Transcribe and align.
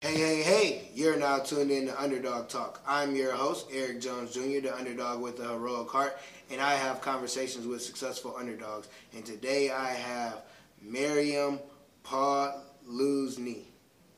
Hey, 0.00 0.14
hey, 0.16 0.42
hey, 0.42 0.88
you're 0.94 1.16
now 1.16 1.38
tuned 1.40 1.72
in 1.72 1.86
to 1.86 1.92
Underdawg 1.92 2.48
Talk. 2.48 2.80
I'm 2.86 3.16
your 3.16 3.32
host, 3.32 3.66
Eric 3.72 4.00
Jones 4.00 4.32
Jr., 4.32 4.60
the 4.60 4.72
underdog 4.76 5.20
with 5.20 5.40
a 5.40 5.48
heroic 5.48 5.88
heart, 5.90 6.16
and 6.52 6.60
I 6.60 6.74
have 6.74 7.00
conversations 7.00 7.66
with 7.66 7.82
successful 7.82 8.36
underdogs. 8.38 8.86
And 9.12 9.26
today 9.26 9.72
I 9.72 9.88
have 9.90 10.42
Miriam 10.80 11.58
Posluszny. 12.04 13.64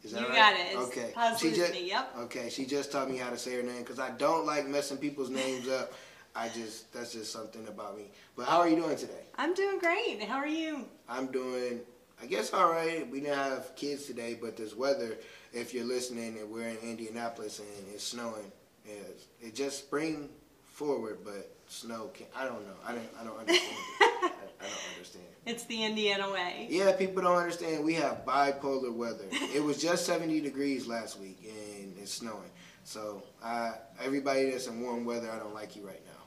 Is 0.02 0.12
that 0.12 0.20
You 0.20 0.26
right? 0.28 0.36
got 0.36 0.52
it. 0.52 0.66
It's 0.72 0.76
Okay. 0.88 1.12
Posluszny, 1.16 1.38
She 1.40 1.50
just, 1.56 1.82
yep. 1.82 2.14
Okay, 2.18 2.50
she 2.50 2.66
just 2.66 2.92
taught 2.92 3.10
me 3.10 3.16
how 3.16 3.30
to 3.30 3.38
say 3.38 3.54
her 3.56 3.62
name 3.62 3.78
because 3.78 3.98
I 3.98 4.10
don't 4.10 4.44
like 4.44 4.68
messing 4.68 4.98
people's 4.98 5.30
names 5.30 5.66
up. 5.66 5.94
I 6.36 6.50
just, 6.50 6.92
that's 6.92 7.14
just 7.14 7.32
something 7.32 7.66
about 7.68 7.96
me. 7.96 8.10
But 8.36 8.44
how 8.46 8.58
are 8.58 8.68
you 8.68 8.76
doing 8.76 8.96
today? 8.98 9.24
I'm 9.38 9.54
doing 9.54 9.78
great. 9.78 10.22
How 10.24 10.36
are 10.36 10.46
you? 10.46 10.84
I'm 11.08 11.28
doing, 11.28 11.80
I 12.22 12.26
guess, 12.26 12.52
all 12.52 12.70
right. 12.70 13.10
We 13.10 13.20
didn't 13.20 13.36
have 13.38 13.74
kids 13.76 14.04
today, 14.04 14.36
but 14.38 14.58
this 14.58 14.76
weather, 14.76 15.16
if 15.52 15.74
you're 15.74 15.84
listening 15.84 16.38
and 16.38 16.50
we're 16.50 16.68
in 16.68 16.76
Indianapolis 16.78 17.58
and 17.58 17.68
it's 17.92 18.04
snowing, 18.04 18.50
it's, 18.84 19.26
it 19.40 19.54
just 19.54 19.78
spring 19.78 20.28
forward, 20.64 21.18
but 21.24 21.50
snow 21.68 22.10
can 22.14 22.26
I 22.36 22.44
don't 22.44 22.66
know. 22.66 22.74
I 22.86 22.92
don't, 22.92 23.08
I 23.20 23.24
don't 23.24 23.38
understand 23.38 23.70
it. 23.70 24.02
I, 24.02 24.30
I 24.60 24.64
don't 24.64 24.94
understand. 24.94 25.24
It's 25.46 25.64
the 25.64 25.82
Indiana 25.84 26.30
way. 26.30 26.66
Yeah, 26.68 26.92
people 26.92 27.22
don't 27.22 27.38
understand. 27.38 27.82
We 27.82 27.94
have 27.94 28.26
bipolar 28.26 28.92
weather. 28.92 29.24
It 29.32 29.64
was 29.64 29.80
just 29.80 30.04
70 30.04 30.42
degrees 30.42 30.86
last 30.86 31.18
week 31.18 31.38
and 31.42 31.94
it's 31.98 32.12
snowing. 32.12 32.50
So, 32.84 33.22
uh, 33.42 33.72
everybody 34.04 34.50
that's 34.50 34.66
in 34.66 34.82
warm 34.82 35.06
weather, 35.06 35.30
I 35.30 35.38
don't 35.38 35.54
like 35.54 35.76
you 35.76 35.86
right 35.86 36.02
now. 36.04 36.20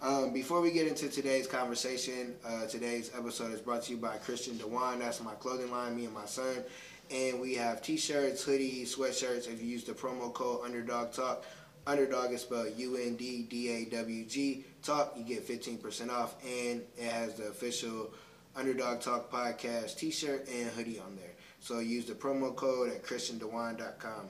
Um, 0.00 0.32
before 0.32 0.60
we 0.60 0.70
get 0.70 0.86
into 0.86 1.08
today's 1.08 1.46
conversation, 1.46 2.34
uh, 2.46 2.66
today's 2.66 3.10
episode 3.16 3.52
is 3.52 3.60
brought 3.60 3.82
to 3.84 3.92
you 3.92 3.96
by 3.96 4.16
Christian 4.18 4.54
Dejuan. 4.54 5.00
That's 5.00 5.20
my 5.22 5.34
clothing 5.34 5.70
line, 5.72 5.96
me 5.96 6.04
and 6.04 6.14
my 6.14 6.26
son. 6.26 6.62
And 7.10 7.40
we 7.40 7.54
have 7.54 7.80
t-shirts, 7.80 8.44
hoodies, 8.44 8.94
sweatshirts. 8.94 9.48
If 9.50 9.62
you 9.62 9.68
use 9.68 9.84
the 9.84 9.92
promo 9.92 10.32
code 10.32 10.62
Underdawg 10.62 11.14
Talk, 11.14 11.44
Underdawg 11.86 12.32
is 12.32 12.42
spelled 12.42 12.74
U-N-D-D-A-W-G. 12.76 14.64
Talk, 14.82 15.14
you 15.16 15.24
get 15.24 15.48
15% 15.48 16.10
off. 16.10 16.34
And 16.44 16.82
it 16.98 17.10
has 17.10 17.34
the 17.34 17.46
official 17.48 18.12
Underdawg 18.56 19.00
Talk 19.00 19.30
podcast 19.30 19.96
t-shirt 19.96 20.48
and 20.48 20.68
hoodie 20.70 20.98
on 20.98 21.16
there. 21.16 21.32
So 21.60 21.78
use 21.78 22.04
the 22.04 22.14
promo 22.14 22.54
code 22.54 22.90
at 22.90 23.02
christiandejuan.com. 23.02 24.28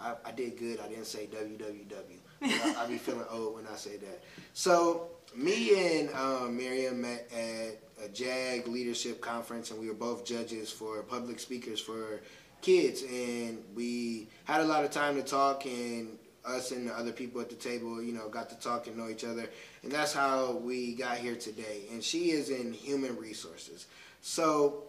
I, 0.00 0.14
I 0.24 0.32
did 0.32 0.56
good. 0.56 0.80
I 0.80 0.88
didn't 0.88 1.06
say 1.06 1.28
www. 1.32 2.20
I, 2.42 2.74
I 2.78 2.86
be 2.86 2.96
feeling 2.98 3.26
old 3.30 3.54
when 3.54 3.66
I 3.66 3.76
say 3.76 3.96
that. 3.96 4.22
So 4.54 5.08
me 5.34 6.00
and 6.00 6.14
um, 6.14 6.56
Miriam 6.56 7.02
met 7.02 7.30
at 7.32 8.04
a 8.04 8.08
JAG 8.08 8.66
leadership 8.66 9.20
conference, 9.20 9.70
and 9.70 9.80
we 9.80 9.88
were 9.88 9.94
both 9.94 10.24
judges 10.24 10.70
for 10.70 11.02
public 11.02 11.38
speakers 11.38 11.80
for 11.80 12.20
kids, 12.62 13.02
and 13.02 13.62
we 13.74 14.28
had 14.44 14.60
a 14.60 14.64
lot 14.64 14.84
of 14.84 14.90
time 14.90 15.16
to 15.16 15.22
talk 15.22 15.66
and 15.66 16.18
us 16.44 16.72
and 16.72 16.88
the 16.88 16.92
other 16.92 17.12
people 17.12 17.40
at 17.40 17.50
the 17.50 17.54
table, 17.54 18.02
you 18.02 18.12
know, 18.12 18.28
got 18.28 18.48
to 18.50 18.58
talk 18.58 18.86
and 18.86 18.96
know 18.96 19.08
each 19.08 19.24
other. 19.24 19.48
And 19.82 19.92
that's 19.92 20.12
how 20.12 20.52
we 20.52 20.94
got 20.94 21.18
here 21.18 21.36
today. 21.36 21.84
And 21.92 22.02
she 22.02 22.30
is 22.30 22.50
in 22.50 22.72
human 22.72 23.16
resources. 23.16 23.86
So, 24.22 24.84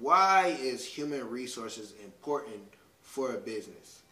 why 0.00 0.56
is 0.60 0.84
human 0.84 1.28
resources 1.28 1.94
important 2.04 2.62
for 3.02 3.34
a 3.34 3.38
business? 3.38 4.02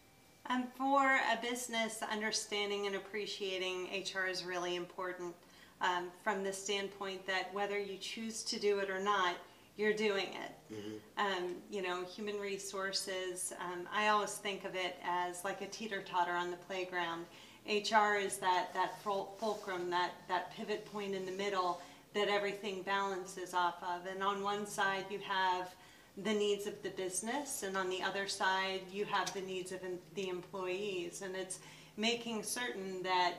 Um, 0.47 0.65
for 0.77 1.03
a 1.33 1.41
business, 1.41 2.03
understanding 2.11 2.87
and 2.87 2.97
appreciating 2.97 3.89
HR 4.05 4.27
is 4.27 4.45
really 4.45 4.77
important 4.77 5.35
um, 5.81 6.09
from 6.23 6.43
the 6.43 6.53
standpoint 6.53 7.27
that 7.27 7.53
whether 7.55 7.79
you 7.79 7.97
choose 7.99 8.43
to 8.45 8.59
do 8.59 8.79
it 8.81 8.91
or 8.91 9.01
not, 9.01 9.37
you're 9.77 9.93
doing 9.93 10.27
it. 10.27 10.77
Um, 11.17 11.55
you 11.71 11.83
know, 11.83 12.05
human 12.05 12.39
resources, 12.39 13.53
um, 13.61 13.89
I 13.93 14.09
always 14.09 14.35
think 14.35 14.65
of 14.65 14.75
it 14.75 14.97
as 15.05 15.45
like 15.45 15.61
a 15.63 15.67
teeter 15.67 16.03
totter 16.03 16.33
on 16.33 16.51
the 16.51 16.57
playground. 16.57 17.25
HR 17.67 18.17
is 18.17 18.39
that, 18.39 18.75
that 18.75 19.01
ful- 19.03 19.35
fulcrum, 19.39 19.91
that, 19.91 20.13
that 20.29 20.55
pivot 20.55 20.85
point 20.87 21.15
in 21.15 21.25
the 21.25 21.33
middle 21.33 21.81
that 22.15 22.29
everything 22.29 22.83
balances 22.83 23.55
off 23.55 23.83
of. 23.83 24.07
And 24.07 24.23
on 24.23 24.43
one 24.43 24.67
side, 24.67 25.07
you 25.11 25.21
have 25.21 25.75
the 26.17 26.33
needs 26.33 26.67
of 26.67 26.83
the 26.83 26.91
business, 26.91 27.63
and 27.63 27.77
on 27.77 27.89
the 27.89 28.03
other 28.03 28.29
side, 28.29 28.81
you 28.93 29.05
have 29.07 29.33
the 29.33 29.41
needs 29.41 29.73
of 29.73 29.81
the 30.15 30.29
employees. 30.29 31.23
And 31.23 31.35
it's 31.35 31.61
making 31.97 32.43
certain 32.43 33.03
that 33.03 33.35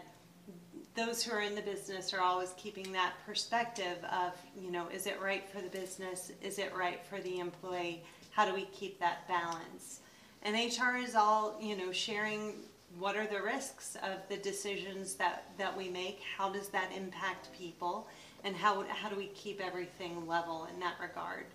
those 0.95 1.23
who 1.23 1.33
are 1.33 1.41
in 1.41 1.55
the 1.55 1.61
business 1.61 2.13
are 2.13 2.21
always 2.21 2.53
keeping 2.57 2.91
that 2.93 3.13
perspective 3.25 3.97
of, 4.11 4.33
you 4.59 4.71
know, 4.71 4.87
is 4.89 5.07
it 5.07 5.19
right 5.21 5.47
for 5.49 5.61
the 5.61 5.69
business? 5.69 6.31
Is 6.41 6.59
it 6.59 6.71
right 6.75 6.99
for 7.05 7.19
the 7.21 7.39
employee? 7.39 8.03
How 8.31 8.45
do 8.45 8.53
we 8.53 8.65
keep 8.65 8.99
that 8.99 9.27
balance? 9.27 10.01
And 10.43 10.55
HR 10.55 10.97
is 10.97 11.15
all, 11.15 11.57
you 11.61 11.75
know, 11.75 11.91
sharing 11.91 12.55
what 12.99 13.15
are 13.15 13.25
the 13.25 13.41
risks 13.41 13.97
of 14.03 14.19
the 14.29 14.37
decisions 14.37 15.15
that, 15.15 15.45
that 15.57 15.75
we 15.75 15.89
make? 15.89 16.21
How 16.37 16.49
does 16.49 16.69
that 16.69 16.91
impact 16.95 17.49
people? 17.57 18.07
And 18.43 18.55
how, 18.55 18.83
how 18.89 19.09
do 19.09 19.15
we 19.15 19.27
keep 19.27 19.61
everything 19.61 20.27
level 20.27 20.67
in 20.71 20.79
that 20.79 20.95
regard? 21.01 21.45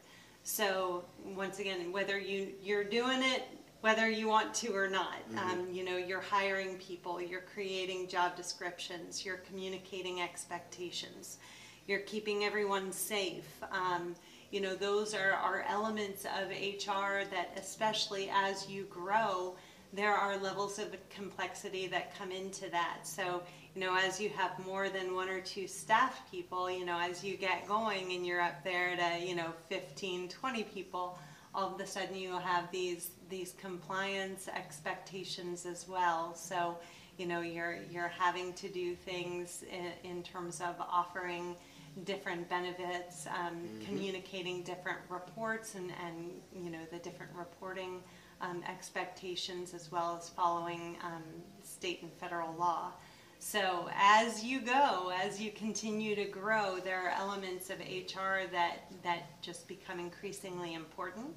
So 0.43 1.05
once 1.25 1.59
again, 1.59 1.93
whether 1.93 2.19
you, 2.19 2.49
you're 2.63 2.85
doing 2.85 3.23
it, 3.23 3.43
whether 3.81 4.09
you 4.09 4.27
want 4.27 4.55
to 4.55 4.73
or 4.75 4.89
not, 4.89 5.19
um, 5.37 5.69
you 5.71 5.85
know, 5.85 5.97
you're 5.97 6.21
hiring 6.21 6.77
people, 6.79 7.21
you're 7.23 7.45
creating 7.55 8.09
job 8.09 8.35
descriptions, 8.37 9.25
you're 9.25 9.37
communicating 9.37 10.21
expectations, 10.21 11.39
you're 11.87 12.01
keeping 12.01 12.45
everyone 12.45 12.91
safe. 12.91 13.63
Um, 13.71 14.17
you 14.51 14.61
know, 14.61 14.75
those 14.75 15.15
are, 15.15 15.33
are 15.33 15.65
elements 15.69 16.25
of 16.25 16.49
HR 16.49 17.23
that 17.31 17.53
especially 17.57 18.31
as 18.35 18.69
you 18.69 18.85
grow, 18.85 19.55
there 19.93 20.15
are 20.15 20.37
levels 20.37 20.79
of 20.79 20.97
complexity 21.09 21.87
that 21.87 22.17
come 22.19 22.33
into 22.33 22.69
that. 22.71 23.01
So, 23.05 23.43
you 23.75 23.81
know, 23.81 23.97
as 23.97 24.21
you 24.21 24.29
have 24.31 24.59
more 24.65 24.89
than 24.89 25.15
one 25.15 25.29
or 25.29 25.41
two 25.41 25.67
staff 25.67 26.21
people, 26.31 26.71
you 26.71 26.85
know, 26.85 26.99
as 26.99 27.23
you 27.23 27.37
get 27.37 27.67
going 27.69 28.13
and 28.13 28.27
you're 28.27 28.41
up 28.41 28.65
there 28.65 28.97
to, 28.97 29.25
you 29.25 29.35
know, 29.35 29.53
15, 29.69 30.29
20 30.29 30.63
people, 30.65 31.19
all 31.55 31.75
of 31.75 31.81
a 31.81 31.87
sudden 31.87 32.17
you'll 32.17 32.39
have 32.39 32.71
these, 32.71 33.11
these 33.29 33.55
compliance 33.61 34.49
expectations 34.49 35.67
as 35.67 35.87
well. 35.89 36.35
So, 36.35 36.79
you 37.19 37.27
know, 37.27 37.41
you're, 37.41 37.79
you're 37.91 38.09
having 38.09 38.53
to 38.55 38.69
do 38.69 38.95
things 38.95 39.65
in, 39.71 40.11
in 40.11 40.23
terms 40.23 40.61
of 40.61 40.75
offering 40.81 41.57
different 42.05 42.49
benefits, 42.49 43.27
um, 43.27 43.69
communicating 43.85 44.63
different 44.63 44.99
reports 45.09 45.75
and, 45.75 45.93
and, 46.07 46.31
you 46.65 46.71
know, 46.71 46.79
the 46.93 46.99
different 46.99 47.33
reporting 47.37 48.03
um, 48.41 48.63
expectations 48.69 49.75
as 49.75 49.91
well 49.91 50.17
as 50.21 50.29
following 50.29 50.97
um, 51.03 51.23
state 51.63 52.03
and 52.03 52.13
federal 52.15 52.55
law. 52.55 52.93
So 53.39 53.89
as 53.95 54.45
you 54.45 54.61
go, 54.61 55.13
as 55.23 55.41
you 55.41 55.53
continue 55.53 56.15
to 56.17 56.25
grow, 56.25 56.79
there 56.83 57.01
are 57.07 57.11
elements 57.11 57.71
of 57.71 57.79
HR 57.79 58.51
that, 58.53 58.91
that 59.03 59.41
just 59.41 59.69
become 59.69 60.01
increasingly 60.01 60.75
important 60.75 61.35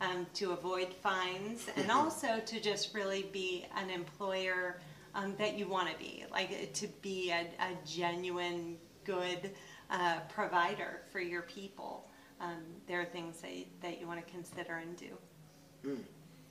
um, 0.00 0.26
to 0.34 0.52
avoid 0.52 0.92
fines 0.92 1.68
and 1.76 1.90
also 1.90 2.40
to 2.44 2.60
just 2.60 2.94
really 2.94 3.28
be 3.32 3.66
an 3.76 3.88
employer 3.90 4.80
um, 5.14 5.34
that 5.38 5.56
you 5.56 5.68
want 5.68 5.90
to 5.90 5.96
be, 5.96 6.24
like 6.30 6.72
to 6.74 6.88
be 7.00 7.30
a, 7.30 7.46
a 7.62 7.86
genuine, 7.86 8.76
good 9.04 9.52
uh, 9.90 10.18
provider 10.28 11.02
for 11.12 11.20
your 11.20 11.42
people. 11.42 12.08
Um, 12.40 12.62
there 12.88 13.00
are 13.00 13.06
things 13.06 13.40
that, 13.42 13.52
that 13.80 14.00
you 14.00 14.06
want 14.06 14.24
to 14.24 14.32
consider 14.32 14.76
and 14.76 14.96
do. 14.96 15.16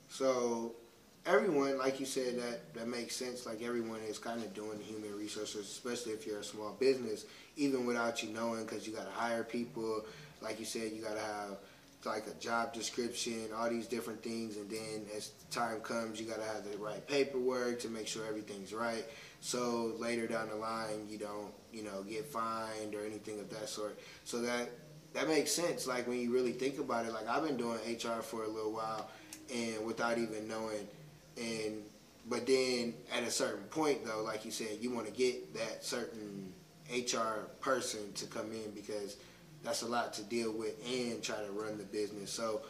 So 0.08 0.74
everyone, 1.26 1.78
like 1.78 2.00
you 2.00 2.06
said, 2.06 2.38
that 2.38 2.74
that 2.74 2.88
makes 2.88 3.16
sense. 3.16 3.46
Like 3.46 3.62
everyone 3.62 4.00
is 4.08 4.18
kind 4.18 4.42
of 4.42 4.52
doing 4.54 4.78
human 4.80 5.16
resources, 5.16 5.62
especially 5.62 6.12
if 6.12 6.26
you're 6.26 6.40
a 6.40 6.44
small 6.44 6.76
business, 6.78 7.24
even 7.56 7.86
without 7.86 8.22
you 8.22 8.30
knowing, 8.30 8.64
because 8.64 8.86
you 8.86 8.92
got 8.92 9.06
to 9.06 9.12
hire 9.12 9.44
people. 9.44 10.04
Like 10.40 10.58
you 10.58 10.66
said, 10.66 10.92
you 10.92 11.02
got 11.02 11.14
to 11.14 11.20
have 11.20 11.56
like 12.04 12.26
a 12.26 12.34
job 12.38 12.74
description, 12.74 13.48
all 13.56 13.70
these 13.70 13.86
different 13.86 14.22
things, 14.22 14.56
and 14.56 14.68
then 14.68 15.06
as 15.16 15.30
time 15.50 15.80
comes, 15.80 16.20
you 16.20 16.26
got 16.26 16.36
to 16.36 16.44
have 16.44 16.70
the 16.70 16.76
right 16.76 17.06
paperwork 17.08 17.80
to 17.80 17.88
make 17.88 18.06
sure 18.06 18.26
everything's 18.26 18.74
right. 18.74 19.04
So 19.40 19.94
later 19.98 20.26
down 20.26 20.48
the 20.50 20.56
line, 20.56 21.06
you 21.08 21.18
don't, 21.18 21.52
you 21.72 21.82
know, 21.82 22.02
get 22.02 22.26
fined 22.26 22.94
or 22.94 23.04
anything 23.04 23.40
of 23.40 23.48
that 23.50 23.68
sort. 23.68 23.98
So 24.24 24.40
that 24.42 24.70
that 25.14 25.28
makes 25.28 25.52
sense. 25.52 25.86
Like 25.86 26.06
when 26.06 26.20
you 26.20 26.32
really 26.32 26.52
think 26.52 26.78
about 26.78 27.06
it, 27.06 27.12
like 27.12 27.28
I've 27.28 27.46
been 27.46 27.56
doing 27.56 27.78
HR 27.86 28.20
for 28.20 28.44
a 28.44 28.48
little 28.48 28.72
while, 28.72 29.08
and 29.54 29.86
without 29.86 30.18
even 30.18 30.46
knowing, 30.48 30.86
and 31.36 31.82
but 32.28 32.46
then 32.46 32.94
at 33.14 33.22
a 33.22 33.30
certain 33.30 33.64
point 33.64 34.04
though, 34.04 34.22
like 34.22 34.44
you 34.44 34.50
said, 34.50 34.78
you 34.80 34.90
want 34.90 35.06
to 35.06 35.12
get 35.12 35.54
that 35.54 35.84
certain 35.84 36.52
HR 36.90 37.46
person 37.60 38.12
to 38.14 38.26
come 38.26 38.50
in 38.52 38.70
because 38.74 39.16
that's 39.62 39.82
a 39.82 39.86
lot 39.86 40.12
to 40.14 40.22
deal 40.22 40.52
with 40.52 40.74
and 40.86 41.22
try 41.22 41.36
to 41.36 41.52
run 41.52 41.78
the 41.78 41.84
business. 41.84 42.30
So, 42.30 42.62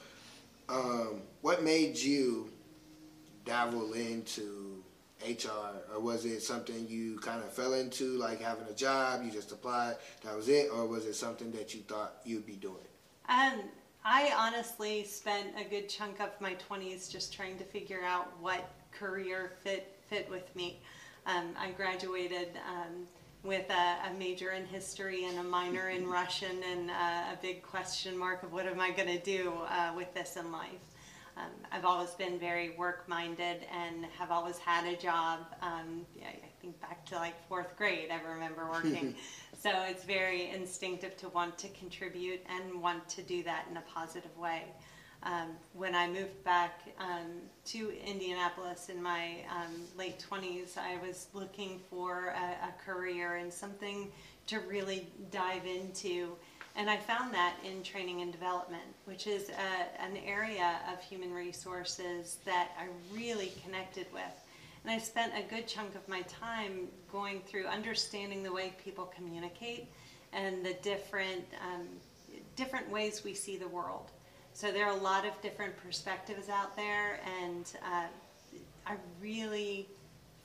um, 0.69 1.23
what 1.43 1.63
made 1.63 1.97
you 1.97 2.51
dabble 3.45 3.93
into 3.93 4.83
HR, 5.27 5.95
or 5.95 6.01
was 6.01 6.25
it 6.25 6.41
something 6.43 6.87
you 6.89 7.19
kind 7.19 7.43
of 7.43 7.53
fell 7.53 7.75
into, 7.75 8.17
like 8.17 8.41
having 8.41 8.67
a 8.69 8.75
job, 8.75 9.23
you 9.25 9.31
just 9.31 9.53
applied, 9.53 9.97
that 10.23 10.37
was 10.37 10.49
it, 10.49 10.71
or 10.73 10.87
was 10.87 11.07
it 11.07 11.15
something 11.15 11.51
that 11.53 11.75
you 11.75 11.81
thought 11.83 12.15
you'd 12.25 12.47
be 12.47 12.57
doing? 12.57 12.77
Um, 13.29 13.63
I 14.05 14.33
honestly 14.37 15.03
spent 15.05 15.55
a 15.59 15.65
good 15.65 15.89
chunk 15.89 16.21
of 16.21 16.39
my 16.39 16.57
20s 16.69 17.11
just 17.11 17.33
trying 17.33 17.57
to 17.57 17.65
figure 17.65 18.03
out 18.05 18.29
what 18.39 18.69
career 18.93 19.53
fit 19.63 19.99
fit 20.11 20.29
with 20.29 20.55
me. 20.55 20.83
Um, 21.25 21.55
I 21.59 21.71
graduated 21.71 22.49
um, 22.69 23.07
with 23.43 23.65
a, 23.71 24.11
a, 24.11 24.15
major 24.19 24.51
in 24.51 24.67
history 24.67 25.25
and 25.25 25.39
a 25.39 25.43
minor 25.43 25.89
in 25.89 26.07
Russian, 26.07 26.63
and 26.71 26.91
uh, 26.91 27.33
a 27.33 27.39
big 27.41 27.63
question 27.63 28.17
mark 28.17 28.43
of 28.43 28.53
what 28.53 28.67
am 28.67 28.79
I 28.79 28.91
going 28.91 29.09
to 29.09 29.19
do 29.19 29.55
uh, 29.71 29.93
with 29.97 30.13
this 30.13 30.37
in 30.37 30.53
life. 30.53 30.85
Um, 31.39 31.51
I've 31.73 31.87
always 31.87 32.11
been 32.11 32.39
very 32.39 32.77
work 32.77 33.09
minded 33.09 33.67
and 33.73 34.05
have 34.19 34.31
always 34.31 34.59
had 34.59 34.85
a 34.85 34.97
job. 34.97 35.41
Um, 35.63 36.05
yeah, 36.15 36.29
I 36.29 36.49
think 36.61 36.79
back 36.83 37.07
to 37.07 37.17
like 37.17 37.35
fourth 37.49 37.75
grade, 37.79 38.11
I 38.11 38.21
remember 38.21 38.69
working. 38.71 39.17
so 39.65 39.71
it's 39.89 40.05
very 40.05 40.51
instinctive 40.51 41.17
to 41.17 41.31
want 41.31 41.57
to 41.57 41.69
contribute 41.69 42.39
and 42.55 42.83
want 42.83 43.09
to 43.09 43.23
do 43.23 43.43
that 43.45 43.65
in 43.71 43.79
a 43.79 43.83
positive 43.95 44.37
way. 44.37 44.65
Um, 45.23 45.53
when 45.73 45.95
I 45.95 46.07
moved 46.07 46.45
back 46.45 46.83
um, 46.99 47.41
to 47.69 47.91
Indianapolis 48.07 48.91
in 48.91 49.03
my 49.03 49.37
um, 49.51 49.73
late 49.97 50.23
20s, 50.31 50.77
I 50.77 50.99
was 50.99 51.29
looking 51.33 51.81
for 51.89 52.35
a, 52.37 52.69
a 52.69 52.75
career 52.85 53.37
and 53.37 53.51
something 53.51 54.13
to 54.49 54.61
really 54.61 55.09
dive 55.31 55.65
into 55.65 56.37
and 56.77 56.91
I 56.91 56.97
found 56.97 57.33
that 57.33 57.55
in 57.65 57.85
training 57.85 58.21
and 58.21 58.33
development, 58.33 58.83
which 59.05 59.29
is 59.29 59.49
a, 59.49 60.03
an 60.03 60.17
area 60.27 60.79
of 60.93 61.01
human 61.01 61.33
resources 61.33 62.39
that 62.45 62.71
I 62.77 62.89
really 63.15 63.53
connected 63.65 64.09
with. 64.13 64.44
And 64.85 64.93
I 64.93 64.99
spent 64.99 65.33
a 65.35 65.43
good 65.43 65.67
chunk 65.67 65.95
of 65.95 66.07
my 66.09 66.21
time 66.23 66.89
going 67.11 67.41
through 67.41 67.67
understanding 67.67 68.43
the 68.43 68.53
way 68.53 68.75
people 68.85 69.11
communicate 69.17 69.89
and 70.35 70.65
the 70.65 70.75
different, 70.83 71.45
um, 71.63 71.87
different 72.55 72.91
ways 72.91 73.25
we 73.25 73.33
see 73.33 73.57
the 73.57 73.69
world. 73.69 74.11
So 74.53 74.71
there 74.71 74.85
are 74.85 74.93
a 74.93 75.01
lot 75.01 75.25
of 75.27 75.41
different 75.41 75.75
perspectives 75.79 76.49
out 76.49 76.77
there, 76.77 77.19
and 77.43 77.65
uh, 77.83 78.07
I 78.87 78.97
really 79.21 79.89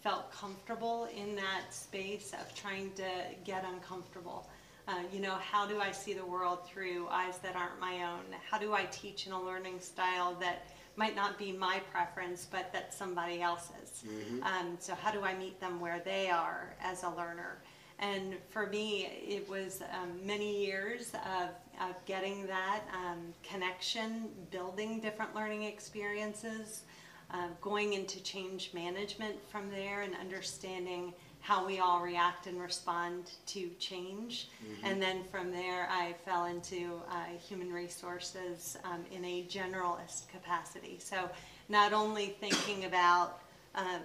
felt 0.01 0.31
comfortable 0.31 1.09
in 1.15 1.35
that 1.35 1.65
space 1.71 2.31
of 2.33 2.55
trying 2.55 2.91
to 2.93 3.07
get 3.43 3.65
uncomfortable. 3.65 4.47
Uh, 4.87 5.01
you 5.11 5.19
know, 5.19 5.35
how 5.35 5.67
do 5.67 5.79
I 5.79 5.91
see 5.91 6.13
the 6.13 6.25
world 6.25 6.65
through 6.65 7.07
eyes 7.09 7.37
that 7.39 7.55
aren't 7.55 7.79
my 7.79 8.03
own? 8.03 8.23
How 8.49 8.57
do 8.57 8.73
I 8.73 8.85
teach 8.85 9.27
in 9.27 9.33
a 9.33 9.41
learning 9.41 9.81
style 9.81 10.35
that 10.39 10.65
might 10.99 11.15
not 11.15 11.37
be 11.37 11.53
my 11.53 11.81
preference, 11.91 12.45
but 12.51 12.73
that 12.73 12.93
somebody 12.93 13.41
else's? 13.41 14.03
Mm-hmm. 14.05 14.43
Um, 14.43 14.77
so, 14.79 14.93
how 14.93 15.11
do 15.11 15.23
I 15.23 15.33
meet 15.33 15.59
them 15.61 15.79
where 15.79 16.01
they 16.03 16.29
are 16.29 16.75
as 16.81 17.03
a 17.03 17.09
learner? 17.09 17.61
And 17.99 18.35
for 18.49 18.67
me, 18.67 19.05
it 19.05 19.49
was 19.49 19.81
um, 19.93 20.25
many 20.25 20.65
years 20.65 21.13
of, 21.13 21.49
of 21.89 21.95
getting 22.05 22.45
that 22.47 22.81
um, 22.93 23.33
connection, 23.43 24.29
building 24.51 24.99
different 24.99 25.33
learning 25.33 25.63
experiences, 25.63 26.83
uh, 27.31 27.47
going 27.61 27.93
into 27.93 28.21
change 28.21 28.71
management 28.73 29.35
from 29.49 29.69
there, 29.69 30.01
and 30.01 30.15
understanding 30.15 31.13
how 31.41 31.65
we 31.65 31.79
all 31.79 32.01
react 32.01 32.47
and 32.47 32.59
respond 32.59 33.31
to 33.47 33.69
change. 33.79 34.49
Mm-hmm. 34.63 34.85
And 34.85 35.01
then 35.01 35.23
from 35.31 35.51
there, 35.51 35.87
I 35.89 36.13
fell 36.25 36.45
into 36.45 37.01
uh, 37.09 37.25
human 37.47 37.71
resources 37.71 38.77
um, 38.83 39.05
in 39.11 39.23
a 39.25 39.43
generalist 39.43 40.29
capacity. 40.29 40.97
So 40.99 41.29
not 41.69 41.93
only 41.93 42.35
thinking 42.39 42.85
about 42.85 43.41
um, 43.75 44.01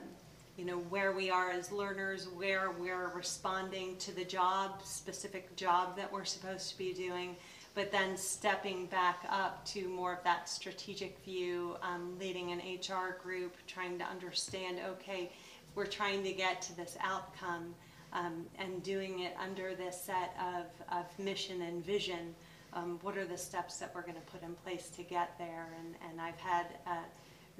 you 0.57 0.65
know 0.65 0.79
where 0.79 1.13
we 1.13 1.31
are 1.31 1.51
as 1.51 1.73
learners, 1.73 2.29
where 2.29 2.71
we're 2.79 3.09
responding 3.09 3.97
to 3.97 4.15
the 4.15 4.25
job, 4.25 4.83
specific 4.85 5.57
job 5.57 5.97
that 5.97 6.13
we're 6.13 6.25
supposed 6.25 6.71
to 6.71 6.79
be 6.79 6.93
doing, 6.93 7.35
but 7.75 7.91
then 7.91 8.17
stepping 8.17 8.87
back 8.87 9.27
up 9.29 9.65
to 9.67 9.89
more 9.89 10.13
of 10.13 10.23
that 10.23 10.49
strategic 10.49 11.19
view, 11.25 11.77
um, 11.83 12.17
leading 12.21 12.53
an 12.53 12.61
HR 12.61 13.21
group, 13.21 13.57
trying 13.67 13.99
to 13.99 14.05
understand, 14.05 14.79
okay, 14.91 15.33
we're 15.75 15.87
trying 15.87 16.23
to 16.25 16.33
get 16.33 16.63
to 16.63 16.77
this 16.77 16.97
outcome 17.03 17.75
um, 18.13 18.47
and 18.59 18.83
doing 18.83 19.21
it 19.21 19.35
under 19.43 19.75
this 19.75 20.01
set 20.01 20.37
of, 20.41 20.97
of 20.97 21.19
mission 21.19 21.63
and 21.63 21.85
vision. 21.85 22.35
Um, 22.73 22.99
what 23.03 23.17
are 23.19 23.25
the 23.25 23.37
steps 23.37 23.79
that 23.79 23.93
we're 23.95 24.03
going 24.03 24.15
to 24.15 24.33
put 24.33 24.43
in 24.43 24.55
place 24.65 24.89
to 24.91 25.03
get 25.03 25.37
there? 25.39 25.69
And, 25.79 25.95
and 26.11 26.21
I've 26.21 26.39
had 26.39 26.67
uh, 26.87 26.97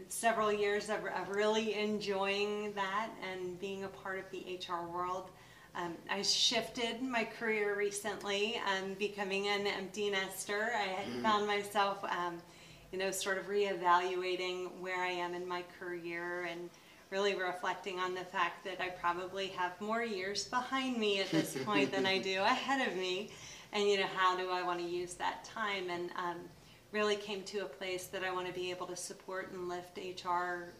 several 0.09 0.53
years 0.53 0.91
of, 0.91 0.99
of, 1.05 1.35
really 1.35 1.75
enjoying 1.75 2.73
that 2.75 3.11
and 3.33 3.59
being 3.61 3.85
a 3.85 3.89
part 3.89 4.19
of 4.19 4.25
the 4.31 4.59
HR 4.59 4.87
world. 4.87 5.31
Um, 5.77 5.95
I 6.11 6.23
shifted 6.23 7.03
my 7.03 7.25
career 7.25 7.77
recently, 7.77 8.61
um, 8.77 8.95
becoming 8.95 9.49
an 9.49 9.67
empty 9.67 10.11
nester. 10.11 10.71
I 10.75 10.83
had 10.83 11.07
mm. 11.07 11.23
found 11.23 11.47
myself, 11.47 12.05
um, 12.05 12.39
you 12.93 12.99
know, 12.99 13.11
sort 13.11 13.39
of 13.39 13.49
reevaluating 13.49 14.71
where 14.81 15.01
I 15.01 15.09
am 15.09 15.35
in 15.35 15.47
my 15.47 15.65
career 15.79 16.45
and 16.45 16.71
really 17.15 17.37
reflecting 17.37 18.01
on 18.01 18.13
the 18.13 18.25
fact 18.25 18.65
that 18.65 18.81
I 18.81 18.89
probably 18.89 19.47
have 19.47 19.81
more 19.81 20.03
years 20.03 20.47
behind 20.49 20.99
me 20.99 21.21
at 21.21 21.31
this 21.31 21.57
point 21.65 21.93
than 21.93 22.07
I 22.07 22.19
do 22.33 22.41
ahead 22.41 22.89
of 22.89 22.97
me. 22.97 23.31
And, 23.73 23.89
you 23.89 23.99
know, 23.99 24.09
how 24.17 24.37
do 24.37 24.51
I 24.51 24.65
want 24.65 24.81
to 24.81 24.85
use 24.85 25.15
that 25.15 25.45
time? 25.45 25.91
And 25.91 26.11
um, 26.17 26.39
really 26.91 27.15
came 27.15 27.45
to 27.45 27.59
a 27.61 27.67
place 27.67 28.07
that 28.07 28.25
I 28.25 28.33
want 28.33 28.49
to 28.49 28.53
be 28.53 28.69
able 28.73 28.89
to 28.89 28.97
support 28.97 29.53
and 29.53 29.69
lift 29.69 29.97
HR 29.97 30.73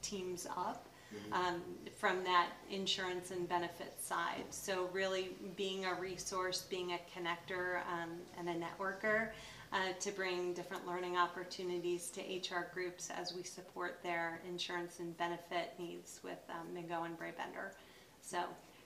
teams 0.00 0.46
up. 0.56 0.86
Mm-hmm. 1.12 1.32
Um, 1.32 1.60
from 1.98 2.22
that 2.22 2.50
insurance 2.70 3.32
and 3.32 3.48
benefits 3.48 4.06
side. 4.06 4.44
So, 4.50 4.88
really 4.92 5.30
being 5.56 5.84
a 5.84 5.94
resource, 5.94 6.68
being 6.70 6.92
a 6.92 7.00
connector, 7.12 7.80
um, 7.92 8.10
and 8.38 8.48
a 8.48 8.54
networker 8.54 9.30
uh, 9.72 9.92
to 10.00 10.10
bring 10.10 10.52
different 10.52 10.86
learning 10.86 11.16
opportunities 11.16 12.10
to 12.10 12.20
HR 12.20 12.70
groups 12.74 13.08
as 13.10 13.32
we 13.34 13.42
support 13.42 14.00
their 14.02 14.40
insurance 14.48 14.98
and 14.98 15.16
benefit 15.16 15.74
needs 15.78 16.20
with 16.24 16.38
um, 16.50 16.66
McGohan 16.74 17.16
Brabender. 17.16 17.72
So 18.20 18.42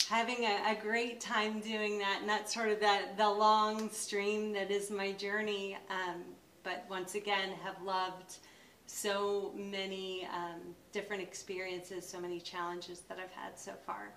having 0.09 0.45
a, 0.45 0.73
a, 0.73 0.77
great 0.81 1.21
time 1.21 1.61
doing 1.61 1.99
that, 1.99 2.19
and 2.21 2.29
that's 2.29 2.53
sort 2.53 2.69
of 2.69 2.81
that 2.81 3.17
the 3.17 3.29
long 3.29 3.89
stream 3.91 4.53
that 4.53 4.71
is 4.71 4.91
my 4.91 5.13
journey. 5.13 5.79
Um, 5.89 6.23
but 6.63 6.85
once 6.89 7.15
again, 7.15 7.51
have 7.63 7.81
loved 7.83 8.37
so 8.87 9.53
many 9.57 10.27
um, 10.35 10.61
different 10.93 11.23
experiences, 11.23 12.07
so 12.07 12.21
many 12.21 12.41
challenges 12.41 13.01
that 13.09 13.19
I've 13.19 13.33
had 13.33 13.59
so 13.59 13.73
far. 13.87 14.13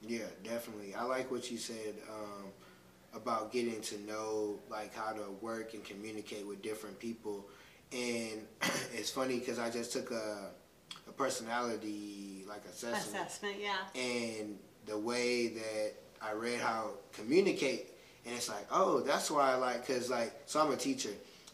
Yeah, 0.00 0.24
definitely. 0.42 0.94
I 0.94 1.04
like 1.04 1.30
what 1.30 1.50
you 1.50 1.58
said. 1.58 1.94
Um, 2.08 2.44
about 3.14 3.52
getting 3.52 3.80
to 3.80 4.00
know 4.02 4.58
like 4.70 4.94
how 4.94 5.12
to 5.12 5.22
work 5.40 5.74
and 5.74 5.84
communicate 5.84 6.46
with 6.46 6.62
different 6.62 6.98
people. 6.98 7.46
And 7.92 8.46
it's 8.94 9.10
funny 9.10 9.38
because 9.38 9.58
I 9.58 9.70
just 9.70 9.92
took 9.92 10.10
a, 10.10 10.50
a 11.08 11.12
personality 11.12 12.44
like 12.48 12.64
assessment. 12.64 13.04
Assessment, 13.04 13.56
yeah. 13.60 14.00
And 14.00 14.58
the 14.86 14.98
way 14.98 15.48
that 15.48 15.92
I 16.20 16.32
read 16.32 16.60
how 16.60 16.90
communicate, 17.12 17.92
and 18.26 18.34
it's 18.34 18.48
like, 18.48 18.66
oh, 18.70 19.00
that's 19.00 19.30
why 19.30 19.52
I 19.52 19.54
like, 19.56 19.86
cause 19.86 20.10
like, 20.10 20.32
so 20.46 20.60
I'm 20.60 20.72
a 20.72 20.76
teacher, 20.76 21.10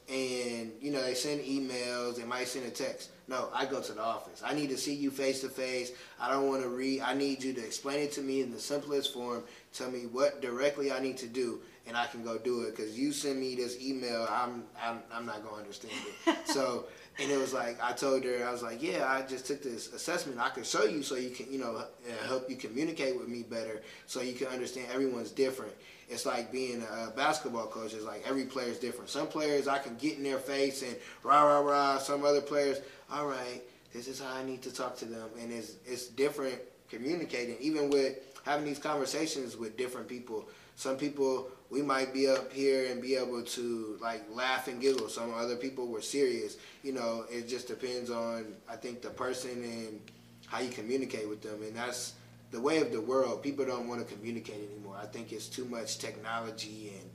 and 0.09 0.73
you 0.81 0.91
know 0.91 1.03
they 1.03 1.15
send 1.15 1.43
emails, 1.43 2.17
they 2.17 2.25
might 2.25 2.49
send 2.49 2.67
a 2.67 2.71
text. 2.71 3.11
No, 3.29 3.49
I 3.55 3.65
go 3.65 3.81
to 3.81 3.93
the 3.93 4.03
office. 4.03 4.43
I 4.45 4.55
need 4.55 4.71
to 4.71 4.77
see 4.77 4.95
you 4.95 5.13
face 5.13 5.41
to 5.43 5.49
face. 5.49 5.93
I 6.21 6.33
don't 6.33 6.49
want 6.49 6.63
to 6.63 6.69
read. 6.69 7.03
I 7.03 7.15
need 7.15 7.45
you 7.45 7.53
to 7.53 7.65
explain 7.65 8.01
it 8.01 8.11
to 8.13 8.23
me 8.23 8.41
in 8.41 8.51
the 8.51 8.59
simplest 8.59 9.15
form. 9.15 9.45
Tell 9.73 9.91
me 9.91 10.01
what 10.01 10.43
directly 10.43 10.91
I 10.91 11.01
need 11.01 11.17
to 11.19 11.27
do, 11.27 11.61
and 11.87 11.97
I 11.97 12.07
can 12.07 12.25
go 12.25 12.39
do 12.39 12.63
it. 12.63 12.77
Because 12.77 12.99
you 12.99 13.13
send 13.13 13.39
me 13.39 13.55
this 13.55 13.81
email, 13.81 14.27
I'm 14.31 14.65
I'm, 14.83 14.99
I'm 15.13 15.27
not 15.27 15.45
gonna 15.45 15.63
understand 15.63 15.95
it. 16.27 16.37
so, 16.45 16.87
and 17.21 17.31
it 17.31 17.39
was 17.39 17.53
like 17.53 17.83
I 17.83 17.93
told 17.93 18.25
her, 18.25 18.47
I 18.47 18.51
was 18.51 18.63
like, 18.63 18.83
yeah, 18.83 19.07
I 19.07 19.23
just 19.23 19.47
took 19.47 19.63
this 19.63 19.93
assessment. 19.93 20.39
I 20.41 20.51
can 20.51 20.65
show 20.65 20.85
you 20.85 21.03
so 21.03 21.17
you 21.17 21.31
can, 21.31 21.53
you 21.53 21.59
know, 21.59 21.85
help 22.27 22.51
you 22.51 22.57
communicate 22.57 23.17
with 23.19 23.29
me 23.29 23.43
better, 23.43 23.83
so 24.07 24.21
you 24.21 24.35
can 24.35 24.49
understand 24.49 24.89
everyone's 24.93 25.31
different 25.31 25.73
it's 26.11 26.27
like 26.27 26.51
being 26.51 26.83
a 26.83 27.11
basketball 27.13 27.69
coach. 27.69 27.95
It's 27.95 28.05
like 28.05 28.25
every 28.29 28.45
player 28.45 28.69
is 28.69 28.79
different. 28.79 29.09
Some 29.09 29.29
players 29.29 29.69
I 29.69 29.79
can 29.79 29.95
get 29.95 30.19
in 30.19 30.25
their 30.25 30.39
face 30.39 30.83
and 30.83 30.97
rah 31.23 31.45
rah 31.45 31.61
rah. 31.61 31.99
Some 31.99 32.25
other 32.25 32.41
players, 32.41 32.81
all 33.11 33.27
right, 33.27 33.63
this 33.93 34.09
is 34.09 34.21
how 34.21 34.35
I 34.35 34.43
need 34.45 34.61
to 34.63 34.75
talk 34.75 34.97
to 34.99 35.05
them, 35.05 35.29
and 35.41 35.53
it's 35.53 35.75
it's 35.87 36.09
different 36.09 36.59
communicating. 36.91 37.57
Even 37.61 37.91
with 37.91 38.19
having 38.51 38.67
these 38.67 38.81
conversations 38.81 39.57
with 39.57 39.77
different 39.77 40.09
people. 40.09 40.49
Some 40.75 40.97
people 40.97 41.51
we 41.71 41.83
might 41.83 42.13
be 42.13 42.29
up 42.29 42.53
here 42.53 42.91
and 42.91 43.01
be 43.01 43.15
able 43.15 43.43
to 43.45 43.97
like 44.03 44.25
laugh 44.35 44.67
and 44.67 44.81
giggle. 44.81 45.09
Some 45.09 45.33
other 45.33 45.55
people 45.55 45.87
were 45.87 46.03
serious. 46.03 46.57
You 46.83 46.93
know, 46.93 47.27
it 47.31 47.49
just 47.49 47.69
depends 47.69 48.11
on 48.11 48.47
I 48.69 48.75
think 48.75 49.03
the 49.03 49.11
person 49.11 49.63
and 49.63 50.01
how 50.47 50.59
you 50.59 50.71
communicate 50.71 51.29
with 51.29 51.43
them, 51.43 51.63
and 51.63 51.77
that's 51.77 52.15
the 52.51 52.61
way 52.61 52.79
of 52.79 52.91
the 52.91 53.01
world, 53.01 53.41
people 53.41 53.65
don't 53.65 53.87
want 53.87 54.05
to 54.05 54.15
communicate 54.15 54.69
anymore. 54.73 54.97
I 55.01 55.07
think 55.07 55.31
it's 55.31 55.47
too 55.47 55.65
much 55.65 55.99
technology 55.99 56.93
and 56.99 57.09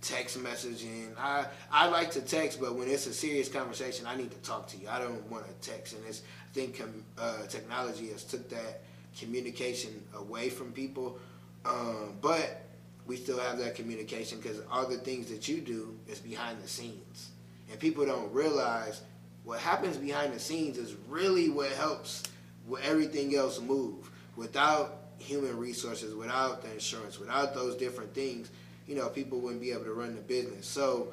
text 0.00 0.42
messaging. 0.42 1.08
I 1.18 1.44
I 1.70 1.88
like 1.88 2.10
to 2.12 2.22
text, 2.22 2.58
but 2.58 2.76
when 2.76 2.88
it's 2.88 3.06
a 3.06 3.12
serious 3.12 3.50
conversation, 3.50 4.06
I 4.06 4.16
need 4.16 4.30
to 4.30 4.38
talk 4.38 4.68
to 4.68 4.78
you. 4.78 4.88
I 4.88 4.98
don't 5.00 5.30
want 5.30 5.44
to 5.46 5.70
text, 5.70 5.94
and 5.94 6.02
it's 6.08 6.22
I 6.48 6.54
think 6.54 6.82
uh, 7.18 7.46
technology 7.46 8.08
has 8.08 8.24
took 8.24 8.48
that 8.48 8.80
communication 9.18 10.02
away 10.14 10.48
from 10.50 10.72
people. 10.72 11.18
Um, 11.64 12.16
but 12.20 12.62
we 13.06 13.16
still 13.16 13.38
have 13.40 13.58
that 13.58 13.74
communication 13.74 14.38
because 14.40 14.60
all 14.70 14.86
the 14.86 14.98
things 14.98 15.28
that 15.30 15.48
you 15.48 15.60
do 15.60 15.96
is 16.08 16.18
behind 16.20 16.62
the 16.62 16.68
scenes. 16.68 17.30
and 17.70 17.78
people 17.78 18.06
don't 18.06 18.32
realize 18.32 19.02
what 19.44 19.58
happens 19.60 19.96
behind 19.96 20.32
the 20.32 20.38
scenes 20.40 20.78
is 20.78 20.94
really 21.08 21.48
what 21.50 21.70
helps 21.72 22.22
with 22.66 22.82
everything 22.82 23.34
else 23.36 23.60
move. 23.60 24.10
Without 24.36 24.96
human 25.18 25.56
resources, 25.58 26.14
without 26.14 26.62
the 26.62 26.70
insurance, 26.72 27.18
without 27.18 27.54
those 27.54 27.76
different 27.76 28.14
things, 28.14 28.50
you 28.86 28.94
know, 28.94 29.08
people 29.08 29.38
wouldn't 29.40 29.60
be 29.60 29.72
able 29.72 29.84
to 29.84 29.92
run 29.92 30.14
the 30.14 30.20
business. 30.22 30.66
So, 30.66 31.08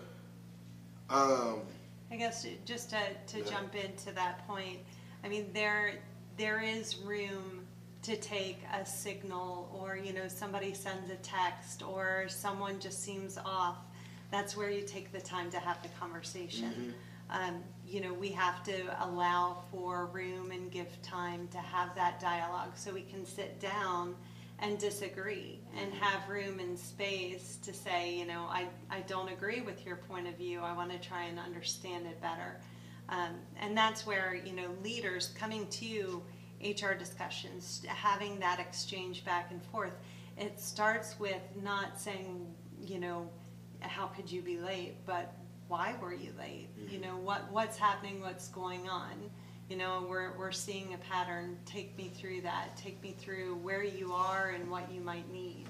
um, 1.09 1.61
I 2.11 2.15
guess 2.17 2.45
just 2.65 2.89
to, 2.91 2.99
to 3.27 3.37
Yeah. 3.39 3.51
jump 3.51 3.75
into 3.75 4.11
that 4.13 4.45
point, 4.47 4.79
I 5.23 5.27
mean, 5.29 5.49
there, 5.53 5.95
there 6.37 6.61
is 6.61 6.97
room 6.97 7.65
to 8.05 8.15
take 8.17 8.59
a 8.71 8.85
signal 8.85 9.69
or, 9.73 9.97
you 9.97 10.13
know, 10.13 10.27
somebody 10.27 10.73
sends 10.73 11.09
a 11.09 11.15
text 11.15 11.81
or 11.81 12.25
someone 12.29 12.79
just 12.79 13.03
seems 13.03 13.37
off. 13.37 13.77
That's 14.31 14.55
where 14.55 14.69
you 14.69 14.83
take 14.83 15.11
the 15.11 15.21
time 15.21 15.49
to 15.51 15.59
have 15.59 15.81
the 15.81 15.89
conversation. 15.99 16.93
Um, 17.31 17.63
you 17.87 18.01
know, 18.01 18.13
we 18.13 18.29
have 18.29 18.63
to 18.65 19.03
allow 19.03 19.63
for 19.71 20.05
room 20.07 20.51
and 20.51 20.71
give 20.71 21.01
time 21.01 21.47
to 21.47 21.57
have 21.57 21.95
that 21.95 22.19
dialogue 22.19 22.73
so 22.75 22.93
we 22.93 23.01
can 23.01 23.25
sit 23.25 23.59
down 23.59 24.15
and 24.59 24.77
disagree 24.77 25.59
and 25.75 25.91
have 25.93 26.29
room 26.29 26.59
and 26.59 26.77
space 26.77 27.57
to 27.63 27.73
say, 27.73 28.15
you 28.15 28.25
know, 28.25 28.45
I, 28.49 28.67
I 28.91 28.99
don't 29.01 29.29
agree 29.29 29.61
with 29.61 29.83
your 29.83 29.95
point 29.95 30.27
of 30.27 30.37
view. 30.37 30.61
I 30.61 30.73
want 30.73 30.91
to 30.91 30.99
try 30.99 31.23
and 31.23 31.39
understand 31.39 32.05
it 32.05 32.21
better. 32.21 32.59
Um, 33.09 33.35
and 33.59 33.75
that's 33.75 34.05
where, 34.05 34.35
you 34.45 34.53
know, 34.53 34.69
leaders 34.83 35.33
coming 35.37 35.67
to 35.67 36.21
HR 36.71 36.93
discussions, 36.93 37.83
having 37.87 38.39
that 38.39 38.59
exchange 38.59 39.23
back 39.25 39.51
and 39.51 39.61
forth, 39.65 39.93
it 40.37 40.59
starts 40.59 41.19
with 41.19 41.41
not 41.61 41.99
saying, 41.99 42.53
you 42.81 42.99
know, 42.99 43.29
how 43.81 44.07
could 44.07 44.31
you 44.31 44.41
be 44.41 44.57
late, 44.57 44.95
but 45.05 45.33
why 45.67 45.95
were 46.01 46.13
you 46.13 46.31
late? 46.37 46.69
You 46.89 46.99
know, 46.99 47.17
what, 47.17 47.51
what's 47.51 47.77
happening, 47.77 48.21
what's 48.21 48.49
going 48.49 48.87
on? 48.89 49.13
You 49.69 49.77
know, 49.77 50.05
we're, 50.07 50.37
we're 50.37 50.51
seeing 50.51 50.93
a 50.93 50.97
pattern. 50.97 51.57
Take 51.65 51.97
me 51.97 52.11
through 52.15 52.41
that. 52.41 52.77
Take 52.77 53.01
me 53.01 53.15
through 53.17 53.55
where 53.55 53.83
you 53.83 54.13
are 54.13 54.49
and 54.49 54.69
what 54.69 54.91
you 54.91 55.01
might 55.01 55.31
need. 55.31 55.65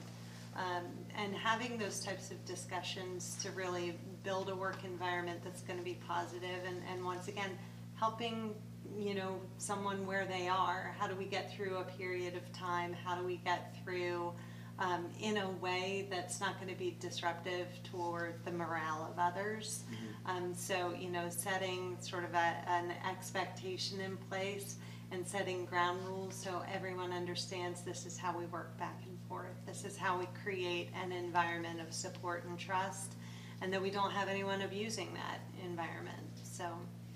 Um, 0.55 0.85
and 1.17 1.33
having 1.35 1.77
those 1.77 2.01
types 2.01 2.31
of 2.31 2.43
discussions 2.45 3.37
to 3.41 3.51
really 3.51 3.97
build 4.23 4.49
a 4.49 4.55
work 4.55 4.83
environment 4.83 5.41
that's 5.43 5.61
going 5.61 5.79
to 5.79 5.85
be 5.85 5.97
positive 6.07 6.59
and, 6.67 6.81
and 6.91 7.05
once 7.05 7.27
again, 7.27 7.51
helping, 7.97 8.53
you 8.97 9.13
know, 9.15 9.39
someone 9.57 10.05
where 10.05 10.25
they 10.25 10.47
are. 10.47 10.95
How 10.99 11.07
do 11.07 11.15
we 11.15 11.25
get 11.25 11.51
through 11.53 11.77
a 11.77 11.83
period 11.83 12.35
of 12.35 12.51
time? 12.53 12.93
How 12.93 13.15
do 13.15 13.25
we 13.25 13.37
get 13.37 13.75
through 13.83 14.33
um, 14.79 15.05
in 15.21 15.37
a 15.37 15.49
way 15.49 16.07
that's 16.09 16.39
not 16.39 16.59
going 16.59 16.71
to 16.71 16.77
be 16.77 16.97
disruptive 16.99 17.67
toward 17.83 18.43
the 18.45 18.51
morale 18.51 19.07
of 19.11 19.17
others? 19.19 19.83
Um, 20.25 20.53
so, 20.55 20.93
you 20.97 21.09
know, 21.09 21.29
setting 21.29 21.97
sort 21.99 22.23
of 22.23 22.33
a, 22.33 22.55
an 22.67 22.91
expectation 23.09 24.01
in 24.01 24.17
place 24.17 24.77
and 25.11 25.25
setting 25.27 25.65
ground 25.65 25.99
rules 26.07 26.33
so 26.35 26.63
everyone 26.73 27.11
understands 27.13 27.81
this 27.81 28.05
is 28.05 28.17
how 28.17 28.37
we 28.37 28.45
work 28.47 28.77
back 28.77 29.01
and 29.05 29.17
forth. 29.29 29.55
This 29.65 29.85
is 29.85 29.95
how 29.95 30.17
we 30.17 30.25
create 30.43 30.89
an 31.01 31.11
environment 31.11 31.79
of 31.79 31.93
support 31.93 32.43
and 32.45 32.57
trust, 32.57 33.13
and 33.61 33.71
that 33.71 33.81
we 33.81 33.91
don't 33.91 34.11
have 34.11 34.27
anyone 34.27 34.63
abusing 34.63 35.13
that 35.13 35.39
environment. 35.63 36.17
So, 36.43 36.65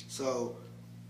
So, 0.07 0.57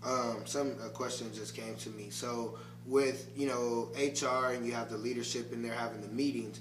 um, 0.04 0.42
some 0.44 0.74
a 0.84 0.88
question 0.88 1.30
just 1.32 1.54
came 1.54 1.74
to 1.76 1.90
me. 1.90 2.10
So, 2.10 2.58
with 2.86 3.30
you 3.36 3.46
know 3.46 3.90
HR 3.96 4.52
and 4.52 4.66
you 4.66 4.72
have 4.72 4.90
the 4.90 4.96
leadership 4.96 5.52
and 5.52 5.64
they're 5.64 5.72
having 5.72 6.00
the 6.00 6.08
meetings, 6.08 6.60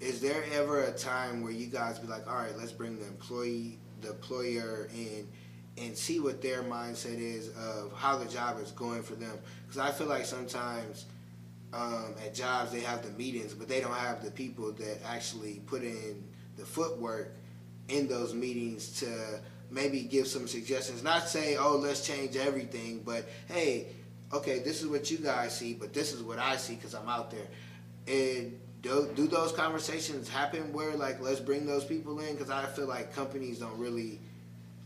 is 0.00 0.20
there 0.20 0.44
ever 0.52 0.84
a 0.84 0.92
time 0.92 1.42
where 1.42 1.52
you 1.52 1.66
guys 1.66 1.98
be 1.98 2.06
like, 2.06 2.28
all 2.28 2.36
right, 2.36 2.56
let's 2.56 2.72
bring 2.72 2.98
the 2.98 3.06
employee, 3.06 3.78
the 4.00 4.10
employer 4.10 4.88
in, 4.94 5.26
and 5.76 5.96
see 5.96 6.20
what 6.20 6.40
their 6.40 6.62
mindset 6.62 7.18
is 7.18 7.48
of 7.56 7.92
how 7.96 8.16
the 8.16 8.26
job 8.26 8.60
is 8.60 8.70
going 8.72 9.02
for 9.02 9.14
them? 9.14 9.36
Because 9.66 9.80
I 9.80 9.90
feel 9.92 10.06
like 10.06 10.24
sometimes. 10.24 11.06
Um, 11.70 12.14
at 12.24 12.34
jobs, 12.34 12.72
they 12.72 12.80
have 12.80 13.02
the 13.04 13.10
meetings, 13.18 13.52
but 13.52 13.68
they 13.68 13.82
don't 13.82 13.92
have 13.92 14.24
the 14.24 14.30
people 14.30 14.72
that 14.72 15.00
actually 15.04 15.60
put 15.66 15.82
in 15.82 16.24
the 16.56 16.64
footwork 16.64 17.34
in 17.88 18.08
those 18.08 18.34
meetings 18.34 19.00
to 19.00 19.40
maybe 19.70 20.02
give 20.02 20.26
some 20.26 20.46
suggestions. 20.46 21.02
Not 21.02 21.28
say, 21.28 21.56
oh, 21.56 21.76
let's 21.76 22.06
change 22.06 22.36
everything, 22.36 23.02
but 23.04 23.28
hey, 23.46 23.88
okay, 24.32 24.60
this 24.60 24.82
is 24.82 24.88
what 24.88 25.10
you 25.10 25.18
guys 25.18 25.56
see, 25.56 25.74
but 25.74 25.92
this 25.92 26.12
is 26.12 26.22
what 26.22 26.38
I 26.38 26.56
see 26.56 26.74
because 26.74 26.94
I'm 26.94 27.08
out 27.08 27.30
there. 27.30 27.46
And 28.06 28.58
do, 28.82 29.10
do 29.14 29.26
those 29.26 29.52
conversations 29.52 30.28
happen 30.28 30.72
where, 30.72 30.96
like, 30.96 31.20
let's 31.20 31.40
bring 31.40 31.66
those 31.66 31.84
people 31.84 32.18
in? 32.20 32.34
Because 32.34 32.50
I 32.50 32.64
feel 32.66 32.86
like 32.86 33.14
companies 33.14 33.58
don't 33.58 33.78
really 33.78 34.20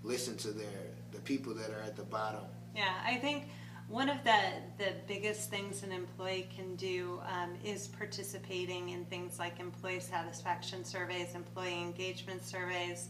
listen 0.03 0.37
to 0.39 0.49
their 0.49 0.67
the 1.13 1.21
people 1.21 1.55
that 1.55 1.71
are 1.71 1.83
at 1.83 1.95
the 1.95 2.03
bottom. 2.03 2.41
yeah, 2.75 2.95
I 3.05 3.17
think 3.17 3.45
one 3.89 4.09
of 4.09 4.17
the, 4.25 4.39
the 4.79 4.93
biggest 5.07 5.51
things 5.51 5.83
an 5.83 5.93
employee 5.93 6.49
can 6.57 6.75
do 6.77 7.21
um, 7.29 7.51
is 7.63 7.89
participating 7.89 8.89
in 8.89 9.05
things 9.05 9.39
like 9.39 9.61
employee 9.61 10.01
satisfaction 10.01 10.83
surveys, 10.85 11.35
employee 11.35 11.83
engagement 11.83 12.43
surveys, 12.45 13.09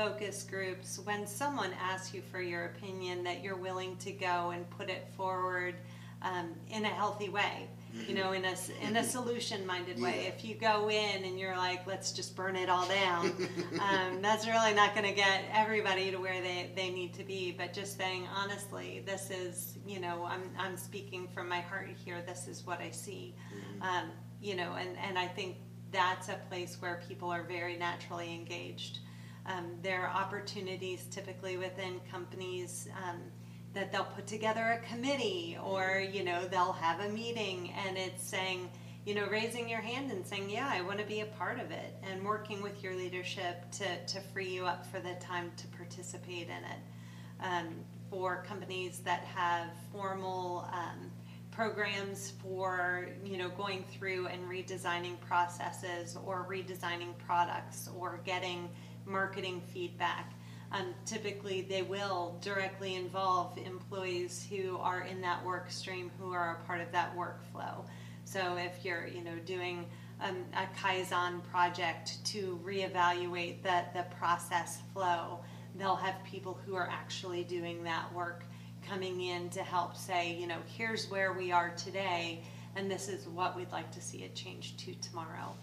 focus 0.00 0.46
groups. 0.48 0.98
When 1.04 1.26
someone 1.26 1.72
asks 1.78 2.14
you 2.14 2.22
for 2.22 2.40
your 2.40 2.64
opinion, 2.66 3.22
that 3.24 3.44
you're 3.44 3.56
willing 3.56 3.96
to 3.98 4.12
go 4.12 4.50
and 4.50 4.68
put 4.70 4.88
it 4.88 5.06
forward 5.14 5.74
um, 6.22 6.54
in 6.70 6.86
a 6.86 6.88
healthy 6.88 7.28
way. 7.28 7.68
You 8.06 8.14
know, 8.14 8.30
in 8.32 8.44
a 8.44 8.54
in 8.86 8.96
a 8.96 9.02
solution 9.02 9.66
minded 9.66 10.00
way. 10.00 10.32
If 10.34 10.44
you 10.44 10.54
go 10.54 10.88
in 10.88 11.24
and 11.24 11.38
you're 11.40 11.56
like, 11.56 11.88
let's 11.88 12.12
just 12.12 12.36
burn 12.36 12.54
it 12.54 12.70
all 12.70 12.86
down, 12.86 13.26
um, 13.80 14.22
that's 14.22 14.46
really 14.46 14.72
not 14.72 14.94
going 14.94 15.06
to 15.06 15.12
get 15.12 15.42
everybody 15.52 16.12
to 16.12 16.16
where 16.18 16.40
they, 16.40 16.70
they 16.76 16.90
need 16.90 17.12
to 17.14 17.24
be. 17.24 17.50
But 17.50 17.72
just 17.72 17.98
saying 17.98 18.28
honestly, 18.32 19.02
this 19.04 19.30
is, 19.30 19.76
you 19.84 19.98
know, 19.98 20.24
I'm, 20.24 20.50
I'm 20.56 20.76
speaking 20.76 21.26
from 21.34 21.48
my 21.48 21.60
heart 21.60 21.90
here. 22.04 22.22
This 22.24 22.46
is 22.46 22.64
what 22.64 22.80
I 22.80 22.92
see. 22.92 23.34
Um, 23.82 24.12
you 24.40 24.54
know, 24.54 24.76
and, 24.78 24.96
and 24.98 25.18
I 25.18 25.26
think 25.26 25.56
that's 25.90 26.28
a 26.28 26.38
place 26.48 26.76
where 26.80 27.02
people 27.08 27.28
are 27.28 27.42
very 27.42 27.76
naturally 27.76 28.32
engaged. 28.32 29.00
Um, 29.46 29.76
there 29.82 30.06
are 30.06 30.10
opportunities 30.10 31.06
typically 31.10 31.56
within 31.56 32.00
companies 32.10 32.88
um, 33.04 33.20
that 33.74 33.92
they'll 33.92 34.04
put 34.04 34.26
together 34.26 34.80
a 34.80 34.86
committee 34.86 35.56
or, 35.64 36.04
you 36.12 36.24
know, 36.24 36.46
they'll 36.48 36.72
have 36.72 37.00
a 37.00 37.08
meeting 37.08 37.72
and 37.86 37.96
it's 37.96 38.22
saying, 38.22 38.68
you 39.06 39.14
know, 39.14 39.26
raising 39.28 39.68
your 39.68 39.80
hand 39.80 40.10
and 40.10 40.26
saying, 40.26 40.50
yeah, 40.50 40.68
I 40.70 40.82
want 40.82 40.98
to 40.98 41.06
be 41.06 41.20
a 41.20 41.26
part 41.26 41.58
of 41.58 41.70
it 41.70 41.94
and 42.02 42.24
working 42.24 42.62
with 42.62 42.82
your 42.82 42.94
leadership 42.94 43.70
to, 43.72 44.04
to 44.06 44.20
free 44.32 44.48
you 44.48 44.66
up 44.66 44.86
for 44.86 45.00
the 45.00 45.14
time 45.14 45.52
to 45.56 45.66
participate 45.68 46.48
in 46.48 46.64
it. 46.64 46.80
Um, 47.40 47.76
for 48.10 48.44
companies 48.46 48.98
that 48.98 49.22
have 49.22 49.68
formal 49.92 50.68
um, 50.72 51.10
programs 51.52 52.32
for, 52.42 53.08
you 53.24 53.38
know, 53.38 53.48
going 53.50 53.84
through 53.84 54.26
and 54.26 54.42
redesigning 54.48 55.18
processes 55.20 56.18
or 56.26 56.46
redesigning 56.50 57.16
products 57.18 57.88
or 57.96 58.20
getting 58.24 58.68
marketing 59.10 59.60
feedback. 59.72 60.32
Um, 60.72 60.94
typically, 61.04 61.62
they 61.62 61.82
will 61.82 62.38
directly 62.40 62.94
involve 62.94 63.58
employees 63.58 64.46
who 64.48 64.78
are 64.78 65.02
in 65.02 65.20
that 65.20 65.44
work 65.44 65.70
stream, 65.70 66.10
who 66.18 66.32
are 66.32 66.60
a 66.62 66.66
part 66.66 66.80
of 66.80 66.92
that 66.92 67.16
workflow. 67.16 67.84
So 68.24 68.56
if 68.56 68.84
you're, 68.84 69.08
you 69.08 69.24
know, 69.24 69.36
doing 69.44 69.86
um, 70.20 70.44
a 70.54 70.66
Kaizen 70.78 71.42
project 71.50 72.24
to 72.26 72.60
reevaluate 72.64 73.62
the, 73.62 73.84
the 73.94 74.04
process 74.16 74.82
flow, 74.92 75.40
they'll 75.74 75.96
have 75.96 76.22
people 76.24 76.58
who 76.64 76.76
are 76.76 76.88
actually 76.88 77.42
doing 77.42 77.82
that 77.84 78.12
work 78.14 78.44
coming 78.88 79.20
in 79.22 79.48
to 79.50 79.62
help 79.62 79.96
say, 79.96 80.34
you 80.34 80.46
know, 80.46 80.58
here's 80.76 81.10
where 81.10 81.32
we 81.32 81.50
are 81.52 81.70
today, 81.70 82.42
and 82.76 82.88
this 82.90 83.08
is 83.08 83.26
what 83.26 83.56
we'd 83.56 83.72
like 83.72 83.90
to 83.90 84.00
see 84.00 84.18
it 84.18 84.34
change 84.34 84.76
to 84.76 84.94
tomorrow. 84.94 85.54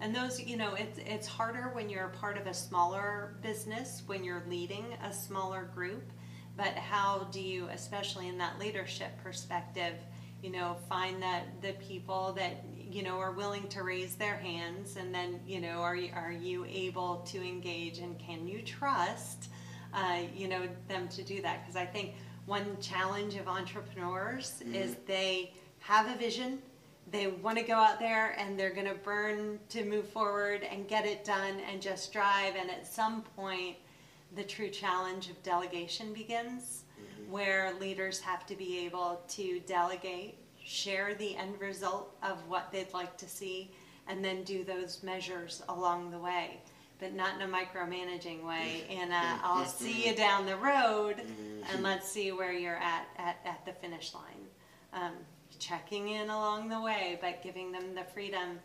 And 0.00 0.14
those, 0.14 0.40
you 0.40 0.56
know, 0.56 0.74
it's, 0.74 0.98
it's 0.98 1.26
harder 1.26 1.70
when 1.72 1.88
you're 1.88 2.06
a 2.06 2.16
part 2.16 2.38
of 2.38 2.46
a 2.46 2.54
smaller 2.54 3.36
business, 3.42 4.02
when 4.06 4.22
you're 4.22 4.44
leading 4.48 4.84
a 5.02 5.12
smaller 5.12 5.68
group. 5.74 6.12
But 6.56 6.74
how 6.74 7.28
do 7.30 7.40
you, 7.40 7.68
especially 7.72 8.28
in 8.28 8.38
that 8.38 8.58
leadership 8.58 9.10
perspective, 9.22 9.94
you 10.42 10.50
know, 10.50 10.76
find 10.88 11.20
that 11.22 11.60
the 11.62 11.72
people 11.74 12.32
that, 12.36 12.64
you 12.76 13.02
know, 13.02 13.18
are 13.18 13.32
willing 13.32 13.66
to 13.68 13.82
raise 13.82 14.14
their 14.14 14.36
hands 14.36 14.96
and 14.96 15.12
then, 15.12 15.40
you 15.46 15.60
know, 15.60 15.80
are 15.80 15.96
you, 15.96 16.10
are 16.14 16.32
you 16.32 16.64
able 16.64 17.16
to 17.26 17.42
engage 17.42 17.98
and 17.98 18.18
can 18.18 18.46
you 18.46 18.62
trust, 18.62 19.50
uh, 19.92 20.20
you 20.34 20.46
know, 20.46 20.68
them 20.86 21.08
to 21.08 21.22
do 21.24 21.42
that? 21.42 21.62
Because 21.62 21.76
I 21.76 21.86
think 21.86 22.14
one 22.46 22.76
challenge 22.80 23.34
of 23.34 23.48
entrepreneurs 23.48 24.62
is 24.72 24.96
they 25.06 25.52
have 25.80 26.08
a 26.08 26.16
vision, 26.16 26.60
they 27.10 27.26
want 27.28 27.58
to 27.58 27.64
go 27.64 27.74
out 27.74 27.98
there 27.98 28.34
and 28.38 28.58
they're 28.58 28.74
going 28.74 28.86
to 28.86 28.94
burn 28.94 29.58
to 29.70 29.84
move 29.84 30.06
forward 30.08 30.62
and 30.70 30.86
get 30.88 31.06
it 31.06 31.24
done 31.24 31.60
and 31.70 31.80
just 31.80 32.12
drive. 32.12 32.54
And 32.56 32.70
at 32.70 32.86
some 32.86 33.22
point, 33.36 33.76
the 34.36 34.42
true 34.44 34.68
challenge 34.68 35.30
of 35.30 35.42
delegation 35.42 36.12
begins, 36.12 36.84
where 37.30 37.72
leaders 37.80 38.20
have 38.20 38.44
to 38.46 38.54
be 38.56 38.84
able 38.84 39.20
to 39.28 39.60
delegate, 39.60 40.36
share 40.62 41.14
the 41.14 41.34
end 41.36 41.60
result 41.60 42.14
of 42.22 42.36
what 42.48 42.70
they'd 42.72 42.92
like 42.92 43.16
to 43.18 43.28
see, 43.28 43.70
and 44.06 44.22
then 44.24 44.42
do 44.44 44.64
those 44.64 45.02
measures 45.02 45.62
along 45.68 46.10
the 46.10 46.18
way. 46.18 46.60
but 46.98 47.14
not 47.14 47.40
in 47.40 47.42
a 47.42 47.52
micromanaging 47.52 48.44
way. 48.44 48.84
And 48.90 49.12
uh, 49.12 49.38
I'll 49.42 49.64
see 49.66 50.08
you 50.08 50.14
down 50.14 50.46
the 50.46 50.56
road, 50.56 51.16
and 51.72 51.82
let's 51.82 52.08
see 52.08 52.32
where 52.32 52.52
you're 52.52 52.76
at 52.76 53.06
at, 53.16 53.36
at 53.44 53.64
the 53.64 53.72
finish 53.72 54.14
line. 54.14 54.46
Um, 54.92 55.12
checking 55.58 56.08
in 56.08 56.30
along 56.30 56.68
the 56.68 56.80
way, 56.80 57.18
but 57.20 57.42
giving 57.42 57.72
them 57.72 57.94
the 57.94 58.04
freedom. 58.04 58.58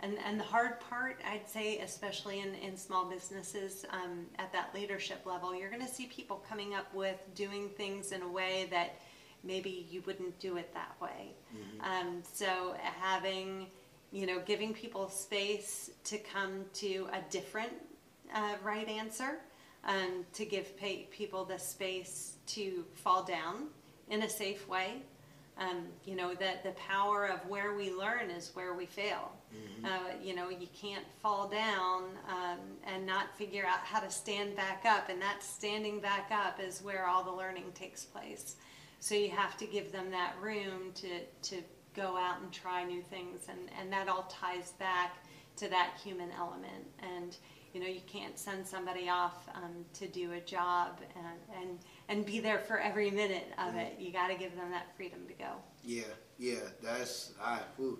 And, 0.00 0.18
and 0.26 0.38
the 0.38 0.44
hard 0.44 0.80
part, 0.80 1.20
I'd 1.26 1.48
say, 1.48 1.78
especially 1.78 2.40
in, 2.40 2.54
in 2.56 2.76
small 2.76 3.04
businesses 3.06 3.86
um, 3.90 4.26
at 4.38 4.52
that 4.52 4.74
leadership 4.74 5.24
level, 5.24 5.54
you're 5.54 5.70
going 5.70 5.86
to 5.86 5.92
see 5.92 6.06
people 6.06 6.44
coming 6.48 6.74
up 6.74 6.92
with 6.92 7.16
doing 7.34 7.70
things 7.70 8.12
in 8.12 8.22
a 8.22 8.28
way 8.28 8.66
that 8.70 8.96
maybe 9.44 9.86
you 9.90 10.02
wouldn't 10.06 10.38
do 10.40 10.56
it 10.56 10.72
that 10.74 10.94
way. 11.00 11.32
Um, 11.80 12.22
so 12.32 12.74
having, 13.00 13.68
you 14.12 14.26
know, 14.26 14.40
giving 14.44 14.74
people 14.74 15.08
space 15.08 15.90
to 16.04 16.18
come 16.18 16.64
to 16.74 17.08
a 17.12 17.20
different 17.30 17.72
uh, 18.34 18.56
right 18.62 18.88
answer, 18.88 19.38
um, 19.84 20.24
to 20.32 20.44
give 20.44 20.78
pa- 20.78 21.06
people 21.10 21.44
the 21.44 21.58
space 21.58 22.34
to 22.48 22.84
fall 22.94 23.22
down 23.22 23.68
in 24.10 24.22
a 24.22 24.28
safe 24.28 24.68
way. 24.68 25.02
Um, 25.56 25.86
you 26.04 26.16
know 26.16 26.34
that 26.34 26.64
the 26.64 26.72
power 26.72 27.26
of 27.26 27.46
where 27.48 27.74
we 27.74 27.92
learn 27.92 28.28
is 28.30 28.50
where 28.54 28.74
we 28.74 28.86
fail. 28.86 29.32
Uh, 29.84 30.14
you 30.22 30.34
know, 30.34 30.48
you 30.48 30.66
can't 30.74 31.04
fall 31.22 31.48
down 31.48 32.04
um, 32.28 32.58
and 32.84 33.06
not 33.06 33.36
figure 33.36 33.64
out 33.64 33.78
how 33.80 34.00
to 34.00 34.10
stand 34.10 34.56
back 34.56 34.84
up, 34.84 35.10
and 35.10 35.22
that 35.22 35.42
standing 35.42 36.00
back 36.00 36.30
up 36.32 36.58
is 36.58 36.82
where 36.82 37.06
all 37.06 37.22
the 37.22 37.30
learning 37.32 37.70
takes 37.74 38.04
place. 38.04 38.56
So 38.98 39.14
you 39.14 39.30
have 39.30 39.56
to 39.58 39.66
give 39.66 39.92
them 39.92 40.10
that 40.10 40.34
room 40.40 40.92
to, 40.94 41.20
to 41.50 41.62
go 41.94 42.16
out 42.16 42.40
and 42.40 42.50
try 42.50 42.82
new 42.84 43.02
things, 43.02 43.46
and, 43.48 43.70
and 43.78 43.92
that 43.92 44.08
all 44.08 44.24
ties 44.24 44.72
back 44.72 45.24
to 45.56 45.68
that 45.68 45.92
human 46.02 46.30
element. 46.32 46.84
And 47.16 47.36
you 47.74 47.80
know, 47.80 47.88
you 47.88 48.00
can't 48.06 48.38
send 48.38 48.66
somebody 48.66 49.08
off 49.08 49.48
um, 49.54 49.84
to 49.94 50.06
do 50.06 50.32
a 50.32 50.40
job 50.40 51.00
and, 51.16 51.60
and 51.60 51.78
and 52.08 52.24
be 52.26 52.40
there 52.40 52.58
for 52.58 52.78
every 52.78 53.10
minute 53.10 53.52
of 53.58 53.74
it. 53.76 53.96
You 53.98 54.12
got 54.12 54.28
to 54.28 54.34
give 54.34 54.54
them 54.56 54.70
that 54.70 54.94
freedom 54.96 55.20
to 55.26 55.34
go. 55.34 55.52
Yeah, 55.82 56.02
yeah, 56.38 56.60
that's 56.82 57.32
I. 57.42 57.60
Whew, 57.76 57.98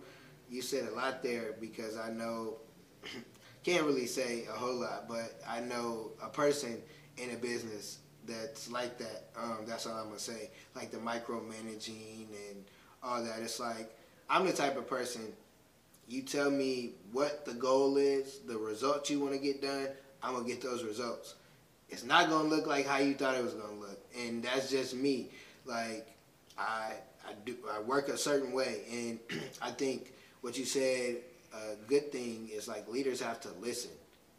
you 0.50 0.62
said 0.62 0.88
a 0.88 0.94
lot 0.94 1.22
there 1.22 1.54
because 1.60 1.96
I 1.96 2.10
know 2.10 2.58
can't 3.64 3.84
really 3.84 4.06
say 4.06 4.44
a 4.48 4.52
whole 4.52 4.80
lot, 4.80 5.08
but 5.08 5.40
I 5.48 5.60
know 5.60 6.12
a 6.22 6.28
person 6.28 6.82
in 7.16 7.30
a 7.30 7.36
business 7.36 7.98
that's 8.26 8.70
like 8.70 8.98
that. 8.98 9.28
Um, 9.36 9.60
that's 9.66 9.86
all 9.86 9.96
I'm 9.96 10.06
gonna 10.06 10.18
say. 10.18 10.50
Like 10.74 10.90
the 10.90 10.98
micromanaging 10.98 12.26
and 12.50 12.64
all 13.02 13.22
that. 13.22 13.40
It's 13.40 13.60
like 13.60 13.94
I'm 14.28 14.46
the 14.46 14.52
type 14.52 14.76
of 14.76 14.86
person. 14.88 15.32
You 16.06 16.22
tell 16.22 16.50
me 16.50 16.92
what 17.12 17.46
the 17.46 17.54
goal 17.54 17.96
is, 17.96 18.40
the 18.40 18.58
results 18.58 19.08
you 19.08 19.20
want 19.20 19.32
to 19.32 19.38
get 19.38 19.62
done. 19.62 19.88
I'm 20.22 20.34
gonna 20.34 20.46
get 20.46 20.62
those 20.62 20.82
results. 20.82 21.34
It's 21.88 22.04
not 22.04 22.28
gonna 22.28 22.48
look 22.48 22.66
like 22.66 22.86
how 22.86 22.98
you 22.98 23.14
thought 23.14 23.36
it 23.36 23.44
was 23.44 23.54
gonna 23.54 23.78
look, 23.78 23.98
and 24.18 24.42
that's 24.42 24.70
just 24.70 24.94
me. 24.94 25.30
Like 25.64 26.08
I, 26.58 26.92
I 27.26 27.32
do, 27.44 27.56
I 27.72 27.80
work 27.80 28.08
a 28.08 28.18
certain 28.18 28.52
way, 28.52 28.82
and 28.90 29.18
I 29.62 29.70
think 29.70 30.12
what 30.40 30.58
you 30.58 30.64
said, 30.64 31.16
a 31.52 31.76
good 31.86 32.12
thing 32.12 32.50
is 32.52 32.68
like 32.68 32.88
leaders 32.88 33.20
have 33.20 33.40
to 33.42 33.48
listen 33.60 33.90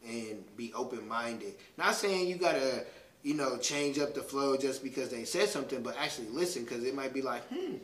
and 0.07 0.43
be 0.55 0.73
open 0.73 1.07
minded. 1.07 1.55
Not 1.77 1.95
saying 1.95 2.27
you 2.27 2.35
gotta, 2.35 2.85
you 3.23 3.33
know, 3.33 3.57
change 3.57 3.97
up 3.99 4.13
the 4.13 4.21
flow 4.21 4.57
just 4.57 4.83
because 4.83 5.09
they 5.09 5.23
said 5.23 5.49
something, 5.49 5.81
but 5.81 5.95
actually 5.99 6.27
listen 6.29 6.63
because 6.63 6.83
it 6.83 6.93
might 6.93 7.13
be 7.13 7.21
like, 7.21 7.43
hmm, 7.47 7.75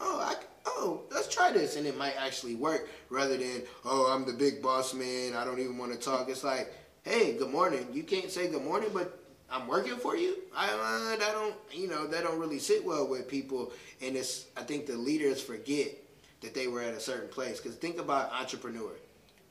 oh, 0.00 0.20
I, 0.20 0.34
oh, 0.66 1.02
let's 1.10 1.28
try 1.28 1.50
this, 1.52 1.76
and 1.76 1.86
it 1.86 1.96
might 1.96 2.14
actually 2.18 2.54
work 2.54 2.88
rather 3.08 3.36
than, 3.36 3.62
oh, 3.84 4.12
I'm 4.12 4.26
the 4.26 4.32
big 4.36 4.62
boss 4.62 4.92
man, 4.94 5.34
I 5.34 5.44
don't 5.44 5.60
even 5.60 5.78
want 5.78 5.92
to 5.92 5.98
talk. 5.98 6.28
It's 6.28 6.44
like, 6.44 6.72
hey, 7.02 7.36
good 7.36 7.50
morning. 7.50 7.86
You 7.92 8.04
can't 8.04 8.30
say 8.30 8.48
good 8.48 8.62
morning, 8.62 8.90
but 8.94 9.18
I'm 9.50 9.66
working 9.66 9.96
for 9.96 10.16
you. 10.16 10.36
I 10.56 10.66
uh, 10.66 11.16
that 11.18 11.32
don't 11.32 11.54
you 11.72 11.88
know 11.88 12.06
that 12.06 12.22
don't 12.22 12.38
really 12.38 12.58
sit 12.58 12.84
well 12.84 13.06
with 13.06 13.28
people, 13.28 13.72
and 14.00 14.16
it's 14.16 14.46
I 14.56 14.62
think 14.62 14.86
the 14.86 14.96
leaders 14.96 15.42
forget 15.42 15.96
that 16.40 16.54
they 16.54 16.68
were 16.68 16.80
at 16.80 16.94
a 16.94 17.00
certain 17.00 17.28
place. 17.28 17.60
Because 17.60 17.76
think 17.76 17.98
about 17.98 18.32
entrepreneur, 18.32 18.92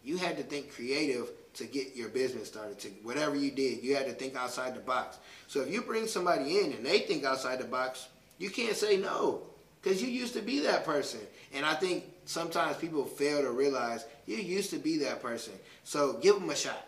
you 0.03 0.17
had 0.17 0.37
to 0.37 0.43
think 0.43 0.73
creative 0.73 1.29
to 1.55 1.65
get 1.65 1.95
your 1.95 2.09
business 2.09 2.47
started. 2.47 2.79
To 2.79 2.87
whatever 3.03 3.35
you 3.35 3.51
did, 3.51 3.83
you 3.83 3.95
had 3.95 4.05
to 4.07 4.13
think 4.13 4.35
outside 4.35 4.73
the 4.73 4.79
box. 4.79 5.17
So 5.47 5.61
if 5.61 5.69
you 5.69 5.81
bring 5.81 6.07
somebody 6.07 6.59
in 6.59 6.71
and 6.71 6.85
they 6.85 6.99
think 6.99 7.25
outside 7.25 7.59
the 7.59 7.65
box, 7.65 8.07
you 8.37 8.49
can't 8.49 8.75
say 8.75 8.95
no 8.95 9.41
because 9.81 10.01
you 10.01 10.07
used 10.07 10.33
to 10.35 10.41
be 10.41 10.59
that 10.61 10.85
person. 10.85 11.19
And 11.53 11.65
I 11.65 11.73
think 11.73 12.05
sometimes 12.23 12.77
people 12.77 13.03
fail 13.03 13.41
to 13.41 13.51
realize 13.51 14.05
you 14.25 14.37
used 14.37 14.69
to 14.69 14.77
be 14.77 14.99
that 14.99 15.21
person. 15.21 15.53
So 15.83 16.13
give 16.13 16.35
them 16.35 16.49
a 16.49 16.55
shot. 16.55 16.87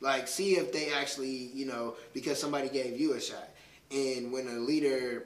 Like, 0.00 0.28
see 0.28 0.56
if 0.56 0.72
they 0.72 0.92
actually, 0.92 1.50
you 1.54 1.66
know, 1.66 1.96
because 2.12 2.40
somebody 2.40 2.68
gave 2.68 2.98
you 2.98 3.14
a 3.14 3.20
shot. 3.20 3.48
And 3.90 4.32
when 4.32 4.46
a 4.46 4.58
leader 4.58 5.24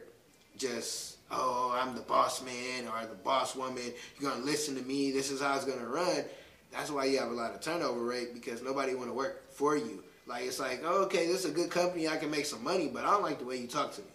just, 0.57 1.19
oh, 1.31 1.77
I'm 1.79 1.95
the 1.95 2.01
boss 2.03 2.43
man 2.43 2.87
or 2.87 3.07
the 3.07 3.17
boss 3.17 3.55
woman, 3.55 3.83
you're 4.19 4.31
going 4.31 4.43
to 4.43 4.47
listen 4.47 4.75
to 4.77 4.83
me, 4.83 5.11
this 5.11 5.31
is 5.31 5.41
how 5.43 5.55
it's 5.57 5.65
going 5.65 5.79
to 5.81 5.87
run, 5.87 6.25
that's 6.71 6.91
why 6.91 7.05
you 7.05 7.19
have 7.19 7.31
a 7.31 7.35
lot 7.35 7.55
of 7.55 7.61
turnover 7.61 8.03
rate 8.03 8.33
because 8.33 8.63
nobody 8.63 8.95
want 8.95 9.09
to 9.09 9.15
work 9.15 9.53
for 9.53 9.77
you. 9.77 10.03
Like, 10.27 10.45
it's 10.45 10.61
like, 10.61 10.83
oh, 10.85 11.03
okay, 11.05 11.27
this 11.27 11.45
is 11.45 11.51
a 11.51 11.55
good 11.55 11.71
company, 11.71 12.09
I 12.09 12.17
can 12.17 12.31
make 12.31 12.47
some 12.47 12.63
money, 12.63 12.89
but 12.89 13.05
I 13.05 13.11
don't 13.11 13.23
like 13.23 13.41
the 13.41 13.45
way 13.45 13.57
you 13.57 13.67
talk 13.67 13.93
to 13.95 14.01
me. 14.01 14.07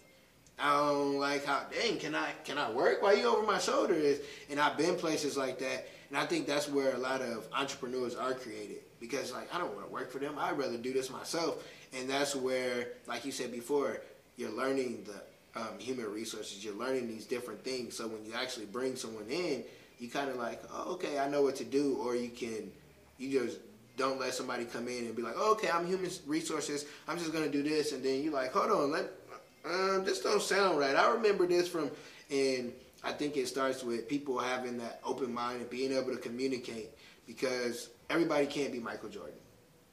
I 0.58 0.76
don't 0.76 1.20
like 1.20 1.44
how, 1.44 1.66
dang, 1.70 1.98
can 1.98 2.16
I, 2.16 2.30
can 2.42 2.58
I 2.58 2.68
work 2.72 3.00
while 3.00 3.16
you 3.16 3.28
over 3.28 3.46
my 3.46 3.58
shoulder? 3.58 3.94
Is, 3.94 4.20
and 4.50 4.58
I've 4.58 4.76
been 4.76 4.96
places 4.96 5.36
like 5.36 5.60
that. 5.60 5.86
And 6.08 6.18
I 6.18 6.26
think 6.26 6.48
that's 6.48 6.68
where 6.68 6.94
a 6.94 6.98
lot 6.98 7.20
of 7.20 7.46
entrepreneurs 7.52 8.16
are 8.16 8.34
created 8.34 8.78
because 9.00 9.32
like 9.32 9.52
I 9.54 9.58
don't 9.58 9.74
want 9.74 9.86
to 9.86 9.92
work 9.92 10.10
for 10.10 10.18
them. 10.18 10.34
I'd 10.38 10.58
rather 10.58 10.76
do 10.76 10.92
this 10.92 11.10
myself. 11.10 11.64
And 11.92 12.08
that's 12.08 12.36
where, 12.36 12.88
like 13.06 13.24
you 13.24 13.32
said 13.32 13.50
before, 13.50 14.00
you're 14.36 14.50
learning 14.50 15.06
the 15.06 15.60
um, 15.60 15.78
human 15.78 16.10
resources. 16.12 16.64
You're 16.64 16.74
learning 16.74 17.08
these 17.08 17.24
different 17.24 17.64
things. 17.64 17.96
So 17.96 18.06
when 18.06 18.24
you 18.24 18.34
actually 18.34 18.66
bring 18.66 18.94
someone 18.96 19.28
in, 19.30 19.64
you 19.98 20.08
kind 20.08 20.28
of 20.28 20.36
like, 20.36 20.62
oh, 20.72 20.92
okay, 20.92 21.18
I 21.18 21.28
know 21.28 21.42
what 21.42 21.56
to 21.56 21.64
do. 21.64 21.96
Or 22.04 22.14
you 22.14 22.28
can, 22.28 22.70
you 23.16 23.40
just 23.40 23.58
don't 23.96 24.20
let 24.20 24.32
somebody 24.32 24.64
come 24.64 24.88
in 24.88 25.06
and 25.06 25.16
be 25.16 25.22
like, 25.22 25.34
oh, 25.36 25.52
okay, 25.52 25.68
I'm 25.68 25.86
human 25.86 26.10
resources. 26.26 26.86
I'm 27.08 27.18
just 27.18 27.32
gonna 27.32 27.48
do 27.48 27.62
this, 27.62 27.92
and 27.92 28.02
then 28.02 28.22
you're 28.22 28.32
like, 28.32 28.52
hold 28.52 28.70
on, 28.70 28.92
let, 28.92 29.10
um, 29.64 30.04
this 30.04 30.20
don't 30.20 30.40
sound 30.40 30.78
right. 30.78 30.94
I 30.94 31.10
remember 31.10 31.46
this 31.46 31.68
from, 31.68 31.90
and 32.30 32.72
I 33.02 33.12
think 33.12 33.36
it 33.36 33.48
starts 33.48 33.82
with 33.82 34.08
people 34.08 34.38
having 34.38 34.78
that 34.78 35.00
open 35.04 35.34
mind 35.34 35.60
and 35.62 35.70
being 35.70 35.92
able 35.92 36.12
to 36.12 36.16
communicate 36.16 36.90
because 37.26 37.90
everybody 38.10 38.46
can't 38.46 38.72
be 38.72 38.78
Michael 38.80 39.08
Jordan. 39.08 39.34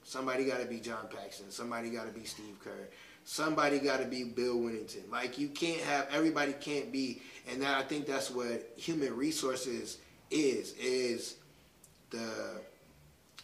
Somebody 0.03 0.45
got 0.45 0.59
to 0.61 0.67
be 0.67 0.79
John 0.79 1.07
Paxson. 1.09 1.49
Somebody 1.49 1.89
got 1.89 2.05
to 2.05 2.11
be 2.11 2.25
Steve 2.25 2.57
Kerr. 2.63 2.89
Somebody 3.23 3.79
got 3.79 3.99
to 4.01 4.05
be 4.05 4.23
Bill 4.23 4.55
Wennington. 4.55 5.09
Like 5.09 5.39
you 5.39 5.47
can't 5.49 5.81
have 5.81 6.07
everybody 6.11 6.53
can't 6.53 6.91
be, 6.91 7.21
and 7.49 7.61
that 7.61 7.77
I 7.77 7.81
think 7.81 8.05
that's 8.05 8.29
what 8.29 8.71
human 8.77 9.15
resources 9.15 9.97
is 10.29 10.73
is 10.73 11.35
the 12.11 12.61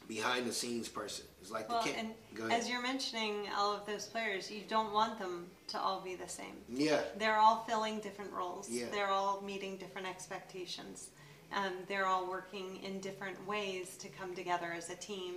behind 0.07 0.45
the 0.45 0.53
scenes 0.53 0.87
person. 0.87 1.25
It's 1.41 1.49
like 1.49 1.67
Well, 1.67 1.81
the 1.83 1.97
and 1.97 2.51
as 2.51 2.69
you're 2.69 2.81
mentioning 2.83 3.47
all 3.57 3.73
of 3.73 3.87
those 3.87 4.05
players, 4.05 4.51
you 4.51 4.61
don't 4.67 4.93
want 4.93 5.17
them 5.17 5.47
to 5.69 5.79
all 5.79 6.01
be 6.01 6.13
the 6.15 6.27
same. 6.29 6.57
yeah, 6.69 7.01
They're 7.17 7.37
all 7.37 7.65
filling 7.67 7.99
different 8.01 8.31
roles. 8.31 8.69
Yeah. 8.69 8.85
They're 8.91 9.09
all 9.09 9.41
meeting 9.41 9.77
different 9.77 10.07
expectations. 10.07 11.09
Um, 11.53 11.73
they're 11.87 12.05
all 12.05 12.29
working 12.29 12.79
in 12.83 12.99
different 12.99 13.45
ways 13.47 13.97
to 13.97 14.07
come 14.07 14.33
together 14.35 14.71
as 14.75 14.89
a 14.89 14.95
team. 14.95 15.33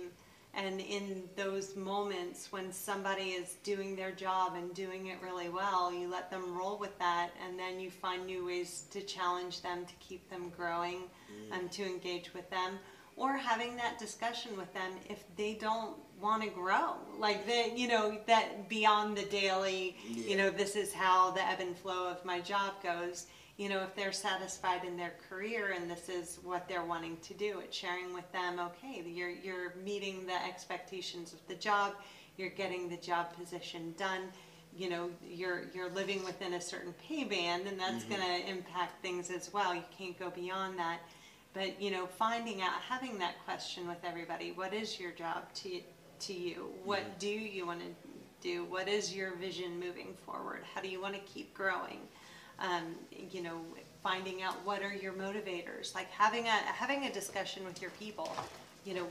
And 0.53 0.79
in 0.79 1.23
those 1.35 1.75
moments 1.75 2.49
when 2.51 2.71
somebody 2.71 3.31
is 3.31 3.55
doing 3.63 3.95
their 3.97 4.11
job 4.11 4.53
and 4.55 4.73
doing 4.73 5.07
it 5.07 5.17
really 5.21 5.49
well, 5.49 5.91
you 5.93 6.09
let 6.09 6.31
them 6.31 6.57
roll 6.57 6.77
with 6.77 6.97
that, 6.99 7.31
and 7.45 7.59
then 7.59 7.77
you 7.77 7.91
find 7.91 8.25
new 8.25 8.45
ways 8.45 8.83
to 8.91 9.01
challenge 9.01 9.61
them, 9.61 9.85
to 9.85 9.93
keep 9.99 10.29
them 10.29 10.49
growing, 10.55 11.09
and 11.51 11.69
to 11.73 11.83
engage 11.83 12.33
with 12.33 12.49
them, 12.49 12.79
or 13.17 13.35
having 13.35 13.75
that 13.75 13.99
discussion 13.99 14.55
with 14.55 14.73
them 14.73 14.91
if 15.09 15.25
they 15.35 15.55
don't 15.55 15.97
want 16.21 16.41
to 16.43 16.49
grow, 16.49 16.93
like 17.19 17.45
that, 17.47 17.77
you 17.77 17.89
know, 17.89 18.17
that 18.25 18.69
beyond 18.69 19.17
the 19.17 19.25
daily, 19.25 19.97
Yeah. 20.07 20.23
you 20.29 20.37
know, 20.37 20.49
this 20.51 20.77
is 20.77 20.93
how 20.93 21.31
the 21.31 21.45
ebb 21.45 21.59
and 21.59 21.77
flow 21.77 22.07
of 22.07 22.23
my 22.23 22.39
job 22.39 22.81
goes. 22.81 23.27
You 23.57 23.69
know, 23.69 23.83
if 23.83 23.95
they're 23.95 24.11
satisfied 24.11 24.83
in 24.83 24.97
their 24.97 25.13
career 25.29 25.73
and 25.75 25.89
this 25.89 26.09
is 26.09 26.39
what 26.43 26.67
they're 26.67 26.83
wanting 26.83 27.17
to 27.21 27.33
do, 27.33 27.59
it's 27.59 27.77
sharing 27.77 28.13
with 28.13 28.29
them, 28.33 28.59
okay, 28.59 29.01
you're, 29.07 29.29
you're 29.29 29.75
meeting 29.83 30.25
the 30.25 30.45
expectations 30.45 31.31
of 31.31 31.39
the 31.47 31.55
job, 31.55 31.93
you're 32.35 32.49
getting 32.49 32.89
the 32.89 32.97
job 32.97 33.33
position 33.37 33.93
done, 33.97 34.23
you 34.75 34.89
know, 34.89 35.09
you're, 35.25 35.63
you're 35.73 35.89
living 35.91 36.23
within 36.25 36.55
a 36.55 36.61
certain 36.61 36.93
pay 37.07 37.23
band 37.23 37.65
and 37.65 37.79
that's 37.79 38.03
mm-hmm. 38.03 38.21
gonna 38.21 38.39
impact 38.45 39.01
things 39.01 39.29
as 39.31 39.53
well, 39.53 39.73
you 39.73 39.83
can't 39.97 40.19
go 40.19 40.29
beyond 40.29 40.77
that. 40.77 40.99
But, 41.53 41.81
you 41.81 41.91
know, 41.91 42.05
finding 42.05 42.61
out, 42.61 42.81
having 42.89 43.17
that 43.19 43.35
question 43.45 43.87
with 43.87 44.03
everybody, 44.03 44.51
what 44.51 44.73
is 44.73 44.99
your 44.99 45.11
job 45.11 45.43
to, 45.53 45.79
to 46.19 46.33
you? 46.33 46.73
What 46.83 46.99
mm-hmm. 46.99 47.19
do 47.19 47.29
you 47.29 47.65
wanna 47.65 47.85
do? 48.41 48.65
What 48.65 48.89
is 48.89 49.15
your 49.15 49.33
vision 49.37 49.79
moving 49.79 50.13
forward? 50.25 50.63
How 50.73 50.81
do 50.81 50.89
you 50.89 51.01
wanna 51.01 51.19
keep 51.19 51.53
growing? 51.53 52.01
Um, 52.59 52.95
you 53.31 53.41
know, 53.41 53.61
finding 54.03 54.41
out 54.41 54.53
what 54.65 54.81
are 54.81 54.93
your 54.93 55.13
motivators, 55.13 55.93
like 55.95 56.09
having 56.11 56.45
a 56.45 56.49
having 56.49 57.05
a 57.05 57.11
discussion 57.11 57.65
with 57.65 57.81
your 57.81 57.91
people. 57.91 58.31
You 58.85 58.93
know, 58.93 59.07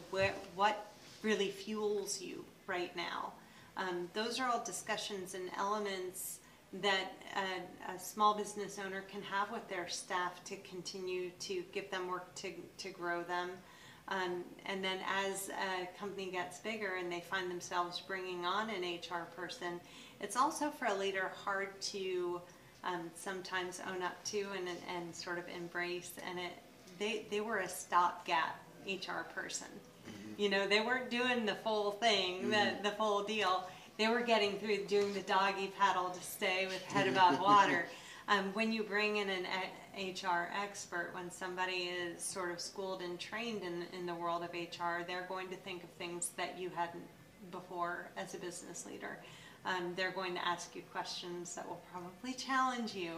what 0.55 0.93
really 1.23 1.49
fuels 1.49 2.21
you 2.21 2.45
right 2.67 2.95
now. 2.95 3.33
Um, 3.77 4.09
those 4.13 4.39
are 4.39 4.49
all 4.49 4.63
discussions 4.65 5.35
and 5.35 5.51
elements 5.59 6.39
that 6.83 7.13
a, 7.37 7.93
a 7.93 7.99
small 7.99 8.35
business 8.35 8.79
owner 8.85 9.03
can 9.03 9.23
have 9.23 9.51
with 9.51 9.69
their 9.69 9.89
staff 9.89 10.43
to 10.45 10.57
continue 10.59 11.31
to 11.41 11.63
give 11.73 11.91
them 11.91 12.09
work 12.09 12.35
to, 12.37 12.53
to 12.79 12.91
grow 12.91 13.23
them. 13.23 13.51
Um, 14.09 14.45
and 14.67 14.85
then 14.85 14.99
as 15.27 15.49
a 15.49 15.89
company 15.99 16.31
gets 16.31 16.59
bigger 16.59 16.97
and 16.99 17.11
they 17.11 17.21
find 17.21 17.51
themselves 17.51 18.01
bringing 18.01 18.45
on 18.45 18.69
an 18.71 18.83
HR 18.83 19.25
person, 19.37 19.81
it's 20.21 20.37
also 20.37 20.71
for 20.71 20.87
a 20.87 20.95
leader 20.95 21.33
hard 21.45 21.81
to 21.81 22.41
um, 22.85 23.11
sometimes 23.15 23.81
own 23.89 24.03
up 24.03 24.23
to 24.25 24.47
and, 24.57 24.69
and 24.95 25.15
sort 25.15 25.39
of 25.39 25.45
embrace. 25.49 26.13
And 26.29 26.39
it, 26.39 26.53
they, 26.99 27.27
they 27.31 27.41
were 27.41 27.59
a 27.59 27.69
stopgap 27.69 28.61
HR 28.87 29.25
person. 29.35 29.69
You 30.37 30.49
know, 30.49 30.67
they 30.67 30.81
weren't 30.81 31.11
doing 31.11 31.47
the 31.47 31.55
full 31.55 31.93
thing, 31.93 32.51
the, 32.51 32.75
the 32.83 32.91
full 32.91 33.23
deal. 33.23 33.69
They 33.99 34.09
were 34.09 34.23
getting 34.23 34.59
through 34.59 34.87
doing 34.87 35.15
the 35.15 35.21
doggy 35.21 35.73
paddle 35.79 36.11
to 36.11 36.23
stay 36.23 36.67
with 36.67 36.83
head 36.87 37.09
above 37.09 37.41
water. 37.41 37.87
Um, 38.27 38.53
when 38.55 38.73
you 38.73 38.83
bring 38.83 39.19
in 39.19 39.29
an 39.29 39.47
HR 39.97 40.51
expert, 40.61 41.11
when 41.13 41.31
somebody 41.31 41.91
is 41.91 42.23
sort 42.23 42.51
of 42.51 42.61
schooled 42.61 43.03
and 43.03 43.21
trained 43.21 43.63
in, 43.63 43.85
in 43.97 44.07
the 44.07 44.15
world 44.15 44.43
of 44.43 44.51
HR, 44.53 45.05
they're 45.07 45.27
going 45.29 45.49
to 45.49 45.57
think 45.57 45.85
of 45.85 45.91
things 45.91 46.31
that 46.37 46.59
you 46.59 46.71
hadn't 46.75 47.05
before 47.51 48.11
as 48.17 48.35
a 48.35 48.39
business 48.39 48.87
leader. 48.87 49.19
Um, 49.67 49.95
they're 49.97 50.11
going 50.11 50.35
to 50.35 50.47
ask 50.47 50.75
you 50.77 50.83
questions 50.93 51.55
that 51.55 51.67
will 51.67 51.81
probably 51.91 52.35
challenge 52.35 52.95
you. 52.95 53.13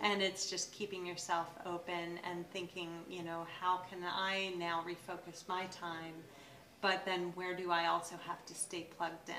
And 0.00 0.22
it's 0.22 0.48
just 0.48 0.72
keeping 0.72 1.04
yourself 1.04 1.48
open 1.66 2.20
and 2.28 2.48
thinking, 2.50 2.88
you 3.08 3.24
know, 3.24 3.46
how 3.60 3.78
can 3.90 3.98
I 4.04 4.52
now 4.56 4.84
refocus 4.86 5.48
my 5.48 5.66
time? 5.66 6.14
But 6.80 7.04
then 7.04 7.32
where 7.34 7.56
do 7.56 7.72
I 7.72 7.86
also 7.86 8.14
have 8.26 8.44
to 8.46 8.54
stay 8.54 8.86
plugged 8.96 9.28
in? 9.28 9.34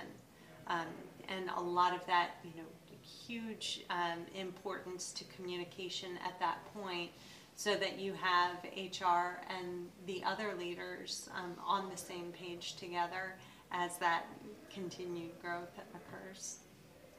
Um, 0.68 0.88
and 1.30 1.50
a 1.56 1.62
lot 1.62 1.96
of 1.96 2.06
that, 2.08 2.32
you 2.44 2.52
know, 2.58 2.68
huge 3.02 3.86
um, 3.90 4.26
importance 4.36 5.12
to 5.14 5.24
communication 5.36 6.12
at 6.26 6.40
that 6.40 6.58
point 6.74 7.12
so 7.56 7.76
that 7.76 8.00
you 8.00 8.14
have 8.14 8.56
HR 8.76 9.42
and 9.50 9.88
the 10.06 10.24
other 10.24 10.54
leaders 10.58 11.30
um, 11.36 11.56
on 11.66 11.90
the 11.90 11.98
same 11.98 12.32
page 12.32 12.76
together 12.76 13.36
as 13.72 13.98
that 13.98 14.26
continued 14.74 15.32
growth 15.42 15.78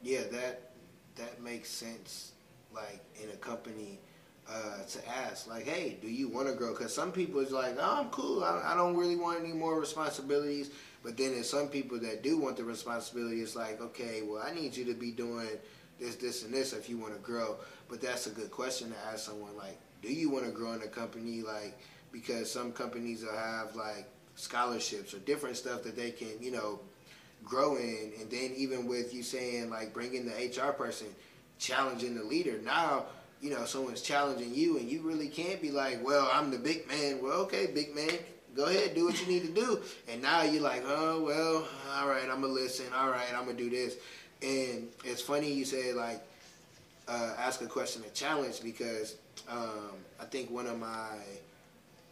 Yeah, 0.01 0.21
that 0.31 0.71
that 1.15 1.41
makes 1.41 1.69
sense. 1.69 2.31
Like 2.73 3.01
in 3.21 3.29
a 3.29 3.35
company, 3.35 3.99
uh, 4.49 4.83
to 4.87 5.07
ask, 5.09 5.47
like, 5.47 5.65
hey, 5.65 5.97
do 6.01 6.07
you 6.07 6.27
want 6.27 6.47
to 6.47 6.53
grow? 6.53 6.71
Because 6.71 6.93
some 6.93 7.11
people 7.11 7.39
is 7.41 7.51
like, 7.51 7.75
oh, 7.79 7.99
I'm 8.01 8.09
cool. 8.09 8.43
I, 8.43 8.61
I 8.71 8.75
don't 8.75 8.95
really 8.95 9.15
want 9.15 9.39
any 9.43 9.53
more 9.53 9.79
responsibilities. 9.79 10.71
But 11.03 11.17
then 11.17 11.33
there's 11.33 11.49
some 11.49 11.67
people 11.67 11.99
that 11.99 12.21
do 12.23 12.37
want 12.37 12.57
the 12.57 12.63
responsibility. 12.63 13.41
It's 13.41 13.55
like, 13.55 13.81
okay, 13.81 14.21
well, 14.23 14.43
I 14.45 14.53
need 14.53 14.75
you 14.75 14.85
to 14.85 14.93
be 14.93 15.11
doing 15.11 15.47
this, 15.99 16.15
this, 16.15 16.43
and 16.43 16.53
this 16.53 16.73
if 16.73 16.89
you 16.89 16.97
want 16.97 17.13
to 17.13 17.19
grow. 17.19 17.57
But 17.89 18.01
that's 18.01 18.27
a 18.27 18.29
good 18.29 18.51
question 18.51 18.91
to 18.91 18.97
ask 19.11 19.25
someone. 19.25 19.55
Like, 19.57 19.79
do 20.01 20.13
you 20.13 20.29
want 20.29 20.45
to 20.45 20.51
grow 20.51 20.73
in 20.73 20.81
a 20.81 20.87
company? 20.87 21.41
Like, 21.41 21.77
because 22.11 22.51
some 22.51 22.71
companies 22.71 23.23
will 23.23 23.35
have 23.37 23.75
like 23.75 24.07
scholarships 24.35 25.13
or 25.13 25.19
different 25.19 25.57
stuff 25.57 25.83
that 25.83 25.95
they 25.95 26.11
can, 26.11 26.33
you 26.39 26.51
know, 26.51 26.79
grow 27.43 27.75
in. 27.75 28.11
And 28.19 28.29
then 28.29 28.51
even 28.55 28.87
with 28.87 29.13
you 29.13 29.23
saying 29.23 29.69
like 29.69 29.93
bringing 29.93 30.25
the 30.25 30.31
HR 30.31 30.71
person, 30.71 31.07
challenging 31.59 32.15
the 32.15 32.23
leader. 32.23 32.59
Now, 32.63 33.05
you 33.41 33.49
know, 33.49 33.65
someone's 33.65 34.01
challenging 34.01 34.53
you, 34.53 34.77
and 34.77 34.89
you 34.89 35.01
really 35.01 35.27
can't 35.27 35.61
be 35.61 35.71
like, 35.71 36.03
well, 36.05 36.29
I'm 36.31 36.51
the 36.51 36.59
big 36.59 36.87
man. 36.87 37.21
Well, 37.21 37.41
okay, 37.41 37.67
big 37.67 37.95
man, 37.95 38.11
go 38.55 38.65
ahead, 38.65 38.93
do 38.93 39.05
what 39.05 39.19
you 39.19 39.27
need 39.27 39.43
to 39.43 39.53
do. 39.53 39.81
And 40.07 40.21
now 40.21 40.43
you're 40.43 40.61
like, 40.61 40.83
oh, 40.85 41.23
well, 41.23 41.67
all 41.95 42.07
right, 42.07 42.23
I'm 42.23 42.41
gonna 42.41 42.47
listen. 42.47 42.85
All 42.95 43.09
right, 43.09 43.27
I'm 43.35 43.45
gonna 43.45 43.57
do 43.57 43.69
this. 43.69 43.95
And 44.41 44.89
it's 45.03 45.21
funny 45.21 45.51
you 45.51 45.65
say 45.65 45.93
like, 45.93 46.21
uh, 47.07 47.33
ask 47.37 47.61
a 47.61 47.67
question, 47.67 48.03
a 48.05 48.09
challenge, 48.09 48.61
because 48.63 49.15
um, 49.49 49.91
I 50.19 50.25
think 50.25 50.49
one 50.51 50.67
of 50.67 50.79
my 50.79 51.17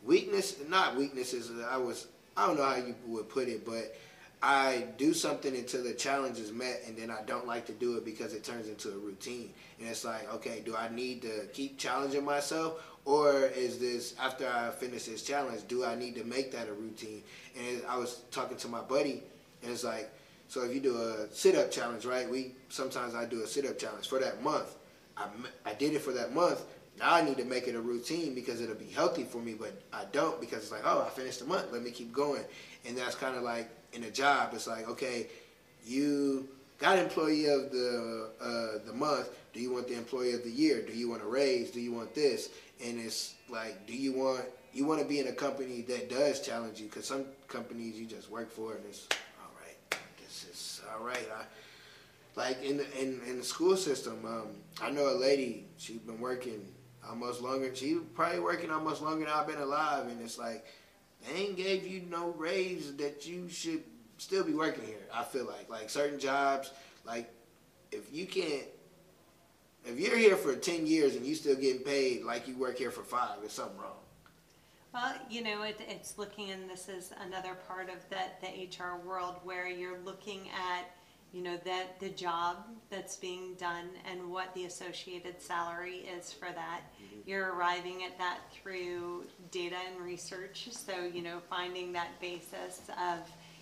weakness, 0.04 0.56
not 0.68 0.96
weaknesses, 0.96 1.52
I 1.70 1.78
was, 1.78 2.08
I 2.36 2.48
don't 2.48 2.58
know 2.58 2.66
how 2.66 2.76
you 2.76 2.96
would 3.08 3.30
put 3.30 3.48
it, 3.48 3.66
but 3.66 3.96
I 4.42 4.86
do 4.98 5.14
something 5.14 5.54
until 5.54 5.84
the 5.84 5.94
challenge 5.94 6.40
is 6.40 6.54
met, 6.54 6.84
and 6.88 6.96
then 6.96 7.12
I 7.12 7.22
don't 7.24 7.46
like 7.46 7.66
to 7.66 7.74
do 7.74 7.98
it 7.98 8.06
because 8.06 8.34
it 8.34 8.44
turns 8.44 8.68
into 8.70 8.90
a 8.90 8.98
routine. 8.98 9.52
And 9.80 9.88
it's 9.88 10.06
like, 10.06 10.34
okay, 10.36 10.62
do 10.64 10.76
I 10.76 10.88
need 10.90 11.22
to 11.24 11.48
keep 11.52 11.78
challenging 11.78 12.24
myself, 12.24 12.82
or 13.04 13.48
is 13.48 13.80
this 13.80 14.16
after 14.18 14.48
I 14.48 14.70
finish 14.70 15.06
this 15.06 15.24
challenge, 15.24 15.68
do 15.68 15.84
I 15.84 15.96
need 15.96 16.16
to 16.16 16.24
make 16.24 16.54
that 16.54 16.70
a 16.70 16.74
routine? 16.74 17.22
And 17.58 17.82
I 17.90 17.98
was 17.98 18.22
talking 18.32 18.58
to 18.58 18.70
my 18.70 18.82
buddy, 18.82 19.24
and 19.62 19.72
it's 19.72 19.84
like, 19.84 20.10
so 20.48 20.64
if 20.64 20.74
you 20.74 20.80
do 20.80 20.98
a 20.98 21.28
sit-up 21.32 21.70
challenge, 21.70 22.06
right? 22.06 22.30
We 22.30 22.56
sometimes 22.70 23.16
I 23.16 23.26
do 23.26 23.44
a 23.44 23.48
sit-up 23.48 23.78
challenge 23.78 24.08
for 24.08 24.20
that 24.20 24.42
month. 24.42 24.76
I, 25.18 25.28
I 25.66 25.74
did 25.74 25.94
it 25.94 26.02
for 26.02 26.14
that 26.14 26.34
month. 26.34 26.64
Now 26.98 27.14
I 27.14 27.22
need 27.22 27.38
to 27.38 27.46
make 27.46 27.68
it 27.68 27.76
a 27.76 27.82
routine 27.82 28.34
because 28.34 28.62
it'll 28.62 28.76
be 28.76 28.90
healthy 28.90 29.24
for 29.26 29.38
me, 29.38 29.54
but 29.54 29.82
I 29.94 30.06
don't 30.12 30.40
because 30.40 30.64
it's 30.64 30.72
like, 30.72 30.82
oh, 30.86 31.06
I 31.06 31.10
finished 31.10 31.40
the 31.40 31.46
month. 31.46 31.72
Let 31.72 31.84
me 31.84 31.92
keep 31.92 32.12
going. 32.12 32.44
And 32.86 32.98
that's 32.98 33.16
kind 33.16 33.36
of 33.36 33.44
like 33.44 33.70
in 33.94 34.04
a 34.04 34.12
job. 34.12 34.52
It's 34.54 34.68
like, 34.68 34.88
okay, 34.90 35.28
you 35.86 36.48
got 36.78 36.98
employee 36.98 37.48
of 37.48 37.72
the 37.72 38.30
uh, 38.42 38.86
the 38.86 38.94
month. 38.94 39.30
Do 39.54 39.60
you 39.60 39.72
want 39.72 39.88
the 39.88 39.96
employee 39.96 40.34
of 40.34 40.44
the 40.44 40.52
year? 40.52 40.82
Do 40.86 40.94
you 40.94 41.10
want 41.10 41.22
a 41.22 41.26
raise? 41.26 41.72
Do 41.72 41.82
you 41.82 41.92
want 41.92 42.14
this? 42.14 42.50
And 42.84 43.00
it's 43.00 43.36
like, 43.50 43.86
do 43.88 43.94
you 43.94 44.14
want 44.14 44.46
you 44.74 44.86
want 44.86 45.02
to 45.02 45.08
be 45.08 45.20
in 45.20 45.28
a 45.28 45.34
company 45.34 45.82
that 45.84 46.10
does 46.10 46.40
challenge 46.42 46.80
you? 46.80 46.88
Because 46.88 47.06
some 47.06 47.26
companies 47.48 48.00
you 48.00 48.06
just 48.06 48.30
work 48.30 48.52
for 48.52 48.74
and 48.74 48.86
it's 48.86 49.08
all 49.42 49.52
right. 49.60 50.00
This 50.24 50.46
is 50.50 50.82
all 50.94 51.04
right. 51.04 51.28
I, 51.36 51.44
like 52.36 52.64
in 52.64 52.78
the, 52.78 53.02
in 53.02 53.20
in 53.28 53.38
the 53.38 53.44
school 53.44 53.76
system, 53.76 54.20
um, 54.26 54.48
I 54.82 54.92
know 54.92 55.10
a 55.10 55.18
lady. 55.18 55.66
She's 55.78 55.98
been 55.98 56.20
working 56.20 56.66
almost 57.08 57.42
longer. 57.42 57.74
She 57.76 57.96
probably 58.16 58.40
working 58.40 58.72
almost 58.72 59.02
longer 59.02 59.26
than 59.26 59.34
I've 59.34 59.48
been 59.48 59.60
alive, 59.60 60.08
and 60.08 60.22
it's 60.22 60.38
like 60.38 60.66
they 61.26 61.42
ain't 61.42 61.58
gave 61.58 61.86
you 61.86 62.02
no 62.10 62.30
raise 62.38 62.96
that 62.98 63.28
you 63.28 63.50
should 63.50 63.84
still 64.18 64.44
be 64.44 64.54
working 64.54 64.86
here. 64.86 64.98
I 65.14 65.24
feel 65.24 65.46
like 65.46 65.70
like 65.70 65.90
certain 65.90 66.20
jobs, 66.20 66.72
like 67.06 67.32
if 67.92 68.14
you 68.14 68.26
can't, 68.26 68.68
if 69.86 70.00
you're 70.00 70.18
here 70.18 70.36
for 70.36 70.56
ten 70.56 70.86
years 70.86 71.16
and 71.16 71.26
you 71.26 71.36
still 71.36 71.56
getting 71.56 71.84
paid 71.84 72.24
like 72.24 72.48
you 72.48 72.58
work 72.58 72.78
here 72.78 72.92
for 72.92 73.04
five, 73.04 73.40
there's 73.40 73.54
something 73.54 73.78
wrong. 73.78 73.94
Well, 74.94 75.14
you 75.30 75.44
know, 75.44 75.62
it, 75.64 75.80
it's 75.88 76.18
looking, 76.18 76.50
and 76.50 76.68
this 76.68 76.90
is 76.90 77.12
another 77.22 77.54
part 77.68 77.90
of 77.90 77.98
the, 78.10 78.18
the 78.42 78.66
HR 78.66 78.98
world 79.08 79.36
where 79.44 79.68
you're 79.68 80.00
looking 80.04 80.50
at, 80.50 80.90
you 81.32 81.44
know, 81.44 81.58
that 81.64 82.00
the 82.00 82.10
job 82.10 82.58
that's 82.90 83.16
being 83.18 83.54
done 83.56 83.90
and 84.10 84.32
what 84.32 84.54
the 84.56 84.66
associated 84.66 85.42
salary 85.42 86.08
is 86.18 86.34
for 86.34 86.48
that. 86.54 86.82
Mm-hmm. 86.82 87.30
You're 87.30 87.54
arriving 87.54 88.04
at 88.04 88.18
that 88.18 88.40
through 88.52 89.26
data 89.52 89.76
and 89.92 90.04
research. 90.04 90.70
So, 90.72 91.06
you 91.06 91.22
know, 91.22 91.40
finding 91.50 91.94
that 91.94 92.20
basis 92.20 92.82
of, 92.90 93.20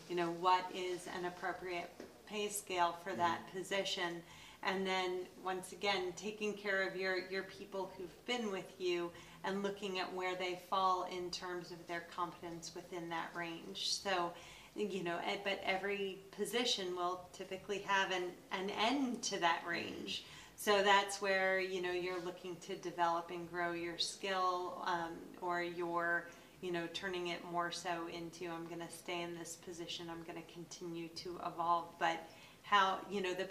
you 0.09 0.15
know, 0.15 0.31
what 0.39 0.63
is 0.73 1.07
an 1.17 1.25
appropriate 1.25 1.89
pay 2.25 2.47
scale 2.49 2.97
for 3.03 3.11
mm-hmm. 3.11 3.19
that 3.19 3.53
position. 3.53 4.21
And 4.63 4.87
then 4.87 5.19
once 5.43 5.71
again, 5.73 6.13
taking 6.15 6.53
care 6.53 6.87
of 6.87 6.95
your, 6.95 7.27
your 7.29 7.43
people 7.43 7.91
who've 7.97 8.25
been 8.25 8.51
with 8.51 8.71
you 8.79 9.11
and 9.43 9.61
looking 9.61 9.99
at 9.99 10.13
where 10.13 10.35
they 10.35 10.59
fall 10.69 11.07
in 11.15 11.29
terms 11.31 11.71
of 11.71 11.85
their 11.87 12.05
competence 12.15 12.71
within 12.75 13.09
that 13.09 13.29
range. 13.35 13.89
So, 13.89 14.31
you 14.77 15.03
know, 15.03 15.17
eh, 15.25 15.37
but 15.43 15.59
every 15.65 16.19
position 16.31 16.95
will 16.95 17.27
typically 17.33 17.79
have 17.79 18.11
an, 18.11 18.23
an 18.51 18.69
end 18.69 19.21
to 19.23 19.39
that 19.39 19.61
range. 19.67 20.23
So 20.55 20.81
that's 20.83 21.21
where, 21.21 21.59
you 21.59 21.81
know, 21.81 21.91
you're 21.91 22.23
looking 22.23 22.55
to 22.67 22.75
develop 22.77 23.29
and 23.31 23.49
grow 23.49 23.73
your 23.73 23.97
skill 23.97 24.83
um, 24.87 25.13
or 25.41 25.61
your, 25.61 26.27
you 26.61 26.71
know, 26.71 26.87
turning 26.93 27.27
it 27.27 27.39
more 27.51 27.71
so 27.71 28.07
into 28.11 28.45
I'm 28.51 28.65
going 28.65 28.85
to 28.85 28.93
stay 28.93 29.21
in 29.21 29.37
this 29.37 29.55
position, 29.55 30.07
I'm 30.09 30.23
going 30.23 30.43
to 30.43 30.53
continue 30.53 31.09
to 31.09 31.39
evolve. 31.45 31.93
But 31.99 32.27
how, 32.63 32.99
you 33.09 33.21
know, 33.21 33.33
the 33.33 33.47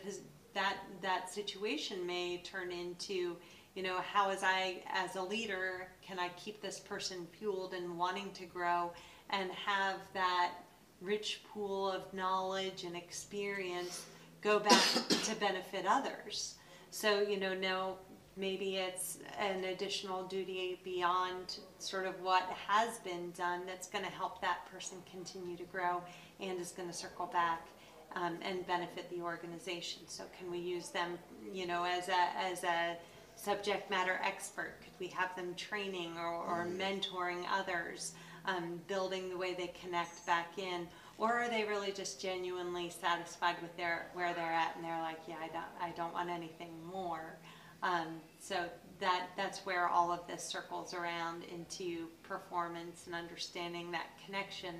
that 0.55 0.79
that 1.03 1.31
situation 1.31 2.05
may 2.07 2.39
turn 2.39 2.73
into, 2.73 3.37
you 3.75 3.83
know, 3.83 4.01
how 4.01 4.31
as 4.31 4.43
I 4.43 4.83
as 4.93 5.15
a 5.17 5.23
leader 5.23 5.89
can 6.03 6.19
I 6.19 6.31
keep 6.31 6.61
this 6.61 6.81
person 6.81 7.27
fueled 7.39 7.75
and 7.75 7.97
wanting 7.97 8.33
to 8.33 8.47
grow 8.47 8.93
and 9.31 9.51
have 9.53 9.97
that 10.15 10.53
rich 11.01 11.43
pool 11.53 11.91
of 11.91 12.13
knowledge 12.15 12.85
and 12.85 12.97
experience 12.97 14.07
go 14.43 14.59
back 14.59 14.83
to 15.25 15.35
benefit 15.37 15.85
others. 15.89 16.55
So, 16.91 17.21
you 17.21 17.39
know, 17.39 17.55
now 17.55 17.97
maybe 18.37 18.77
it's 18.77 19.19
an 19.39 19.65
additional 19.65 20.25
duty 20.25 20.81
beyond 20.85 21.59
sort 21.79 22.07
of 22.07 22.21
what 22.21 22.43
has 22.69 22.99
been 22.99 23.31
done 23.33 23.63
that's 23.67 23.89
going 23.89 24.05
to 24.05 24.11
help 24.11 24.41
that 24.41 24.71
person 24.71 24.99
continue 25.11 25.57
to 25.57 25.65
grow 25.65 26.03
and 26.41 26.61
is 26.61 26.73
going 26.73 26.89
to 26.89 26.95
circle 26.95 27.27
back 27.27 27.67
um, 28.15 28.39
and 28.43 28.67
benefit 28.67 29.11
the 29.11 29.23
organization. 29.23 30.03
So, 30.07 30.25
can 30.39 30.51
we 30.51 30.59
use 30.59 30.89
them, 30.89 31.19
you 31.53 31.67
know, 31.67 31.85
as 31.85 32.09
a 32.09 32.39
as 32.39 32.65
a 32.65 32.97
subject 33.37 33.91
matter 33.91 34.21
expert? 34.23 34.75
Could 34.81 34.93
we 34.99 35.09
have 35.09 35.35
them 35.37 35.55
training 35.55 36.17
or, 36.17 36.33
or 36.33 36.67
mentoring 36.67 37.45
others, 37.51 38.13
um, 38.47 38.81
building 38.87 39.29
the 39.29 39.37
way 39.37 39.55
they 39.55 39.73
connect 39.81 40.25
back 40.27 40.59
in? 40.59 40.89
Or 41.19 41.33
are 41.33 41.49
they 41.49 41.65
really 41.65 41.93
just 41.93 42.21
genuinely 42.21 42.91
satisfied 42.91 43.57
with 43.63 43.75
their, 43.77 44.11
where 44.15 44.35
they're 44.35 44.53
at 44.53 44.77
and 44.77 44.85
they're 44.85 45.01
like, 45.01 45.21
yeah, 45.27 45.37
I 45.41 45.49
don't, 45.49 45.65
I 45.81 45.91
don't 45.97 46.13
want 46.13 46.29
anything 46.29 46.73
more. 46.85 47.39
Um, 47.83 48.21
so 48.39 48.57
that, 49.01 49.29
that's 49.37 49.61
where 49.61 49.89
all 49.89 50.13
of 50.13 50.27
this 50.27 50.43
circles 50.43 50.95
around 50.95 51.45
into 51.45 52.09
performance 52.23 53.07
and 53.07 53.15
understanding 53.15 53.91
that 53.93 54.07
connection 54.25 54.75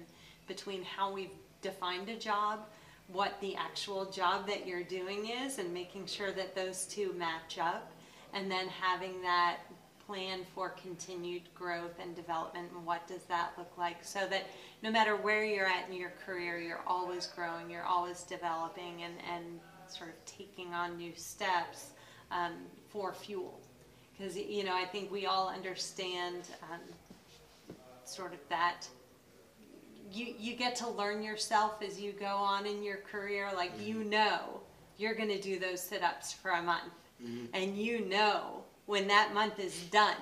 between 0.47 0.83
how 0.83 1.13
we've 1.13 1.31
defined 1.63 2.09
a 2.09 2.17
job, 2.17 2.67
what 3.09 3.41
the 3.41 3.55
actual 3.57 4.11
job 4.11 4.47
that 4.47 4.67
you're 4.67 4.83
doing 4.83 5.31
is, 5.45 5.59
and 5.59 5.73
making 5.73 6.07
sure 6.07 6.33
that 6.33 6.55
those 6.55 6.85
two 6.85 7.13
match 7.15 7.59
up, 7.59 7.93
and 8.33 8.51
then 8.51 8.69
having 8.69 9.23
that 9.23 9.59
plan 10.07 10.41
for 10.55 10.71
continued 10.71 11.43
growth 11.55 11.99
and 12.01 12.15
development, 12.15 12.69
and 12.75 12.87
what 12.87 13.07
does 13.07 13.25
that 13.25 13.53
look 13.59 13.73
like, 13.77 13.97
so 14.03 14.27
that 14.29 14.47
no 14.83 14.91
matter 14.91 15.17
where 15.17 15.45
you're 15.45 15.67
at 15.67 15.89
in 15.89 15.97
your 15.97 16.13
career, 16.25 16.59
you're 16.59 16.85
always 16.87 17.27
growing, 17.27 17.71
you're 17.71 17.85
always 17.85 18.23
developing, 18.23 19.03
and, 19.03 19.15
and 19.33 19.45
sort 19.89 20.11
of 20.11 20.25
taking 20.25 20.73
on 20.75 20.97
new 20.97 21.13
steps 21.17 21.91
um, 22.31 22.53
for 22.89 23.13
fuel. 23.13 23.61
Because, 24.17 24.37
you 24.37 24.65
know, 24.65 24.75
I 24.75 24.85
think 24.85 25.13
we 25.13 25.27
all 25.27 25.49
understand 25.49 26.43
um, 26.71 26.81
sort 28.05 28.33
of 28.33 28.39
that 28.49 28.87
you 30.13 30.35
you 30.39 30.55
get 30.55 30.77
to 30.77 30.89
learn 30.89 31.23
yourself 31.23 31.83
as 31.83 32.01
you 32.01 32.13
go 32.13 32.27
on 32.27 32.67
in 32.67 32.83
your 32.83 32.99
career. 32.99 33.51
Like 33.55 33.73
you 33.81 34.05
know 34.05 34.61
you're 34.99 35.15
going 35.15 35.29
to 35.29 35.41
do 35.41 35.59
those 35.59 35.81
sit-ups 35.81 36.33
for 36.33 36.53
a 36.53 36.63
month. 36.63 36.93
And 37.55 37.77
you 37.77 38.07
know 38.09 38.63
when 38.87 39.07
that 39.09 39.35
month 39.35 39.59
is 39.61 39.75
done 39.91 40.17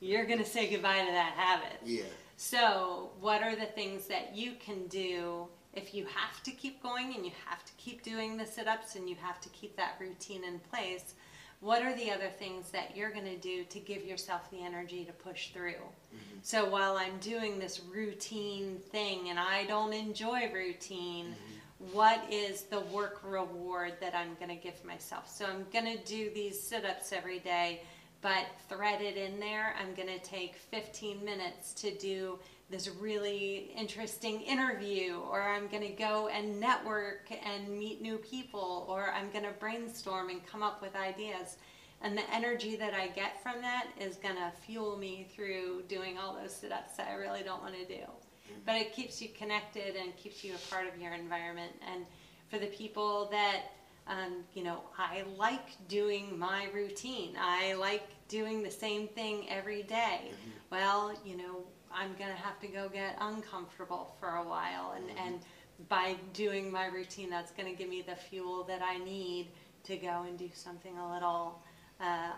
you're 0.00 0.24
going 0.24 0.38
to 0.38 0.44
say 0.44 0.68
goodbye 0.70 1.04
to 1.04 1.12
that 1.12 1.32
habit 1.36 1.78
Yeah. 1.84 2.02
so 2.36 3.10
what 3.20 3.42
are 3.42 3.54
the 3.56 3.66
things 3.66 4.06
that 4.06 4.34
you 4.36 4.52
can 4.64 4.86
do 4.88 5.46
if 5.72 5.94
you 5.94 6.04
have 6.06 6.42
to 6.42 6.50
keep 6.50 6.82
going 6.82 7.14
and 7.14 7.24
you 7.24 7.32
have 7.46 7.64
to 7.64 7.72
keep 7.76 8.02
doing 8.02 8.36
the 8.36 8.46
sit-ups 8.46 8.96
and 8.96 9.08
you 9.08 9.16
have 9.20 9.40
to 9.40 9.48
keep 9.50 9.76
that 9.76 9.96
routine 10.00 10.44
in 10.44 10.58
place 10.70 11.14
what 11.60 11.82
are 11.82 11.94
the 11.94 12.10
other 12.10 12.30
things 12.38 12.70
that 12.70 12.96
you're 12.96 13.10
going 13.10 13.26
to 13.26 13.36
do 13.36 13.64
to 13.64 13.78
give 13.78 14.02
yourself 14.04 14.50
the 14.50 14.62
energy 14.64 15.04
to 15.04 15.12
push 15.12 15.50
through 15.50 15.72
mm-hmm. 15.72 16.38
so 16.42 16.68
while 16.68 16.96
I'm 16.96 17.18
doing 17.18 17.58
this 17.58 17.80
routine 17.94 18.78
thing 18.90 19.28
and 19.28 19.38
I 19.38 19.64
don't 19.66 19.92
enjoy 19.92 20.50
routine, 20.52 21.26
mm-hmm. 21.26 21.94
what 21.96 22.24
is 22.30 22.62
the 22.62 22.80
work 22.80 23.20
reward 23.24 23.94
that 24.00 24.14
I'm 24.14 24.34
going 24.36 24.48
to 24.48 24.62
give 24.62 24.82
myself? 24.84 25.28
So 25.28 25.44
I'm 25.44 25.66
going 25.72 25.96
to 25.96 26.02
do 26.04 26.30
these 26.34 26.58
sit 26.60 26.84
ups 26.84 27.12
every 27.12 27.38
day, 27.40 27.82
but 28.22 28.46
threaded 28.68 29.16
in 29.16 29.40
there, 29.40 29.74
I'm 29.80 29.94
going 29.94 30.08
to 30.08 30.18
take 30.18 30.56
15 30.56 31.24
minutes 31.24 31.72
to 31.74 31.96
do 31.96 32.38
this 32.70 32.88
really 33.00 33.72
interesting 33.76 34.40
interview, 34.42 35.18
or 35.30 35.42
I'm 35.42 35.66
going 35.68 35.82
to 35.82 35.92
go 35.92 36.28
and 36.28 36.60
network 36.60 37.30
and 37.44 37.68
meet 37.68 38.00
new 38.00 38.18
people, 38.18 38.86
or 38.88 39.10
I'm 39.10 39.30
going 39.30 39.44
to 39.44 39.50
brainstorm 39.58 40.28
and 40.30 40.46
come 40.46 40.62
up 40.62 40.80
with 40.80 40.94
ideas. 40.94 41.56
And 42.02 42.16
the 42.16 42.22
energy 42.32 42.76
that 42.76 42.94
I 42.94 43.08
get 43.08 43.42
from 43.42 43.60
that 43.62 43.88
is 44.00 44.16
going 44.16 44.36
to 44.36 44.52
fuel 44.64 44.96
me 44.96 45.28
through 45.34 45.82
doing 45.88 46.16
all 46.16 46.34
those 46.40 46.54
sit 46.54 46.72
ups 46.72 46.96
that 46.96 47.08
I 47.08 47.14
really 47.14 47.42
don't 47.42 47.60
want 47.60 47.74
to 47.74 47.84
do. 47.84 48.00
Mm-hmm. 48.00 48.60
But 48.64 48.76
it 48.76 48.94
keeps 48.94 49.20
you 49.20 49.28
connected 49.36 49.96
and 49.96 50.16
keeps 50.16 50.44
you 50.44 50.54
a 50.54 50.72
part 50.72 50.86
of 50.86 51.00
your 51.00 51.12
environment. 51.12 51.72
And 51.92 52.06
for 52.50 52.58
the 52.58 52.66
people 52.66 53.28
that, 53.32 53.62
um, 54.10 54.44
you 54.54 54.64
know, 54.64 54.80
I 54.98 55.22
like 55.38 55.88
doing 55.88 56.38
my 56.38 56.66
routine, 56.74 57.36
I 57.40 57.74
like 57.74 58.08
doing 58.28 58.62
the 58.62 58.70
same 58.70 59.08
thing 59.08 59.46
every 59.48 59.82
day. 59.84 60.32
Well, 60.70 61.14
you 61.24 61.36
know, 61.36 61.64
I'm 61.92 62.14
going 62.18 62.30
to 62.30 62.42
have 62.42 62.58
to 62.60 62.66
go 62.68 62.88
get 62.88 63.16
uncomfortable 63.20 64.14
for 64.20 64.36
a 64.36 64.44
while. 64.44 64.94
And, 64.96 65.06
and 65.18 65.40
by 65.88 66.16
doing 66.32 66.70
my 66.70 66.86
routine, 66.86 67.30
that's 67.30 67.52
going 67.52 67.70
to 67.70 67.76
give 67.76 67.88
me 67.88 68.02
the 68.02 68.14
fuel 68.14 68.64
that 68.64 68.82
I 68.82 68.98
need 68.98 69.48
to 69.84 69.96
go 69.96 70.24
and 70.26 70.38
do 70.38 70.50
something 70.52 70.96
a 70.98 71.12
little 71.14 71.62
uh, 72.00 72.30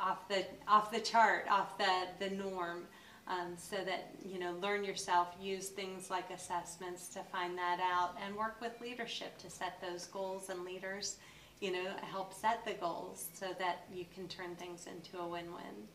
off 0.00 0.28
the 0.28 0.44
off 0.66 0.90
the 0.92 1.00
chart, 1.00 1.46
off 1.50 1.76
the 1.78 2.06
the 2.20 2.30
norm, 2.30 2.84
um, 3.28 3.54
so 3.56 3.76
that 3.84 4.14
you 4.26 4.38
know 4.38 4.54
learn 4.60 4.82
yourself, 4.84 5.28
use 5.40 5.68
things 5.68 6.10
like 6.10 6.30
assessments 6.30 7.08
to 7.08 7.20
find 7.24 7.56
that 7.58 7.78
out, 7.80 8.16
and 8.24 8.34
work 8.34 8.60
with 8.60 8.72
leadership 8.80 9.38
to 9.38 9.50
set 9.50 9.80
those 9.80 10.06
goals 10.06 10.48
and 10.48 10.64
leaders, 10.64 11.18
you 11.60 11.72
know, 11.72 11.90
help 12.10 12.32
set 12.32 12.64
the 12.64 12.72
goals 12.74 13.28
so 13.34 13.46
that 13.58 13.84
you 13.92 14.06
can 14.14 14.26
turn 14.28 14.56
things 14.56 14.86
into 14.86 15.18
a 15.22 15.28
win-win. 15.28 15.86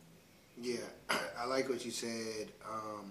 Yeah, 0.60 0.86
I 1.38 1.46
like 1.46 1.68
what 1.68 1.84
you 1.84 1.90
said. 1.90 2.48
Um, 2.68 3.10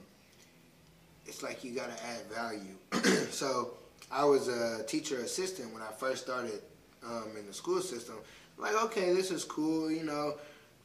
it's 1.26 1.44
like 1.44 1.64
you 1.64 1.72
got 1.72 1.96
to 1.96 2.04
add 2.06 2.22
value. 2.34 2.76
so 3.32 3.78
I 4.12 4.26
was 4.26 4.48
a 4.48 4.84
teacher 4.86 5.18
assistant 5.20 5.74
when 5.74 5.82
I 5.82 5.92
first 5.92 6.24
started 6.24 6.62
um, 7.06 7.32
in 7.38 7.46
the 7.46 7.54
school 7.54 7.82
system. 7.82 8.16
Like, 8.58 8.76
okay, 8.86 9.14
this 9.14 9.32
is 9.32 9.44
cool, 9.44 9.92
you 9.92 10.04
know, 10.04 10.36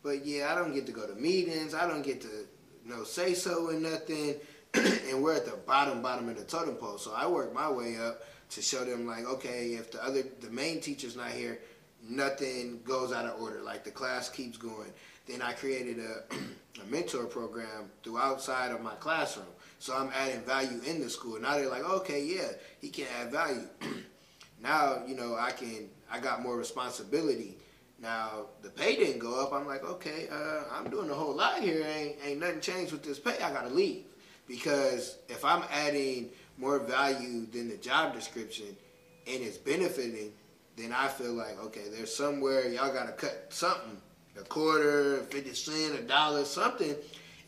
but 0.02 0.24
yeah, 0.24 0.52
I 0.52 0.54
don't 0.54 0.72
get 0.72 0.86
to 0.86 0.92
go 0.92 1.06
to 1.06 1.14
meetings. 1.14 1.74
I 1.74 1.86
don't 1.86 2.02
get 2.02 2.20
to, 2.22 2.46
know, 2.88 3.04
say 3.04 3.34
so 3.34 3.70
and 3.70 3.82
nothing. 3.82 4.36
and 4.74 5.22
we're 5.22 5.34
at 5.34 5.46
the 5.46 5.56
bottom, 5.66 6.02
bottom 6.02 6.28
of 6.28 6.36
the 6.36 6.44
totem 6.44 6.74
pole. 6.74 6.98
So 6.98 7.12
I 7.14 7.26
work 7.26 7.54
my 7.54 7.70
way 7.70 7.96
up 7.96 8.22
to 8.50 8.62
show 8.62 8.84
them, 8.84 9.06
like, 9.06 9.24
okay, 9.24 9.70
if 9.70 9.90
the 9.90 10.02
other, 10.04 10.22
the 10.40 10.50
main 10.50 10.80
teacher's 10.80 11.16
not 11.16 11.30
here, 11.30 11.60
nothing 12.06 12.80
goes 12.84 13.12
out 13.12 13.26
of 13.26 13.40
order. 13.40 13.60
Like 13.60 13.84
the 13.84 13.90
class 13.90 14.28
keeps 14.28 14.58
going. 14.58 14.92
Then 15.26 15.42
I 15.42 15.52
created 15.52 15.98
a, 15.98 16.22
a 16.82 16.86
mentor 16.90 17.24
program 17.24 17.90
through 18.02 18.18
outside 18.18 18.72
of 18.72 18.80
my 18.82 18.94
classroom. 18.94 19.46
So 19.78 19.96
I'm 19.96 20.10
adding 20.14 20.40
value 20.42 20.80
in 20.86 21.00
the 21.00 21.10
school. 21.10 21.38
Now 21.40 21.54
they're 21.54 21.68
like, 21.68 21.88
okay, 21.88 22.24
yeah, 22.24 22.48
he 22.80 22.88
can 22.88 23.06
add 23.20 23.30
value. 23.30 23.68
now, 24.62 25.02
you 25.06 25.14
know, 25.14 25.36
I 25.38 25.50
can, 25.52 25.88
I 26.10 26.18
got 26.18 26.42
more 26.42 26.56
responsibility. 26.56 27.58
Now 28.00 28.46
the 28.62 28.70
pay 28.70 28.96
didn't 28.96 29.18
go 29.18 29.42
up. 29.42 29.52
I'm 29.52 29.66
like, 29.66 29.84
okay, 29.84 30.28
uh, 30.30 30.62
I'm 30.72 30.88
doing 30.90 31.10
a 31.10 31.14
whole 31.14 31.34
lot 31.34 31.60
here. 31.60 31.84
Ain't 31.84 32.16
ain't 32.24 32.40
nothing 32.40 32.60
changed 32.60 32.92
with 32.92 33.02
this 33.02 33.18
pay. 33.18 33.42
I 33.42 33.52
gotta 33.52 33.70
leave 33.74 34.04
because 34.46 35.18
if 35.28 35.44
I'm 35.44 35.64
adding 35.70 36.30
more 36.56 36.78
value 36.78 37.46
than 37.46 37.68
the 37.68 37.76
job 37.76 38.14
description 38.14 38.76
and 39.26 39.42
it's 39.42 39.56
benefiting, 39.56 40.32
then 40.76 40.92
I 40.92 41.08
feel 41.08 41.32
like 41.32 41.62
okay, 41.66 41.88
there's 41.90 42.14
somewhere 42.14 42.68
y'all 42.68 42.92
gotta 42.92 43.12
cut 43.12 43.46
something, 43.48 44.00
a 44.38 44.44
quarter, 44.44 45.18
fifty 45.30 45.54
cent, 45.54 45.98
a 45.98 46.02
dollar, 46.02 46.44
something. 46.44 46.94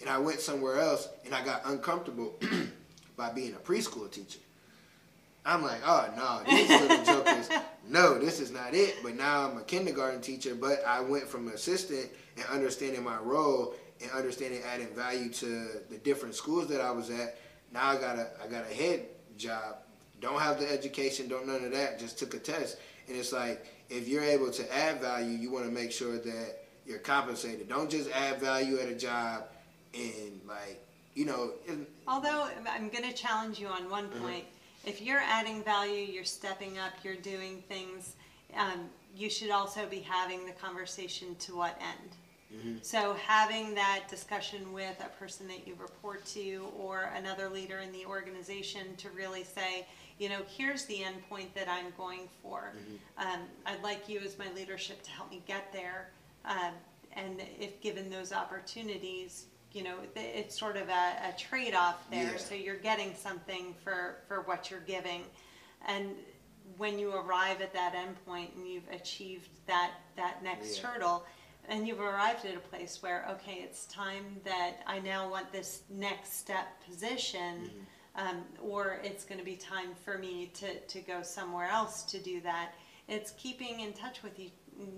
And 0.00 0.08
I 0.08 0.18
went 0.18 0.40
somewhere 0.40 0.80
else 0.80 1.08
and 1.26 1.34
I 1.34 1.44
got 1.44 1.62
uncomfortable 1.66 2.34
by 3.16 3.30
being 3.30 3.54
a 3.54 3.58
preschool 3.58 4.10
teacher. 4.10 4.38
I'm 5.44 5.62
like, 5.62 5.80
oh 5.86 6.08
no, 6.16 6.42
these 6.50 6.68
little 6.68 7.04
jokers. 7.04 7.48
No, 7.88 8.18
this 8.18 8.40
is 8.40 8.50
not 8.50 8.74
it. 8.74 8.96
But 9.02 9.16
now 9.16 9.48
I'm 9.48 9.56
a 9.56 9.62
kindergarten 9.62 10.20
teacher. 10.20 10.54
But 10.54 10.84
I 10.86 11.00
went 11.00 11.26
from 11.26 11.48
assistant 11.48 12.10
and 12.36 12.44
understanding 12.46 13.02
my 13.02 13.18
role 13.18 13.74
and 14.02 14.10
understanding 14.12 14.60
adding 14.72 14.88
value 14.94 15.30
to 15.30 15.68
the 15.88 15.98
different 15.98 16.34
schools 16.34 16.68
that 16.68 16.80
I 16.80 16.90
was 16.90 17.10
at. 17.10 17.38
Now 17.72 17.88
I 17.88 17.96
got 17.96 18.16
a 18.18 18.28
I 18.42 18.46
got 18.48 18.70
a 18.70 18.74
head 18.74 19.06
job. 19.36 19.76
Don't 20.20 20.40
have 20.40 20.60
the 20.60 20.70
education. 20.70 21.28
Don't 21.28 21.46
none 21.46 21.64
of 21.64 21.72
that. 21.72 21.98
Just 21.98 22.18
took 22.18 22.34
a 22.34 22.38
test. 22.38 22.78
And 23.08 23.16
it's 23.16 23.32
like 23.32 23.66
if 23.88 24.08
you're 24.08 24.24
able 24.24 24.50
to 24.50 24.76
add 24.76 25.00
value, 25.00 25.36
you 25.36 25.50
want 25.50 25.64
to 25.64 25.72
make 25.72 25.90
sure 25.90 26.18
that 26.18 26.56
you're 26.86 26.98
compensated. 26.98 27.68
Don't 27.68 27.90
just 27.90 28.10
add 28.10 28.40
value 28.40 28.78
at 28.78 28.88
a 28.88 28.94
job 28.94 29.44
and 29.94 30.40
like 30.46 30.84
you 31.14 31.24
know. 31.24 31.52
Although 32.06 32.48
I'm 32.68 32.88
going 32.88 33.04
to 33.04 33.12
challenge 33.12 33.58
you 33.58 33.68
on 33.68 33.90
one 33.90 34.08
mm-hmm. 34.08 34.24
point. 34.24 34.44
If 34.84 35.02
you're 35.02 35.18
adding 35.20 35.62
value, 35.62 36.04
you're 36.04 36.24
stepping 36.24 36.78
up, 36.78 36.92
you're 37.04 37.14
doing 37.16 37.62
things, 37.68 38.14
um, 38.56 38.88
you 39.16 39.28
should 39.28 39.50
also 39.50 39.86
be 39.86 40.00
having 40.00 40.46
the 40.46 40.52
conversation 40.52 41.34
to 41.40 41.56
what 41.56 41.78
end. 41.80 42.10
So 42.82 43.14
having 43.26 43.74
that 43.76 44.06
discussion 44.08 44.72
with 44.72 44.96
a 44.98 45.08
person 45.20 45.46
that 45.48 45.68
you 45.68 45.76
report 45.80 46.24
to 46.26 46.66
or 46.76 47.12
another 47.14 47.48
leader 47.48 47.78
in 47.78 47.92
the 47.92 48.04
organization 48.06 48.96
to 48.96 49.10
really 49.10 49.44
say, 49.44 49.86
you 50.18 50.28
know, 50.28 50.40
here's 50.48 50.84
the 50.86 51.04
end 51.04 51.16
point 51.28 51.54
that 51.54 51.68
I'm 51.68 51.92
going 51.96 52.28
for. 52.42 52.72
Um, 53.18 53.40
I'd 53.66 53.82
like 53.84 54.08
you 54.08 54.18
as 54.20 54.36
my 54.36 54.50
leadership 54.52 55.00
to 55.04 55.10
help 55.10 55.30
me 55.30 55.42
get 55.46 55.72
there. 55.72 56.10
Um, 56.44 56.72
and 57.12 57.40
if 57.58 57.80
given 57.80 58.10
those 58.10 58.32
opportunities, 58.32 59.44
you 59.72 59.84
know, 59.84 59.96
it's 60.16 60.58
sort 60.58 60.76
of 60.76 60.88
a, 60.88 61.28
a 61.28 61.34
trade-off 61.38 62.10
there. 62.10 62.32
Yeah. 62.32 62.36
So 62.36 62.54
you're 62.54 62.76
getting 62.76 63.14
something 63.14 63.74
for, 63.84 64.16
for 64.26 64.42
what 64.42 64.70
you're 64.70 64.80
giving. 64.80 65.22
And 65.86 66.10
when 66.76 66.98
you 66.98 67.14
arrive 67.14 67.60
at 67.60 67.72
that 67.74 67.94
end 67.94 68.16
point 68.26 68.50
and 68.56 68.66
you've 68.66 68.88
achieved 68.92 69.48
that, 69.66 69.92
that 70.16 70.42
next 70.42 70.78
Yeah. 70.80 70.88
hurdle, 70.88 71.24
and 71.68 71.86
you've 71.86 72.00
arrived 72.00 72.44
at 72.46 72.56
a 72.56 72.60
place 72.60 73.02
where, 73.02 73.26
okay, 73.30 73.60
it's 73.62 73.84
time 73.86 74.40
that 74.44 74.78
I 74.86 74.98
now 74.98 75.30
want 75.30 75.52
this 75.52 75.82
next 75.88 76.38
step 76.38 76.66
position, 76.88 77.70
um, 78.16 78.44
or 78.60 79.00
it's 79.04 79.24
gonna 79.24 79.44
be 79.44 79.56
time 79.56 79.94
for 80.04 80.18
me 80.18 80.50
to, 80.54 80.80
to 80.80 81.00
go 81.00 81.22
somewhere 81.22 81.68
else 81.68 82.02
to 82.04 82.18
do 82.18 82.40
that. 82.40 82.72
It's 83.08 83.32
keeping 83.32 83.80
in 83.80 83.92
touch 83.92 84.22
with 84.22 84.38
each, 84.40 84.52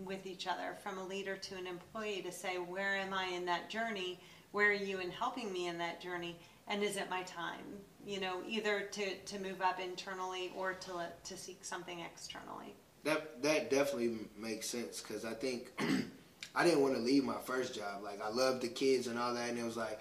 with 0.04 0.26
each 0.26 0.46
other, 0.46 0.76
from 0.82 0.98
a 0.98 1.04
leader 1.04 1.36
to 1.36 1.56
an 1.56 1.66
employee, 1.66 2.22
to 2.22 2.32
say, 2.32 2.56
where 2.56 2.96
am 2.96 3.12
I 3.12 3.26
in 3.26 3.44
that 3.46 3.68
journey? 3.68 4.20
Where 4.52 4.70
are 4.70 4.72
you 4.72 5.00
in 5.00 5.10
helping 5.10 5.52
me 5.52 5.66
in 5.66 5.78
that 5.78 6.00
journey? 6.00 6.38
and 6.68 6.82
is 6.82 6.96
it 6.96 7.08
my 7.10 7.22
time? 7.22 7.64
You 8.04 8.20
know, 8.20 8.38
either 8.48 8.80
to, 8.80 9.14
to 9.14 9.38
move 9.38 9.60
up 9.60 9.80
internally 9.80 10.52
or 10.56 10.74
to, 10.74 11.06
to 11.24 11.36
seek 11.36 11.64
something 11.64 12.00
externally. 12.00 12.74
That 13.04 13.42
that 13.42 13.70
definitely 13.70 14.16
makes 14.38 14.68
sense 14.68 15.00
because 15.00 15.24
I 15.24 15.34
think 15.34 15.72
I 16.54 16.64
didn't 16.64 16.82
want 16.82 16.94
to 16.94 17.00
leave 17.00 17.24
my 17.24 17.38
first 17.44 17.74
job. 17.74 18.02
Like 18.02 18.22
I 18.22 18.28
loved 18.28 18.62
the 18.62 18.68
kids 18.68 19.08
and 19.08 19.18
all 19.18 19.34
that, 19.34 19.50
and 19.50 19.58
it 19.58 19.64
was 19.64 19.76
like 19.76 20.00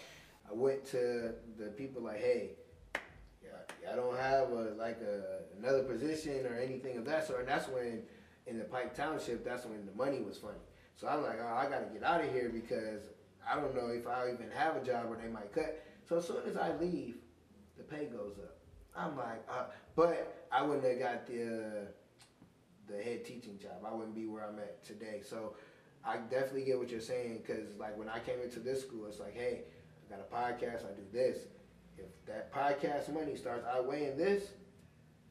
I 0.49 0.53
went 0.53 0.85
to 0.91 1.33
the 1.57 1.67
people 1.75 2.03
like, 2.03 2.19
hey, 2.19 2.51
I 3.91 3.95
don't 3.95 4.17
have 4.17 4.51
a 4.51 4.75
like 4.77 5.01
a 5.01 5.39
another 5.57 5.81
position 5.81 6.45
or 6.45 6.55
anything 6.59 6.97
of 6.97 7.05
that 7.05 7.25
sort. 7.25 7.39
And 7.39 7.47
that's 7.47 7.67
when 7.67 8.03
in 8.45 8.59
the 8.59 8.65
Pike 8.65 8.95
Township, 8.95 9.43
that's 9.43 9.65
when 9.65 9.83
the 9.87 9.93
money 9.93 10.21
was 10.21 10.37
funny. 10.37 10.59
So 10.95 11.07
I'm 11.07 11.23
like, 11.23 11.39
oh, 11.41 11.55
I 11.55 11.63
got 11.63 11.79
to 11.79 11.91
get 11.91 12.03
out 12.03 12.23
of 12.23 12.31
here 12.31 12.51
because 12.53 13.01
I 13.49 13.55
don't 13.55 13.75
know 13.75 13.87
if 13.87 14.07
I'll 14.07 14.27
even 14.27 14.49
have 14.51 14.75
a 14.75 14.83
job 14.83 15.05
or 15.09 15.17
they 15.17 15.27
might 15.27 15.53
cut. 15.53 15.83
So 16.07 16.17
as 16.17 16.27
soon 16.27 16.43
as 16.47 16.57
I 16.57 16.75
leave, 16.77 17.15
the 17.77 17.83
pay 17.83 18.05
goes 18.05 18.37
up. 18.39 18.57
I'm 18.95 19.17
like, 19.17 19.45
uh, 19.49 19.65
but 19.95 20.47
I 20.51 20.61
wouldn't 20.63 20.85
have 20.85 20.99
got 20.99 21.27
the. 21.27 21.43
Uh, 21.43 21.85
the 22.91 23.01
head 23.01 23.25
teaching 23.25 23.57
job. 23.59 23.83
I 23.85 23.93
wouldn't 23.93 24.15
be 24.15 24.25
where 24.25 24.45
I'm 24.45 24.59
at 24.59 24.83
today. 24.83 25.21
So 25.23 25.55
I 26.05 26.17
definitely 26.17 26.65
get 26.65 26.77
what 26.77 26.89
you're 26.89 26.99
saying 26.99 27.41
because 27.45 27.75
like 27.77 27.97
when 27.97 28.09
I 28.09 28.19
came 28.19 28.41
into 28.41 28.59
this 28.59 28.81
school, 28.81 29.05
it's 29.07 29.19
like, 29.19 29.35
hey, 29.35 29.61
I 30.05 30.15
got 30.15 30.19
a 30.19 30.35
podcast. 30.35 30.85
I 30.85 30.93
do 30.93 31.03
this. 31.11 31.39
If 31.97 32.05
that 32.27 32.53
podcast 32.53 33.13
money 33.13 33.35
starts 33.35 33.65
outweighing 33.67 34.17
this, 34.17 34.51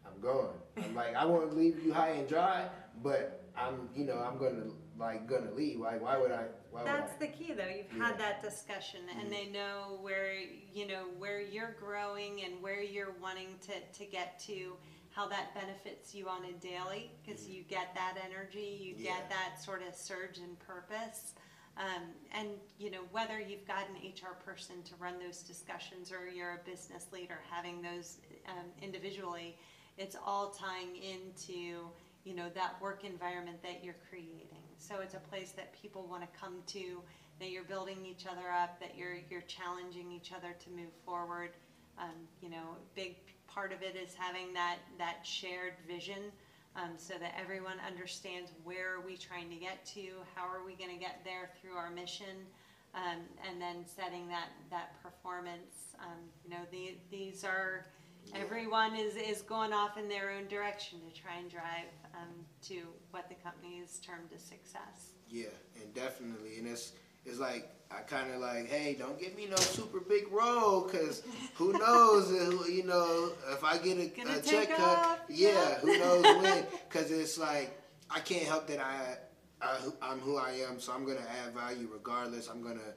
I'm 0.07 0.20
gone. 0.20 0.55
I'm 0.77 0.94
like, 0.94 1.14
I 1.14 1.25
won't 1.25 1.57
leave 1.57 1.85
you 1.85 1.92
high 1.92 2.11
and 2.11 2.29
dry, 2.29 2.68
but 3.03 3.44
I'm, 3.57 3.88
you 3.94 4.05
know, 4.05 4.18
I'm 4.18 4.38
gonna 4.38 4.70
like 4.99 5.27
gonna 5.27 5.53
leave. 5.53 5.81
Like, 5.81 6.01
why 6.03 6.18
would 6.18 6.33
I? 6.33 6.44
Why 6.70 6.85
That's 6.85 7.14
the 7.16 7.26
key 7.26 7.52
though, 7.52 7.66
you've 7.66 8.00
had 8.00 8.18
that 8.18 8.42
discussion 8.42 9.00
and 9.18 9.33
they 9.33 9.46
know 9.46 9.98
where, 10.00 10.35
you 10.72 10.87
know, 10.87 11.04
where 11.18 11.40
you're 11.40 11.76
growing 11.80 12.42
and 12.44 12.62
where 12.62 12.83
you're 12.83 13.14
wanting 13.20 13.48
to, 13.62 13.98
to 13.98 14.11
get 14.11 14.38
to, 14.46 14.76
how 15.11 15.26
that 15.28 15.52
benefits 15.54 16.14
you 16.14 16.28
on 16.28 16.44
a 16.44 16.52
daily, 16.52 17.11
cause 17.26 17.48
you 17.48 17.62
get 17.64 17.94
that 17.94 18.16
energy, 18.24 18.78
you. 18.80 18.94
Yeah. 18.96 19.16
get 19.16 19.30
that 19.30 19.62
sort 19.62 19.83
of 19.87 19.94
surge 19.94 20.38
in 20.38 20.54
purpose. 20.64 21.35
Um, 21.76 22.02
and, 22.33 22.48
you 22.78 22.90
know, 22.90 23.02
whether 23.11 23.40
you've 23.40 23.66
got 23.66 23.88
an 23.88 23.96
HR 24.06 24.35
person 24.44 24.83
to 24.85 24.94
run 24.98 25.14
those 25.18 25.42
discussions 25.42 26.12
or 26.12 26.28
you're 26.28 26.61
a 26.62 26.70
business 26.70 27.06
leader 27.12 27.38
having 27.50 27.83
those, 27.83 28.18
um, 28.48 28.66
individually, 28.83 29.56
it's 29.96 30.16
all 30.24 30.50
tying 30.50 30.96
into, 30.96 31.88
you 32.24 32.35
know, 32.35 32.48
that 32.54 32.80
work 32.80 33.04
environment 33.04 33.62
that 33.62 33.83
you're 33.83 33.96
creating. 34.09 34.60
So 34.81 35.01
it's 35.01 35.14
a 35.14 35.21
place 35.21 35.53
that 35.53 35.73
people 35.81 36.07
want 36.09 36.23
to 36.23 36.38
come 36.38 36.57
to, 36.69 37.03
that 37.38 37.51
you're 37.51 37.64
building 37.64 37.99
each 38.05 38.27
other 38.27 38.51
up, 38.51 38.81
that 38.81 38.97
you're, 38.97 39.19
you're 39.31 39.43
challenging 39.43 40.11
each 40.11 40.33
other 40.33 40.57
to 40.64 40.71
move 40.71 40.93
forward. 41.05 41.51
Um, 41.99 42.16
you 42.43 42.49
know, 42.49 42.77
big 42.97 43.16
part 43.47 43.73
of 43.73 43.83
it 43.83 43.95
is 43.95 44.14
having 44.14 44.55
that, 44.55 44.79
that 44.97 45.19
shared 45.23 45.75
vision, 45.87 46.33
um, 46.77 46.93
so 46.97 47.14
that 47.21 47.35
everyone 47.38 47.77
understands 47.87 48.53
where 48.64 48.97
are 48.97 49.01
we 49.01 49.16
trying 49.16 49.51
to 49.51 49.57
get 49.57 49.85
to, 49.95 50.01
how 50.35 50.49
are 50.49 50.64
we 50.64 50.75
gonna 50.75 50.99
get 50.99 51.21
there 51.25 51.51
through 51.61 51.77
our 51.77 51.90
mission, 51.90 52.47
um, 52.95 53.21
and 53.49 53.61
then 53.61 53.85
setting 53.85 54.29
that, 54.29 54.49
that 54.71 55.01
performance. 55.03 55.95
Um, 55.99 56.19
you 56.43 56.51
know, 56.51 56.64
the, 56.71 56.95
these 57.11 57.45
are, 57.45 57.87
everyone 58.35 58.97
is, 58.97 59.14
is 59.16 59.43
going 59.43 59.73
off 59.73 59.99
in 59.99 60.09
their 60.09 60.31
own 60.31 60.49
direction 60.49 61.01
to 61.07 61.21
try 61.21 61.37
and 61.38 61.51
drive, 61.51 61.90
um, 62.14 62.44
to 62.62 62.83
what 63.11 63.29
the 63.29 63.35
company 63.37 63.79
has 63.81 63.99
termed 63.99 64.31
a 64.35 64.38
success. 64.38 65.12
Yeah, 65.29 65.46
and 65.81 65.92
definitely, 65.94 66.59
and 66.59 66.66
it's 66.66 66.92
it's 67.25 67.38
like 67.38 67.68
I 67.90 68.01
kind 68.03 68.33
of 68.33 68.40
like, 68.40 68.68
hey, 68.68 68.96
don't 68.99 69.18
give 69.18 69.35
me 69.37 69.46
no 69.46 69.57
super 69.57 70.01
big 70.01 70.31
role, 70.31 70.83
cause 70.83 71.23
who 71.55 71.73
knows, 71.79 72.31
you 72.68 72.85
know, 72.85 73.33
if 73.51 73.64
I 73.64 73.79
get 73.79 73.99
a, 73.99 74.38
a 74.38 74.42
check 74.42 74.77
cut, 74.77 75.25
yeah. 75.29 75.49
yeah, 75.49 75.75
who 75.79 75.99
knows 75.99 76.23
when, 76.42 76.64
cause 76.88 77.11
it's 77.11 77.38
like 77.38 77.77
I 78.11 78.20
can't 78.20 78.46
help 78.46 78.66
that 78.68 78.81
I, 78.81 79.16
I 79.62 79.79
I'm 80.03 80.18
who 80.18 80.37
I 80.37 80.64
am, 80.68 80.81
so 80.81 80.92
I'm 80.92 81.05
gonna 81.05 81.27
add 81.44 81.55
value 81.55 81.88
regardless. 81.92 82.49
I'm 82.49 82.62
gonna 82.62 82.94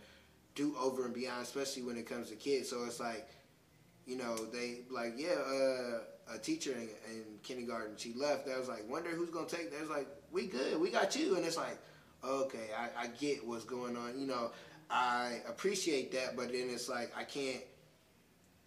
do 0.56 0.76
over 0.80 1.06
and 1.06 1.14
beyond, 1.14 1.42
especially 1.42 1.84
when 1.84 1.98
it 1.98 2.08
comes 2.08 2.30
to 2.30 2.36
kids. 2.36 2.70
So 2.70 2.84
it's 2.86 3.00
like, 3.00 3.28
you 4.06 4.18
know, 4.18 4.36
they 4.36 4.82
like, 4.92 5.14
yeah, 5.18 5.34
uh, 5.34 6.00
a 6.32 6.38
teacher 6.38 6.72
in, 6.72 6.90
in 7.12 7.24
kindergarten, 7.44 7.96
she 7.98 8.14
left. 8.14 8.46
They 8.46 8.56
was 8.56 8.68
like, 8.68 8.90
wonder 8.90 9.10
who's 9.10 9.30
gonna 9.30 9.48
take. 9.48 9.72
They 9.72 9.82
was 9.82 9.90
like, 9.90 10.08
we 10.32 10.48
good, 10.48 10.80
we 10.80 10.90
got 10.90 11.16
you, 11.16 11.36
and 11.36 11.46
it's 11.46 11.58
like 11.58 11.78
okay, 12.24 12.70
I, 12.78 13.04
I 13.04 13.08
get 13.08 13.46
what's 13.46 13.66
going 13.66 13.98
on. 13.98 14.20
You 14.20 14.28
know, 14.28 14.52
I 14.90 15.42
appreciate 15.48 16.12
that, 16.14 16.36
but 16.36 16.52
then 16.52 16.70
it's 16.70 16.90
like 16.90 17.12
I 17.18 17.24
can't 17.24 17.62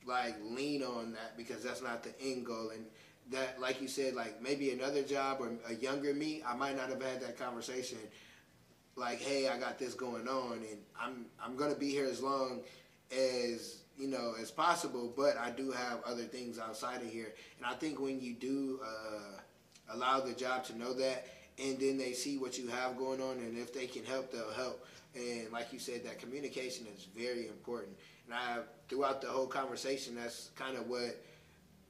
like 0.07 0.37
lean 0.43 0.83
on 0.83 1.13
that 1.13 1.37
because 1.37 1.63
that's 1.63 1.83
not 1.83 2.03
the 2.03 2.13
end 2.21 2.47
goal. 2.47 2.71
And 2.71 2.85
that, 3.31 3.61
like 3.61 3.81
you 3.81 3.89
said, 3.89 4.15
like 4.15 4.43
maybe 4.43 4.71
another 4.71 5.03
job 5.03 5.39
or 5.41 5.53
a 5.69 5.75
younger 5.75 6.15
me, 6.15 6.43
I 6.47 6.55
might 6.55 6.77
not 6.77 6.89
have 6.91 7.03
had 7.03 7.21
that 7.23 7.39
conversation. 7.39 7.99
Like, 8.95 9.21
hey, 9.21 9.49
I 9.49 9.59
got 9.59 9.79
this 9.79 9.95
going 9.95 10.27
on, 10.29 10.55
and 10.55 10.79
I'm 11.01 11.27
I'm 11.43 11.57
gonna 11.57 11.75
be 11.75 11.91
here 11.91 12.07
as 12.07 12.23
long 12.23 12.61
as 13.11 13.83
you 13.99 14.09
know 14.09 14.35
as 14.41 14.51
possible. 14.51 15.13
But 15.17 15.37
I 15.39 15.51
do 15.51 15.71
have 15.71 16.01
other 16.05 16.25
things 16.25 16.59
outside 16.59 17.03
of 17.03 17.11
here, 17.11 17.35
and 17.59 17.67
I 17.67 17.75
think 17.75 18.01
when 18.01 18.21
you 18.21 18.35
do 18.35 18.81
uh, 18.85 19.95
allow 19.95 20.21
the 20.21 20.33
job 20.33 20.65
to 20.65 20.79
know 20.79 20.93
that, 20.95 21.27
and 21.59 21.79
then 21.79 21.99
they 21.99 22.13
see 22.13 22.39
what 22.39 22.59
you 22.59 22.69
have 22.69 22.97
going 22.97 23.21
on, 23.21 23.39
and 23.39 23.57
if 23.57 23.73
they 23.73 23.87
can 23.87 24.05
help, 24.05 24.33
they'll 24.33 24.53
help. 24.53 24.87
And 25.15 25.51
like 25.51 25.73
you 25.73 25.79
said, 25.79 26.05
that 26.05 26.19
communication 26.19 26.87
is 26.95 27.07
very 27.17 27.49
important. 27.49 27.97
And 28.27 28.35
I, 28.35 28.59
throughout 28.89 29.23
the 29.23 29.29
whole 29.29 29.47
conversation, 29.47 30.15
that's 30.15 30.51
kind 30.57 30.77
of 30.77 30.89
what 30.89 31.17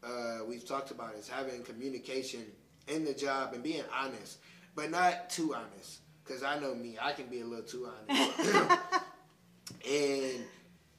uh, 0.05 0.45
we've 0.47 0.67
talked 0.67 0.91
about 0.93 1.15
is 1.15 1.29
having 1.29 1.63
communication 1.63 2.45
in 2.89 3.05
the 3.05 3.15
job 3.15 3.53
and 3.55 3.63
being 3.63 3.83
honest, 3.93 4.39
but 4.75 4.91
not 4.91 5.29
too 5.31 5.55
honest. 5.55 6.01
Because 6.25 6.43
I 6.43 6.59
know 6.59 6.75
me, 6.75 6.97
I 7.01 7.13
can 7.13 7.27
be 7.27 7.41
a 7.41 7.45
little 7.45 7.65
too 7.65 7.89
honest. 8.09 8.39
and 9.89 10.45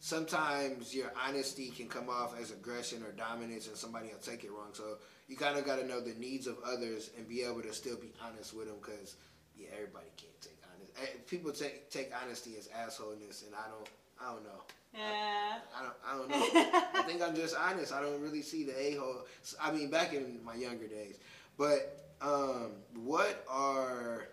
sometimes 0.08 0.96
your 0.96 1.12
honesty 1.28 1.68
can 1.70 1.90
come 1.90 2.08
off 2.10 2.40
as 2.40 2.52
aggression 2.52 3.04
or 3.04 3.12
dominance, 3.12 3.68
and 3.68 3.76
somebody 3.76 4.08
will 4.08 4.20
take 4.20 4.46
it 4.46 4.52
wrong. 4.52 4.70
So 4.72 4.98
you 5.28 5.36
kind 5.36 5.58
of 5.58 5.66
got 5.66 5.80
to 5.80 5.86
know 5.86 6.00
the 6.00 6.14
needs 6.14 6.48
of 6.48 6.56
others 6.66 7.10
and 7.18 7.28
be 7.28 7.44
able 7.44 7.62
to 7.62 7.74
still 7.74 7.98
be 7.98 8.14
honest 8.26 8.56
with 8.56 8.68
them. 8.68 8.78
Because 8.82 9.16
yeah, 9.58 9.68
everybody 9.74 10.08
can't 10.16 10.40
take 10.42 10.58
honest. 10.74 10.94
eh, 11.02 11.18
People 11.28 11.52
take 11.52 11.90
take 11.90 12.12
honesty 12.24 12.56
as 12.58 12.70
assholeness, 12.70 13.46
and 13.46 13.54
I 13.54 13.68
don't. 13.70 13.90
I 14.20 14.32
don't 14.34 14.44
know. 14.46 14.62
Yeah. 14.94 15.60
I 15.78 15.84
don't. 15.84 15.96
I 16.08 16.18
don't 16.18 16.30
know. 16.30 16.72
I 16.96 17.04
think 17.04 17.22
I'm 17.22 17.36
just 17.36 17.56
honest. 17.58 17.92
I 17.92 18.00
don't 18.02 18.22
really 18.22 18.42
see 18.42 18.64
the 18.64 18.80
a 18.80 18.96
hole. 18.96 19.26
I 19.62 19.72
mean, 19.74 19.90
back 19.90 20.14
in 20.14 20.40
my 20.46 20.56
younger 20.56 20.88
days. 20.88 21.18
But 21.58 22.08
um, 22.22 22.72
what 23.04 23.44
are 23.50 24.30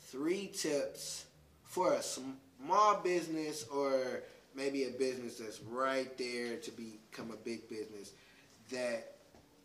three 0.00 0.48
tips 0.48 1.24
for 1.64 1.94
a 1.94 2.02
small 2.62 3.00
business 3.02 3.66
or 3.72 4.22
maybe 4.54 4.84
a 4.84 4.90
business 4.90 5.38
that's 5.38 5.60
right 5.62 6.16
there 6.18 6.56
to 6.56 6.70
become 6.72 7.30
a 7.30 7.36
big 7.44 7.68
business 7.68 8.12
that 8.70 9.12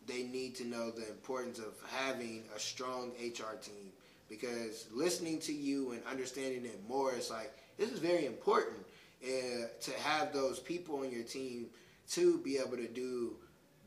they 0.06 0.24
need 0.24 0.54
to 0.56 0.66
know 0.66 0.90
the 0.90 1.08
importance 1.08 1.58
of 1.58 1.74
having 1.94 2.44
a 2.56 2.58
strong 2.58 3.12
HR 3.20 3.56
team. 3.60 3.92
Because 4.28 4.86
listening 4.92 5.38
to 5.40 5.52
you 5.52 5.92
and 5.92 6.00
understanding 6.10 6.64
it 6.64 6.80
more 6.88 7.12
it's 7.12 7.30
like 7.30 7.52
this 7.78 7.90
is 7.90 7.98
very 7.98 8.26
important 8.26 8.78
uh, 9.24 9.66
to 9.80 9.90
have 10.00 10.32
those 10.32 10.58
people 10.58 11.00
on 11.00 11.10
your 11.10 11.22
team 11.22 11.66
to 12.10 12.38
be 12.38 12.56
able 12.58 12.76
to 12.76 12.88
do 12.88 13.36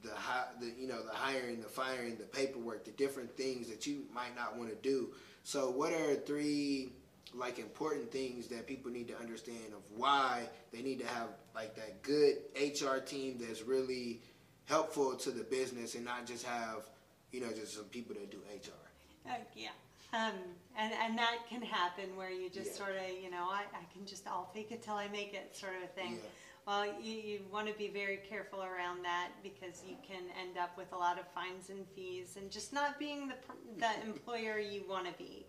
the, 0.03 0.11
hi- 0.13 0.47
the 0.59 0.71
you 0.79 0.87
know 0.87 1.01
the 1.03 1.13
hiring 1.13 1.61
the 1.61 1.67
firing 1.67 2.15
the 2.17 2.25
paperwork 2.25 2.85
the 2.85 2.91
different 2.91 3.35
things 3.35 3.67
that 3.69 3.87
you 3.87 4.03
might 4.13 4.35
not 4.35 4.55
want 4.57 4.69
to 4.69 4.75
do. 4.87 5.09
So 5.43 5.69
what 5.71 5.93
are 5.93 6.15
three 6.15 6.91
like 7.37 7.59
important 7.59 8.11
things 8.11 8.47
that 8.47 8.65
people 8.67 8.91
need 8.91 9.07
to 9.09 9.17
understand 9.17 9.73
of 9.73 9.81
why 9.95 10.47
they 10.71 10.81
need 10.81 10.99
to 10.99 11.05
have 11.07 11.29
like 11.53 11.75
that 11.75 12.01
good 12.01 12.37
HR 12.55 12.97
team 12.97 13.37
that's 13.39 13.61
really 13.61 14.21
helpful 14.65 15.15
to 15.15 15.31
the 15.31 15.43
business 15.43 15.95
and 15.95 16.05
not 16.05 16.25
just 16.25 16.45
have 16.45 16.89
you 17.31 17.41
know 17.41 17.49
just 17.51 17.75
some 17.75 17.85
people 17.85 18.15
that 18.15 18.31
do 18.31 18.37
HR. 18.53 19.29
Uh, 19.29 19.33
yeah. 19.55 19.69
Um, 20.13 20.33
and, 20.77 20.93
and 20.93 21.17
that 21.17 21.39
can 21.49 21.61
happen 21.61 22.15
where 22.15 22.29
you 22.31 22.49
just 22.49 22.71
Yeah. 22.71 22.77
sort 22.85 22.95
of, 22.95 23.21
you 23.21 23.29
know, 23.29 23.47
I, 23.49 23.63
I 23.73 23.83
can 23.93 24.05
just, 24.05 24.25
I'll 24.27 24.49
fake 24.53 24.71
it 24.71 24.81
till 24.81 24.93
I 24.93 25.07
make 25.09 25.33
it 25.33 25.55
sort 25.57 25.73
of 25.75 25.83
a 25.83 25.87
thing. 25.87 26.13
Yeah. 26.13 26.29
Well, 26.65 26.85
you, 27.01 27.13
you 27.15 27.39
want 27.51 27.67
to 27.67 27.73
be 27.73 27.89
very 27.89 28.17
careful 28.29 28.63
around 28.63 29.03
that 29.03 29.29
because 29.43 29.83
you 29.85 29.95
can 30.07 30.23
end 30.39 30.57
up 30.57 30.77
with 30.77 30.91
a 30.93 30.95
lot 30.97 31.19
of 31.19 31.27
fines 31.33 31.69
and 31.69 31.85
fees 31.95 32.37
and 32.37 32.49
just 32.49 32.71
not 32.71 32.97
being 32.97 33.27
the, 33.27 33.35
the 33.77 33.91
employer 34.07 34.57
you 34.57 34.83
want 34.87 35.05
to 35.05 35.13
be. 35.21 35.45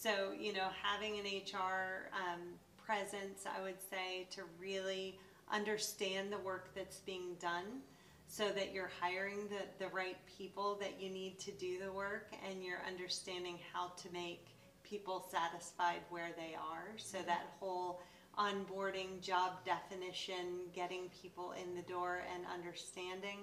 So, 0.00 0.32
you 0.38 0.52
know, 0.52 0.68
having 0.80 1.18
an 1.18 1.24
HR 1.24 2.08
um, 2.14 2.40
presence, 2.86 3.46
I 3.46 3.60
would 3.60 3.82
say, 3.90 4.28
to 4.30 4.42
really 4.60 5.18
understand 5.52 6.32
the 6.32 6.38
work 6.38 6.72
that's 6.72 6.98
being 6.98 7.34
done 7.40 7.82
so 8.28 8.48
that 8.50 8.72
you're 8.72 8.92
hiring 9.00 9.48
the, 9.48 9.84
the 9.84 9.90
right 9.90 10.16
people 10.38 10.78
that 10.80 11.02
you 11.02 11.10
need 11.10 11.40
to 11.40 11.50
do 11.50 11.80
the 11.84 11.90
work 11.90 12.32
and 12.48 12.62
you're 12.62 12.82
understanding 12.86 13.58
how 13.72 13.88
to 13.96 14.12
make 14.12 14.46
people 14.84 15.28
satisfied 15.32 16.02
where 16.10 16.30
they 16.36 16.54
are. 16.54 16.96
So 16.96 17.18
that 17.26 17.48
whole 17.58 18.00
onboarding, 18.38 19.20
job 19.20 19.64
definition, 19.66 20.60
getting 20.72 21.10
people 21.20 21.54
in 21.60 21.74
the 21.74 21.82
door 21.82 22.22
and 22.32 22.44
understanding. 22.54 23.38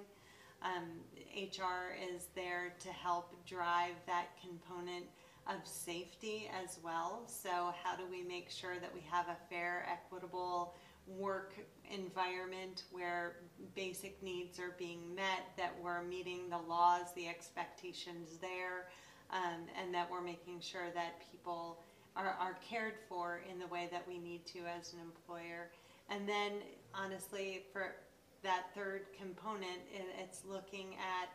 Um, 0.61 1.01
HR 1.35 1.97
is 2.15 2.27
there 2.33 2.73
to 2.79 2.89
help 2.93 3.45
drive 3.45 3.95
that 4.07 4.27
component 4.41 5.05
of 5.47 5.65
safety 5.65 6.49
as 6.63 6.79
well. 6.83 7.23
So 7.27 7.73
how 7.83 7.95
do 7.95 8.03
we 8.09 8.23
make 8.23 8.49
sure 8.49 8.79
that 8.79 8.93
we 8.93 9.01
have 9.11 9.27
a 9.27 9.37
fair, 9.49 9.87
equitable 9.91 10.75
work 11.07 11.53
environment 11.91 12.83
where 12.91 13.37
basic 13.75 14.21
needs 14.23 14.59
are 14.59 14.75
being 14.77 15.13
met, 15.13 15.45
that 15.57 15.73
we're 15.83 16.01
meeting 16.03 16.49
the 16.49 16.57
laws, 16.57 17.13
the 17.15 17.27
expectations 17.27 18.37
there, 18.41 18.87
um, 19.31 19.61
and 19.79 19.93
that 19.93 20.09
we're 20.09 20.21
making 20.21 20.59
sure 20.61 20.89
that 20.95 21.21
people 21.31 21.79
are, 22.15 22.35
are 22.39 22.57
cared 22.67 22.95
for 23.07 23.41
in 23.51 23.59
the 23.59 23.67
way 23.67 23.87
that 23.91 24.07
we 24.07 24.17
need 24.17 24.45
to 24.47 24.59
as 24.79 24.93
an 24.93 24.99
employer. 24.99 25.69
And 26.09 26.27
then 26.27 26.53
honestly, 26.93 27.63
for 27.71 27.95
that 28.43 28.67
third 28.75 29.01
component, 29.19 29.81
it's 30.21 30.43
looking 30.47 30.95
at 30.95 31.29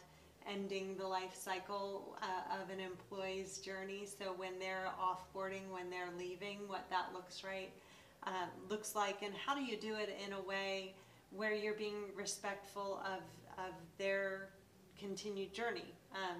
ending 0.48 0.96
the 0.96 1.06
life 1.06 1.34
cycle 1.34 2.16
uh, 2.22 2.62
of 2.62 2.70
an 2.70 2.80
employee's 2.80 3.58
journey. 3.58 4.06
So 4.06 4.32
when 4.36 4.58
they're 4.58 4.88
offboarding, 5.00 5.70
when 5.70 5.90
they're 5.90 6.10
leaving, 6.18 6.60
what 6.66 6.88
that 6.90 7.12
looks 7.12 7.42
right 7.44 7.72
uh, 8.26 8.46
looks 8.68 8.94
like, 8.94 9.22
and 9.22 9.34
how 9.34 9.54
do 9.54 9.62
you 9.62 9.76
do 9.76 9.94
it 9.94 10.16
in 10.26 10.32
a 10.32 10.40
way 10.40 10.94
where 11.30 11.54
you're 11.54 11.74
being 11.74 12.12
respectful 12.16 13.00
of 13.04 13.22
of 13.58 13.74
their 13.98 14.50
continued 14.98 15.52
journey. 15.52 15.94
Um, 16.14 16.38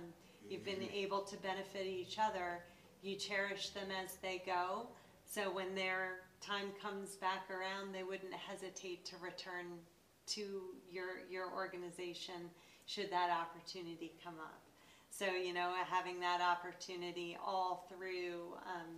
you've 0.48 0.64
been 0.64 0.82
able 0.92 1.20
to 1.22 1.36
benefit 1.38 1.86
each 1.86 2.18
other. 2.18 2.60
You 3.02 3.16
cherish 3.16 3.70
them 3.70 3.88
as 4.04 4.16
they 4.16 4.42
go. 4.44 4.86
So 5.26 5.50
when 5.50 5.74
their 5.74 6.20
time 6.40 6.66
comes 6.82 7.16
back 7.16 7.48
around, 7.50 7.94
they 7.94 8.02
wouldn't 8.02 8.32
hesitate 8.32 9.04
to 9.06 9.16
return 9.22 9.66
to 10.28 10.62
your 10.90 11.26
your 11.30 11.52
organization 11.52 12.50
should 12.90 13.10
that 13.10 13.30
opportunity 13.30 14.12
come 14.22 14.34
up. 14.40 14.60
So 15.10 15.26
you 15.26 15.52
know, 15.52 15.72
having 15.88 16.20
that 16.20 16.40
opportunity 16.40 17.36
all 17.44 17.86
through 17.88 18.54
um, 18.66 18.90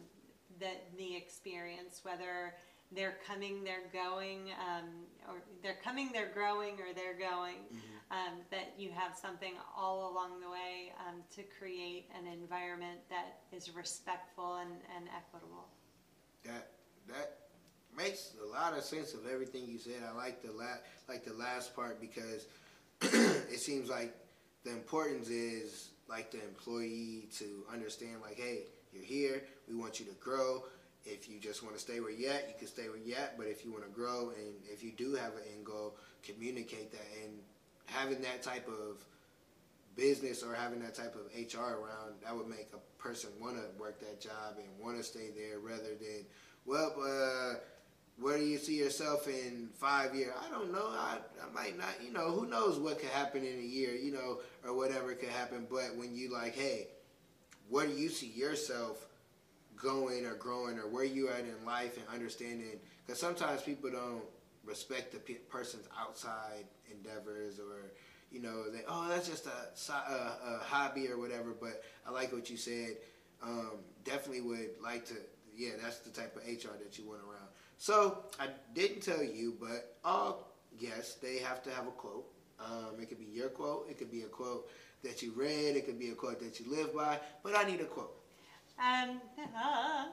the 0.59 0.71
the 0.97 1.17
experience, 1.17 2.01
whether 2.03 2.55
they're 2.95 3.17
coming, 3.27 3.65
they're 3.65 3.89
going, 3.93 4.51
um, 4.61 4.85
or 5.27 5.43
they're 5.63 5.79
coming, 5.83 6.11
they're 6.13 6.33
growing, 6.33 6.75
or 6.75 6.93
they're 6.95 7.19
going. 7.19 7.57
Um, 8.11 8.41
that 8.51 8.75
you 8.77 8.91
have 8.95 9.17
something 9.17 9.55
all 9.75 10.13
along 10.13 10.41
the 10.43 10.51
way 10.51 10.93
um, 11.09 11.23
to 11.35 11.43
create 11.59 12.11
an 12.15 12.31
environment 12.31 12.99
that 13.09 13.39
is 13.57 13.75
respectful 13.75 14.57
and, 14.57 14.71
and 14.95 15.09
equitable. 15.17 15.65
That 16.45 16.73
that 17.09 17.39
makes 17.97 18.33
a 18.43 18.47
lot 18.47 18.77
of 18.77 18.85
sense 18.85 19.15
of 19.15 19.27
everything 19.27 19.67
you 19.67 19.79
said. 19.79 20.03
I 20.07 20.15
like 20.15 20.43
the 20.43 20.53
la- 20.53 20.83
like 21.09 21.25
the 21.25 21.33
last 21.33 21.75
part 21.75 22.03
because 22.03 22.47
it 23.51 23.59
seems 23.59 23.89
like 23.89 24.15
the 24.65 24.71
importance 24.71 25.29
is 25.29 25.91
like 26.09 26.31
the 26.31 26.43
employee 26.43 27.29
to 27.39 27.65
understand 27.73 28.21
like, 28.23 28.37
hey, 28.37 28.61
you're 28.93 29.03
here. 29.03 29.43
We 29.69 29.75
want 29.75 29.99
you 29.99 30.07
to 30.07 30.13
grow. 30.21 30.65
If 31.05 31.29
you 31.29 31.41
just 31.41 31.65
want 31.65 31.75
to 31.75 31.81
stay 31.81 31.99
where 31.99 32.13
you're 32.13 32.31
at, 32.31 32.47
you 32.49 32.55
can 32.59 32.69
stay 32.69 32.89
where 32.89 32.99
you're 32.99 33.19
at. 33.19 33.37
But 33.37 33.47
if 33.47 33.65
you 33.65 33.73
want 33.73 33.85
to 33.85 33.91
grow 33.91 34.31
and 34.37 34.55
if 34.71 34.85
you 34.85 34.93
do 34.93 35.15
have 35.15 35.33
an 35.33 35.43
end 35.53 35.65
goal, 35.65 35.97
communicate 36.23 36.93
that. 36.93 37.07
And 37.25 37.39
having 37.87 38.21
that 38.23 38.43
type 38.43 38.69
of 38.69 39.05
business 39.97 40.43
or 40.43 40.55
having 40.55 40.81
that 40.81 40.95
type 40.95 41.17
of 41.17 41.23
HR 41.35 41.75
around, 41.75 42.15
that 42.25 42.37
would 42.37 42.49
make 42.49 42.69
a 42.73 43.03
person 43.03 43.31
want 43.41 43.57
to 43.57 43.81
work 43.81 43.99
that 44.01 44.21
job 44.21 44.59
and 44.59 44.67
want 44.81 44.97
to 44.97 45.03
stay 45.03 45.31
there 45.37 45.59
rather 45.59 45.95
than, 45.99 46.25
well, 46.67 46.95
uh, 47.03 47.55
where 48.19 48.39
do 48.39 48.45
you 48.45 48.59
see 48.59 48.77
yourself 48.77 49.27
in 49.27 49.69
five 49.75 50.15
years? 50.15 50.33
I 50.47 50.51
don't 50.51 50.73
know. 50.73 50.87
I, 50.87 51.17
I 51.43 51.53
might 51.53 51.77
not, 51.77 51.89
you 52.05 52.13
know, 52.13 52.31
who 52.31 52.47
knows 52.47 52.79
what 52.79 52.99
could 53.01 53.11
happen 53.11 53.45
in 53.45 53.59
a 53.59 53.63
year, 53.63 53.95
you 53.95 54.13
know, 54.13 54.41
or 54.65 54.75
whatever 54.77 55.15
could 55.15 55.31
happen. 55.31 55.67
But 55.71 55.97
when 55.97 56.15
you 56.15 56.33
like, 56.33 56.55
hey, 56.55 56.89
where 57.69 57.87
do 57.87 57.93
you 57.93 58.09
see 58.09 58.29
yourself 58.29 59.07
going 59.77 60.25
or 60.27 60.35
growing 60.35 60.79
or 60.79 60.89
where 60.89 61.05
you 61.05 61.29
at 61.31 61.41
in 61.41 61.65
life 61.67 61.97
and 61.97 62.07
understanding? 62.15 62.79
Because 63.05 63.21
sometimes 63.21 63.63
people 63.63 63.91
don't 63.91 64.23
respect 64.65 65.13
the 65.13 65.19
pe- 65.19 65.41
person's 65.51 65.89
outside 65.99 66.67
endeavors 66.91 67.59
or, 67.59 67.93
you 68.31 68.41
know, 68.41 68.71
they, 68.71 68.81
oh, 68.87 69.09
that's 69.09 69.29
just 69.29 69.47
a, 69.47 69.93
a, 69.93 70.55
a 70.55 70.59
hobby 70.63 71.09
or 71.09 71.19
whatever. 71.19 71.55
But 71.59 71.83
I 72.07 72.11
like 72.11 72.33
what 72.33 72.51
you 72.51 72.57
said. 72.57 72.97
Um, 73.43 73.79
definitely 74.05 74.43
would 74.43 74.71
like 74.81 75.05
to, 75.07 75.15
yeah, 75.57 75.71
that's 75.83 75.99
the 75.99 76.11
type 76.11 76.37
of 76.37 76.43
HR 76.45 76.77
that 76.79 76.97
you 76.99 77.09
want 77.09 77.21
around. 77.23 77.42
So 77.83 78.27
I 78.39 78.47
didn't 78.75 79.01
tell 79.01 79.25
you, 79.25 79.57
but 79.61 79.97
all 80.05 80.53
guests 80.81 81.15
they 81.15 81.39
have 81.39 81.65
to 81.65 81.71
have 81.71 81.89
a 81.89 81.91
quote. 81.91 82.27
Um, 82.61 83.01
it 83.01 83.09
could 83.09 83.19
be 83.19 83.25
your 83.25 83.49
quote. 83.49 83.89
It 83.91 83.99
could 83.99 84.13
be 84.13 84.23
a 84.23 84.29
quote 84.29 84.71
that 85.03 85.21
you 85.21 85.33
read. 85.33 85.75
It 85.75 85.85
could 85.85 85.99
be 85.99 86.11
a 86.11 86.15
quote 86.15 86.39
that 86.39 86.61
you 86.61 86.71
live 86.71 86.95
by. 86.95 87.19
But 87.43 87.59
I 87.59 87.65
need 87.65 87.81
a 87.81 87.87
quote. 87.87 88.15
Um, 88.79 89.21
uh, 89.37 90.05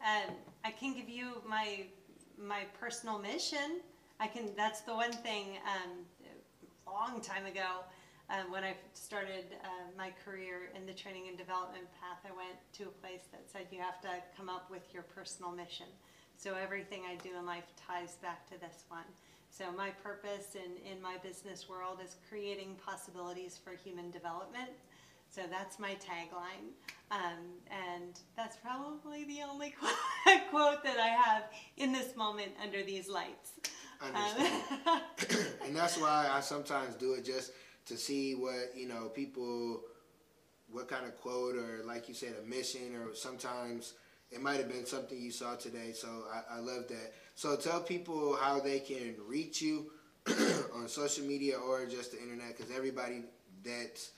I 0.64 0.70
can 0.70 0.94
give 0.94 1.08
you 1.08 1.42
my 1.44 1.86
my 2.38 2.62
personal 2.78 3.18
mission. 3.18 3.80
I 4.20 4.28
can. 4.28 4.50
That's 4.56 4.82
the 4.82 4.94
one 4.94 5.10
thing. 5.10 5.58
Um, 5.66 5.90
long 6.86 7.20
time 7.20 7.46
ago, 7.46 7.82
uh, 8.30 8.44
when 8.48 8.62
I 8.62 8.76
started 8.92 9.46
uh, 9.64 9.90
my 9.98 10.12
career 10.24 10.70
in 10.76 10.86
the 10.86 10.92
training 10.92 11.26
and 11.26 11.36
development 11.36 11.86
path, 12.00 12.22
I 12.24 12.30
went 12.30 12.58
to 12.74 12.84
a 12.84 12.94
place 13.02 13.22
that 13.32 13.50
said 13.50 13.66
you 13.72 13.80
have 13.80 14.00
to 14.02 14.22
come 14.36 14.48
up 14.48 14.70
with 14.70 14.94
your 14.94 15.02
personal 15.02 15.50
mission. 15.50 15.86
So 16.36 16.54
everything 16.54 17.02
I 17.10 17.16
do 17.16 17.30
in 17.38 17.46
life 17.46 17.72
ties 17.76 18.16
back 18.16 18.46
to 18.50 18.60
this 18.60 18.84
one. 18.88 19.04
So 19.50 19.64
my 19.72 19.90
purpose 19.90 20.54
in, 20.54 20.90
in 20.90 21.00
my 21.00 21.16
business 21.22 21.68
world 21.68 21.98
is 22.04 22.16
creating 22.28 22.76
possibilities 22.84 23.58
for 23.62 23.72
human 23.72 24.10
development. 24.10 24.70
So 25.30 25.42
that's 25.50 25.78
my 25.78 25.92
tagline. 25.94 26.72
Um, 27.10 27.56
and 27.70 28.18
that's 28.36 28.56
probably 28.56 29.24
the 29.24 29.38
only 29.48 29.74
quote, 29.78 30.40
quote 30.50 30.84
that 30.84 30.98
I 30.98 31.08
have 31.08 31.44
in 31.76 31.92
this 31.92 32.16
moment 32.16 32.52
under 32.62 32.82
these 32.82 33.08
lights. 33.08 33.52
Understand. 34.02 34.62
Um, 34.86 35.00
and 35.64 35.76
that's 35.76 35.98
why 35.98 36.28
I 36.30 36.40
sometimes 36.40 36.94
do 36.96 37.14
it 37.14 37.24
just 37.24 37.52
to 37.86 37.96
see 37.96 38.34
what 38.34 38.72
you 38.74 38.88
know 38.88 39.08
people, 39.08 39.82
what 40.70 40.88
kind 40.88 41.06
of 41.06 41.16
quote 41.20 41.56
or 41.56 41.82
like 41.86 42.08
you 42.08 42.14
said 42.14 42.34
a 42.42 42.46
mission 42.46 42.94
or 42.94 43.14
sometimes 43.14 43.94
it 44.36 44.42
might 44.42 44.58
have 44.58 44.68
been 44.68 44.84
something 44.84 45.18
you 45.18 45.30
saw 45.30 45.56
today. 45.56 45.92
So 45.92 46.08
I, 46.30 46.56
I 46.56 46.58
love 46.60 46.86
that. 46.88 47.14
So 47.34 47.56
tell 47.56 47.80
people 47.80 48.36
how 48.36 48.60
they 48.60 48.80
can 48.80 49.14
reach 49.26 49.62
you 49.62 49.90
on 50.74 50.88
social 50.88 51.24
media 51.24 51.56
or 51.56 51.86
just 51.86 52.12
the 52.12 52.20
internet 52.20 52.56
because 52.56 52.70
everybody 52.70 53.22
that's 53.64 54.10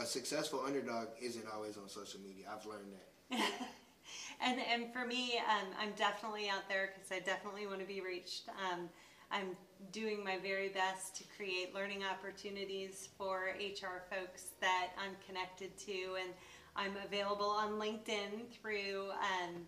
a 0.00 0.06
successful 0.06 0.62
underdog 0.66 1.08
isn't 1.20 1.44
always 1.54 1.76
on 1.76 1.88
social 1.90 2.20
media. 2.20 2.46
I've 2.50 2.64
learned 2.64 2.90
that. 3.30 3.38
and 4.40 4.60
and 4.72 4.92
for 4.94 5.06
me, 5.06 5.34
um, 5.38 5.66
I'm 5.78 5.92
definitely 5.96 6.48
out 6.48 6.68
there 6.70 6.90
because 6.94 7.12
I 7.12 7.20
definitely 7.20 7.66
want 7.66 7.80
to 7.80 7.86
be 7.86 8.00
reached. 8.00 8.48
Um, 8.48 8.88
I'm 9.30 9.56
doing 9.92 10.24
my 10.24 10.38
very 10.38 10.68
best 10.68 11.16
to 11.16 11.24
create 11.36 11.74
learning 11.74 12.02
opportunities 12.02 13.10
for 13.18 13.56
HR 13.60 14.04
folks 14.08 14.46
that 14.60 14.92
I'm 14.96 15.16
connected 15.26 15.76
to, 15.78 16.16
and 16.22 16.30
I'm 16.76 16.92
available 17.04 17.48
on 17.48 17.72
LinkedIn 17.72 18.52
through 18.60 19.08
um, 19.10 19.66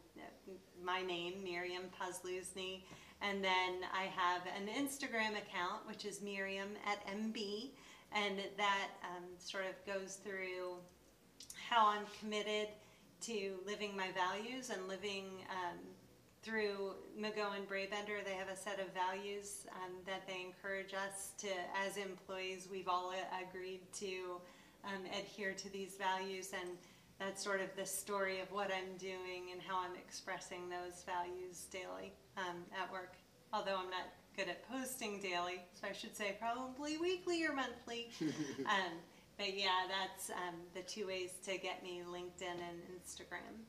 my 0.85 1.01
name, 1.01 1.35
Miriam 1.43 1.85
Posluszny, 1.99 2.83
and 3.23 3.43
then 3.43 3.81
I 3.95 4.05
have 4.15 4.43
an 4.47 4.69
Instagram 4.69 5.31
account 5.31 5.87
which 5.87 6.05
is 6.05 6.21
Miriam 6.21 6.69
at 6.87 7.05
MB, 7.07 7.71
and 8.13 8.39
that 8.59 8.89
um, 9.05 9.25
sort 9.39 9.65
of 9.65 9.75
goes 9.87 10.17
through 10.17 10.77
how 11.69 11.89
I'm 11.89 12.05
committed 12.21 12.69
to 13.23 13.55
living 13.67 13.97
my 13.97 14.09
values 14.13 14.71
and 14.71 14.87
living 14.87 15.25
um, 15.51 15.79
through 16.43 16.93
McGohan 17.19 17.67
Brabender. 17.67 18.19
They 18.25 18.35
have 18.35 18.49
a 18.49 18.57
set 18.57 18.79
of 18.81 18.87
values 18.93 19.67
um, 19.83 19.93
that 20.07 20.27
they 20.27 20.43
encourage 20.43 20.93
us 20.93 21.33
to, 21.39 21.49
as 21.87 21.97
employees, 21.97 22.69
we've 22.71 22.89
all 22.89 23.13
agreed 23.43 23.81
to 23.95 24.41
um, 24.85 25.05
adhere 25.19 25.55
to 25.55 25.73
these 25.73 25.97
values, 25.97 26.53
and 26.53 26.71
that's 27.19 27.43
sort 27.43 27.61
of 27.61 27.69
the 27.77 27.85
story 27.85 28.41
of 28.41 28.51
what 28.53 28.71
I'm 28.73 28.97
doing 28.99 29.51
and 29.53 29.61
how 29.61 29.79
I'm 29.79 29.97
expressing 29.97 30.69
those 30.69 31.05
values 31.05 31.67
daily 31.71 32.13
um, 32.37 32.63
at 32.81 32.91
work. 32.93 33.15
Although 33.53 33.77
I'm 33.77 33.91
not 33.91 34.07
good 34.37 34.49
at 34.49 34.69
posting 34.71 35.21
daily, 35.21 35.63
so 35.75 35.89
I 35.89 35.93
should 35.93 36.17
say 36.17 36.37
probably 36.39 36.97
weekly 36.99 37.45
or 37.45 37.53
monthly. 37.53 38.11
um, 38.21 38.93
but 39.37 39.57
yeah, 39.57 39.87
that's 39.89 40.31
um, 40.31 40.55
the 40.75 40.83
two 40.83 41.07
ways 41.07 41.31
to 41.45 41.59
get 41.59 41.83
me 41.83 42.03
LinkedIn 42.09 42.43
and 42.43 42.79
Instagram. 43.03 43.65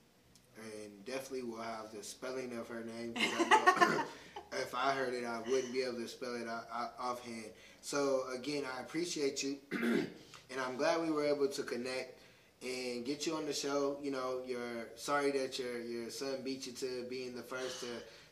And 0.57 1.05
definitely 1.05 1.43
we'll 1.43 1.61
have 1.61 1.91
the 1.91 2.03
spelling 2.03 2.57
of 2.57 2.67
her 2.67 2.83
name. 2.83 3.13
I 3.15 4.03
if 4.53 4.75
I 4.75 4.91
heard 4.91 5.13
it, 5.13 5.25
I 5.25 5.39
wouldn't 5.49 5.73
be 5.73 5.81
able 5.81 5.97
to 5.97 6.07
spell 6.07 6.35
it 6.35 6.47
out, 6.47 6.67
out, 6.73 6.93
offhand. 6.99 7.45
So 7.81 8.23
again, 8.35 8.63
I 8.77 8.81
appreciate 8.81 9.41
you, 9.43 9.57
and 9.71 10.59
I'm 10.59 10.75
glad 10.75 11.01
we 11.01 11.11
were 11.11 11.25
able 11.25 11.47
to 11.47 11.63
connect 11.63 12.18
and 12.61 13.05
get 13.05 13.25
you 13.25 13.35
on 13.35 13.45
the 13.45 13.53
show. 13.53 13.97
You 14.01 14.11
know, 14.11 14.41
you're 14.45 14.87
sorry 14.95 15.31
that 15.31 15.59
your 15.59 15.81
your 15.81 16.09
son 16.09 16.41
beat 16.43 16.67
you 16.67 16.73
to 16.73 17.05
being 17.09 17.35
the 17.35 17.43
first 17.43 17.81
to 17.81 17.87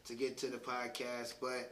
to 0.06 0.16
get 0.16 0.38
to 0.40 0.48
the 0.48 0.58
podcast, 0.58 1.36
but 1.42 1.72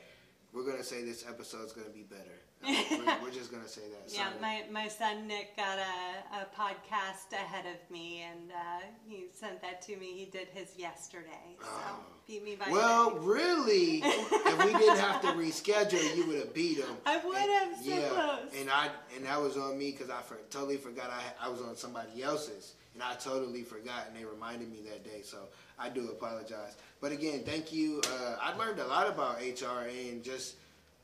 we're 0.53 0.65
gonna 0.65 0.83
say 0.83 1.03
this 1.03 1.25
episode 1.27 1.65
is 1.65 1.73
gonna 1.73 1.89
be 1.89 2.03
better. 2.03 2.34
We're, 2.65 3.17
we're, 3.23 3.31
just 3.31 3.51
gonna 3.51 3.67
say 3.67 3.81
that. 3.81 4.13
Yeah, 4.13 4.29
my, 4.41 4.63
my 4.71 4.87
son 4.87 5.27
Nick 5.27 5.55
got 5.55 5.77
a, 5.77 6.41
a 6.41 6.45
podcast 6.55 7.33
ahead 7.33 7.65
of 7.65 7.91
me, 7.91 8.23
and 8.23 8.51
uh, 8.51 8.85
he 9.07 9.25
sent 9.33 9.61
that 9.61 9.81
to 9.83 9.97
me. 9.97 10.13
He 10.13 10.25
did 10.25 10.47
his 10.49 10.77
yesterday, 10.77 11.55
so 11.59 11.67
oh. 11.69 11.99
beat 12.27 12.43
me 12.43 12.55
by. 12.55 12.69
Well, 12.69 13.11
really, 13.11 14.01
if 14.03 14.65
we 14.65 14.73
didn't 14.73 14.99
have 14.99 15.21
to 15.21 15.27
reschedule, 15.29 16.15
you 16.15 16.25
would 16.27 16.37
have 16.37 16.53
beat 16.53 16.77
him. 16.77 16.95
I 17.05 17.17
would 17.25 17.37
have. 17.37 17.77
So 17.77 17.89
yeah, 17.89 18.09
close. 18.09 18.59
and 18.59 18.69
I 18.69 18.89
and 19.15 19.25
that 19.25 19.41
was 19.41 19.57
on 19.57 19.77
me 19.77 19.91
because 19.91 20.09
I 20.09 20.21
for, 20.21 20.37
totally 20.49 20.77
forgot 20.77 21.09
I 21.09 21.47
I 21.47 21.49
was 21.49 21.61
on 21.61 21.75
somebody 21.75 22.23
else's, 22.23 22.73
and 22.93 23.03
I 23.03 23.15
totally 23.15 23.63
forgot, 23.63 24.07
and 24.07 24.15
they 24.15 24.25
reminded 24.25 24.71
me 24.71 24.79
that 24.89 25.03
day. 25.03 25.21
So 25.23 25.37
I 25.77 25.89
do 25.89 26.09
apologize. 26.09 26.75
But 27.01 27.11
again, 27.11 27.43
thank 27.45 27.71
you. 27.73 28.01
Uh, 28.05 28.35
I 28.41 28.55
learned 28.57 28.79
a 28.79 28.87
lot 28.87 29.07
about 29.07 29.39
HR 29.39 29.87
and 29.87 30.23
just 30.23 30.55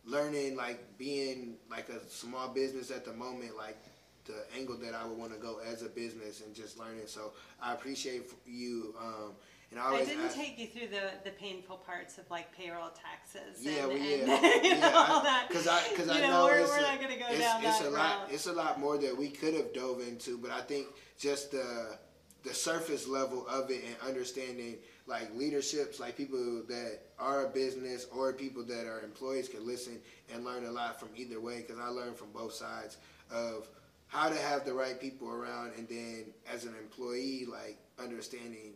learning 0.05 0.55
like 0.55 0.97
being 0.97 1.55
like 1.69 1.89
a 1.89 2.07
small 2.09 2.49
business 2.49 2.91
at 2.91 3.05
the 3.05 3.13
moment, 3.13 3.55
like 3.57 3.77
the 4.25 4.45
angle 4.57 4.77
that 4.77 4.93
I 4.93 5.05
would 5.05 5.17
want 5.17 5.33
to 5.33 5.39
go 5.39 5.59
as 5.65 5.83
a 5.83 5.89
business 5.89 6.41
and 6.41 6.53
just 6.55 6.79
learning. 6.79 7.07
So 7.07 7.33
I 7.61 7.73
appreciate 7.73 8.31
you. 8.45 8.95
Um, 8.99 9.33
and 9.71 9.79
I, 9.79 9.93
I 9.93 10.05
didn't 10.05 10.25
ask, 10.25 10.35
take 10.35 10.59
you 10.59 10.67
through 10.67 10.89
the, 10.89 11.11
the 11.23 11.31
painful 11.31 11.77
parts 11.77 12.17
of 12.17 12.29
like 12.29 12.55
payroll 12.55 12.89
taxes. 12.89 13.63
Yeah, 13.63 13.83
and, 13.83 13.87
well, 13.87 13.97
yeah, 13.97 14.15
and, 14.15 14.65
yeah. 14.65 14.79
know, 14.91 14.97
all 15.09 15.23
that. 15.23 15.45
Because 15.47 15.67
I, 15.67 15.81
because 15.89 16.09
I 16.09 16.19
know, 16.19 16.29
know 16.29 16.45
we're, 16.45 16.59
it's 16.59 16.69
we're 16.69 16.79
a, 16.79 16.81
not 16.81 17.01
to 17.01 17.07
go 17.07 17.25
it's, 17.29 17.39
down 17.39 17.63
it's 17.63 17.79
that 17.79 17.87
a 17.87 17.91
route. 17.91 18.19
lot. 18.19 18.27
It's 18.31 18.47
a 18.47 18.53
lot 18.53 18.79
more 18.79 18.97
that 18.97 19.17
we 19.17 19.29
could 19.29 19.53
have 19.53 19.73
dove 19.73 20.01
into, 20.01 20.37
but 20.37 20.51
I 20.51 20.61
think 20.61 20.87
just 21.17 21.51
the 21.51 21.97
the 22.43 22.53
surface 22.53 23.07
level 23.07 23.45
of 23.47 23.69
it 23.69 23.83
and 23.85 23.95
understanding 24.09 24.77
like 25.07 25.35
leaderships, 25.35 25.99
like 25.99 26.15
people 26.15 26.63
that 26.67 26.99
are 27.19 27.45
a 27.45 27.49
business 27.49 28.07
or 28.15 28.33
people 28.33 28.63
that 28.63 28.85
are 28.85 29.01
employees 29.01 29.49
can 29.49 29.65
listen 29.65 29.99
and 30.33 30.45
learn 30.45 30.65
a 30.65 30.71
lot 30.71 30.99
from 30.99 31.09
either 31.15 31.39
way. 31.39 31.61
Because 31.61 31.79
I 31.79 31.87
learned 31.87 32.15
from 32.15 32.31
both 32.31 32.53
sides 32.53 32.97
of 33.31 33.67
how 34.07 34.29
to 34.29 34.35
have 34.35 34.65
the 34.65 34.73
right 34.73 34.99
people 34.99 35.29
around, 35.29 35.71
and 35.77 35.87
then 35.87 36.25
as 36.51 36.65
an 36.65 36.73
employee, 36.81 37.45
like 37.49 37.77
understanding 37.99 38.73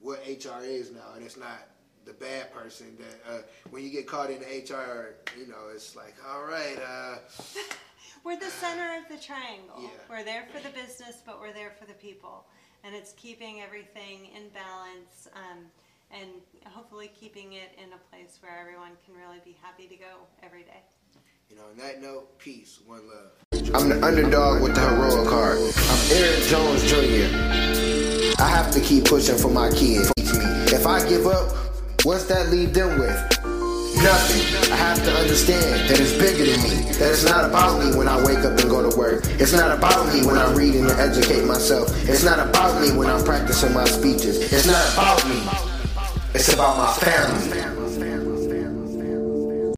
what 0.00 0.20
HR 0.26 0.62
is 0.62 0.90
now, 0.92 1.12
and 1.14 1.24
it's 1.24 1.36
not 1.36 1.68
the 2.04 2.14
bad 2.14 2.52
person 2.54 2.96
that 2.98 3.32
uh, 3.32 3.42
when 3.70 3.84
you 3.84 3.90
get 3.90 4.06
caught 4.06 4.30
in 4.30 4.38
HR, 4.38 5.16
you 5.38 5.46
know, 5.46 5.68
it's 5.74 5.94
like, 5.94 6.14
all 6.26 6.44
right. 6.44 6.78
Uh, 6.78 7.16
we're 8.24 8.38
the 8.38 8.46
center 8.46 8.96
of 8.96 9.08
the 9.10 9.22
triangle. 9.22 9.76
Yeah. 9.80 9.88
We're 10.08 10.24
there 10.24 10.46
for 10.50 10.60
the 10.62 10.70
business, 10.70 11.22
but 11.26 11.38
we're 11.38 11.52
there 11.52 11.72
for 11.78 11.84
the 11.84 11.92
people 11.92 12.46
and 12.84 12.94
it's 12.94 13.12
keeping 13.12 13.60
everything 13.60 14.30
in 14.36 14.48
balance 14.50 15.28
um, 15.34 15.64
and 16.10 16.30
hopefully 16.66 17.10
keeping 17.18 17.52
it 17.52 17.76
in 17.76 17.92
a 17.92 17.98
place 18.10 18.38
where 18.40 18.58
everyone 18.58 18.92
can 19.04 19.14
really 19.14 19.40
be 19.44 19.56
happy 19.62 19.86
to 19.86 19.96
go 19.96 20.26
every 20.42 20.62
day. 20.62 20.82
You 21.50 21.56
know, 21.56 21.62
on 21.70 21.78
that 21.78 22.02
note, 22.02 22.38
peace, 22.38 22.80
one 22.86 23.02
love. 23.08 23.32
I'm 23.74 23.88
the 23.88 24.04
underdog 24.04 24.62
with 24.62 24.74
the 24.74 24.80
heroic 24.82 25.28
heart. 25.28 25.58
I'm 25.58 26.16
Eric 26.16 26.44
Jones 26.44 26.82
Jr. 26.84 28.42
I 28.42 28.48
have 28.48 28.70
to 28.72 28.80
keep 28.80 29.06
pushing 29.06 29.36
for 29.36 29.50
my 29.50 29.70
kids. 29.70 30.12
If 30.18 30.86
I 30.86 31.06
give 31.08 31.26
up, 31.26 31.56
what's 32.04 32.24
that 32.26 32.50
leave 32.50 32.74
them 32.74 32.98
with? 32.98 33.38
Nothing. 34.02 34.57
Have 34.78 35.02
to 35.04 35.12
understand 35.12 35.90
that 35.90 36.00
it's 36.00 36.12
bigger 36.12 36.46
than 36.46 36.62
me. 36.62 36.90
That 36.98 37.10
it's 37.10 37.24
not 37.24 37.44
about 37.44 37.84
me 37.84 37.96
when 37.96 38.08
I 38.08 38.16
wake 38.24 38.38
up 38.38 38.58
and 38.58 38.70
go 38.70 38.88
to 38.88 38.96
work. 38.96 39.24
It's 39.40 39.52
not 39.52 39.76
about 39.76 40.06
me 40.14 40.24
when 40.24 40.38
I 40.38 40.52
read 40.54 40.76
and 40.76 40.88
educate 40.90 41.44
myself. 41.44 41.88
It's 42.08 42.24
not 42.24 42.38
about 42.38 42.80
me 42.80 42.96
when 42.96 43.08
I'm 43.08 43.24
practicing 43.24 43.74
my 43.74 43.84
speeches. 43.84 44.38
It's 44.52 44.66
not 44.66 44.92
about 44.94 45.28
me. 45.28 45.42
It's 46.34 46.52
about 46.52 46.78
my 46.78 46.92
family. 46.94 47.67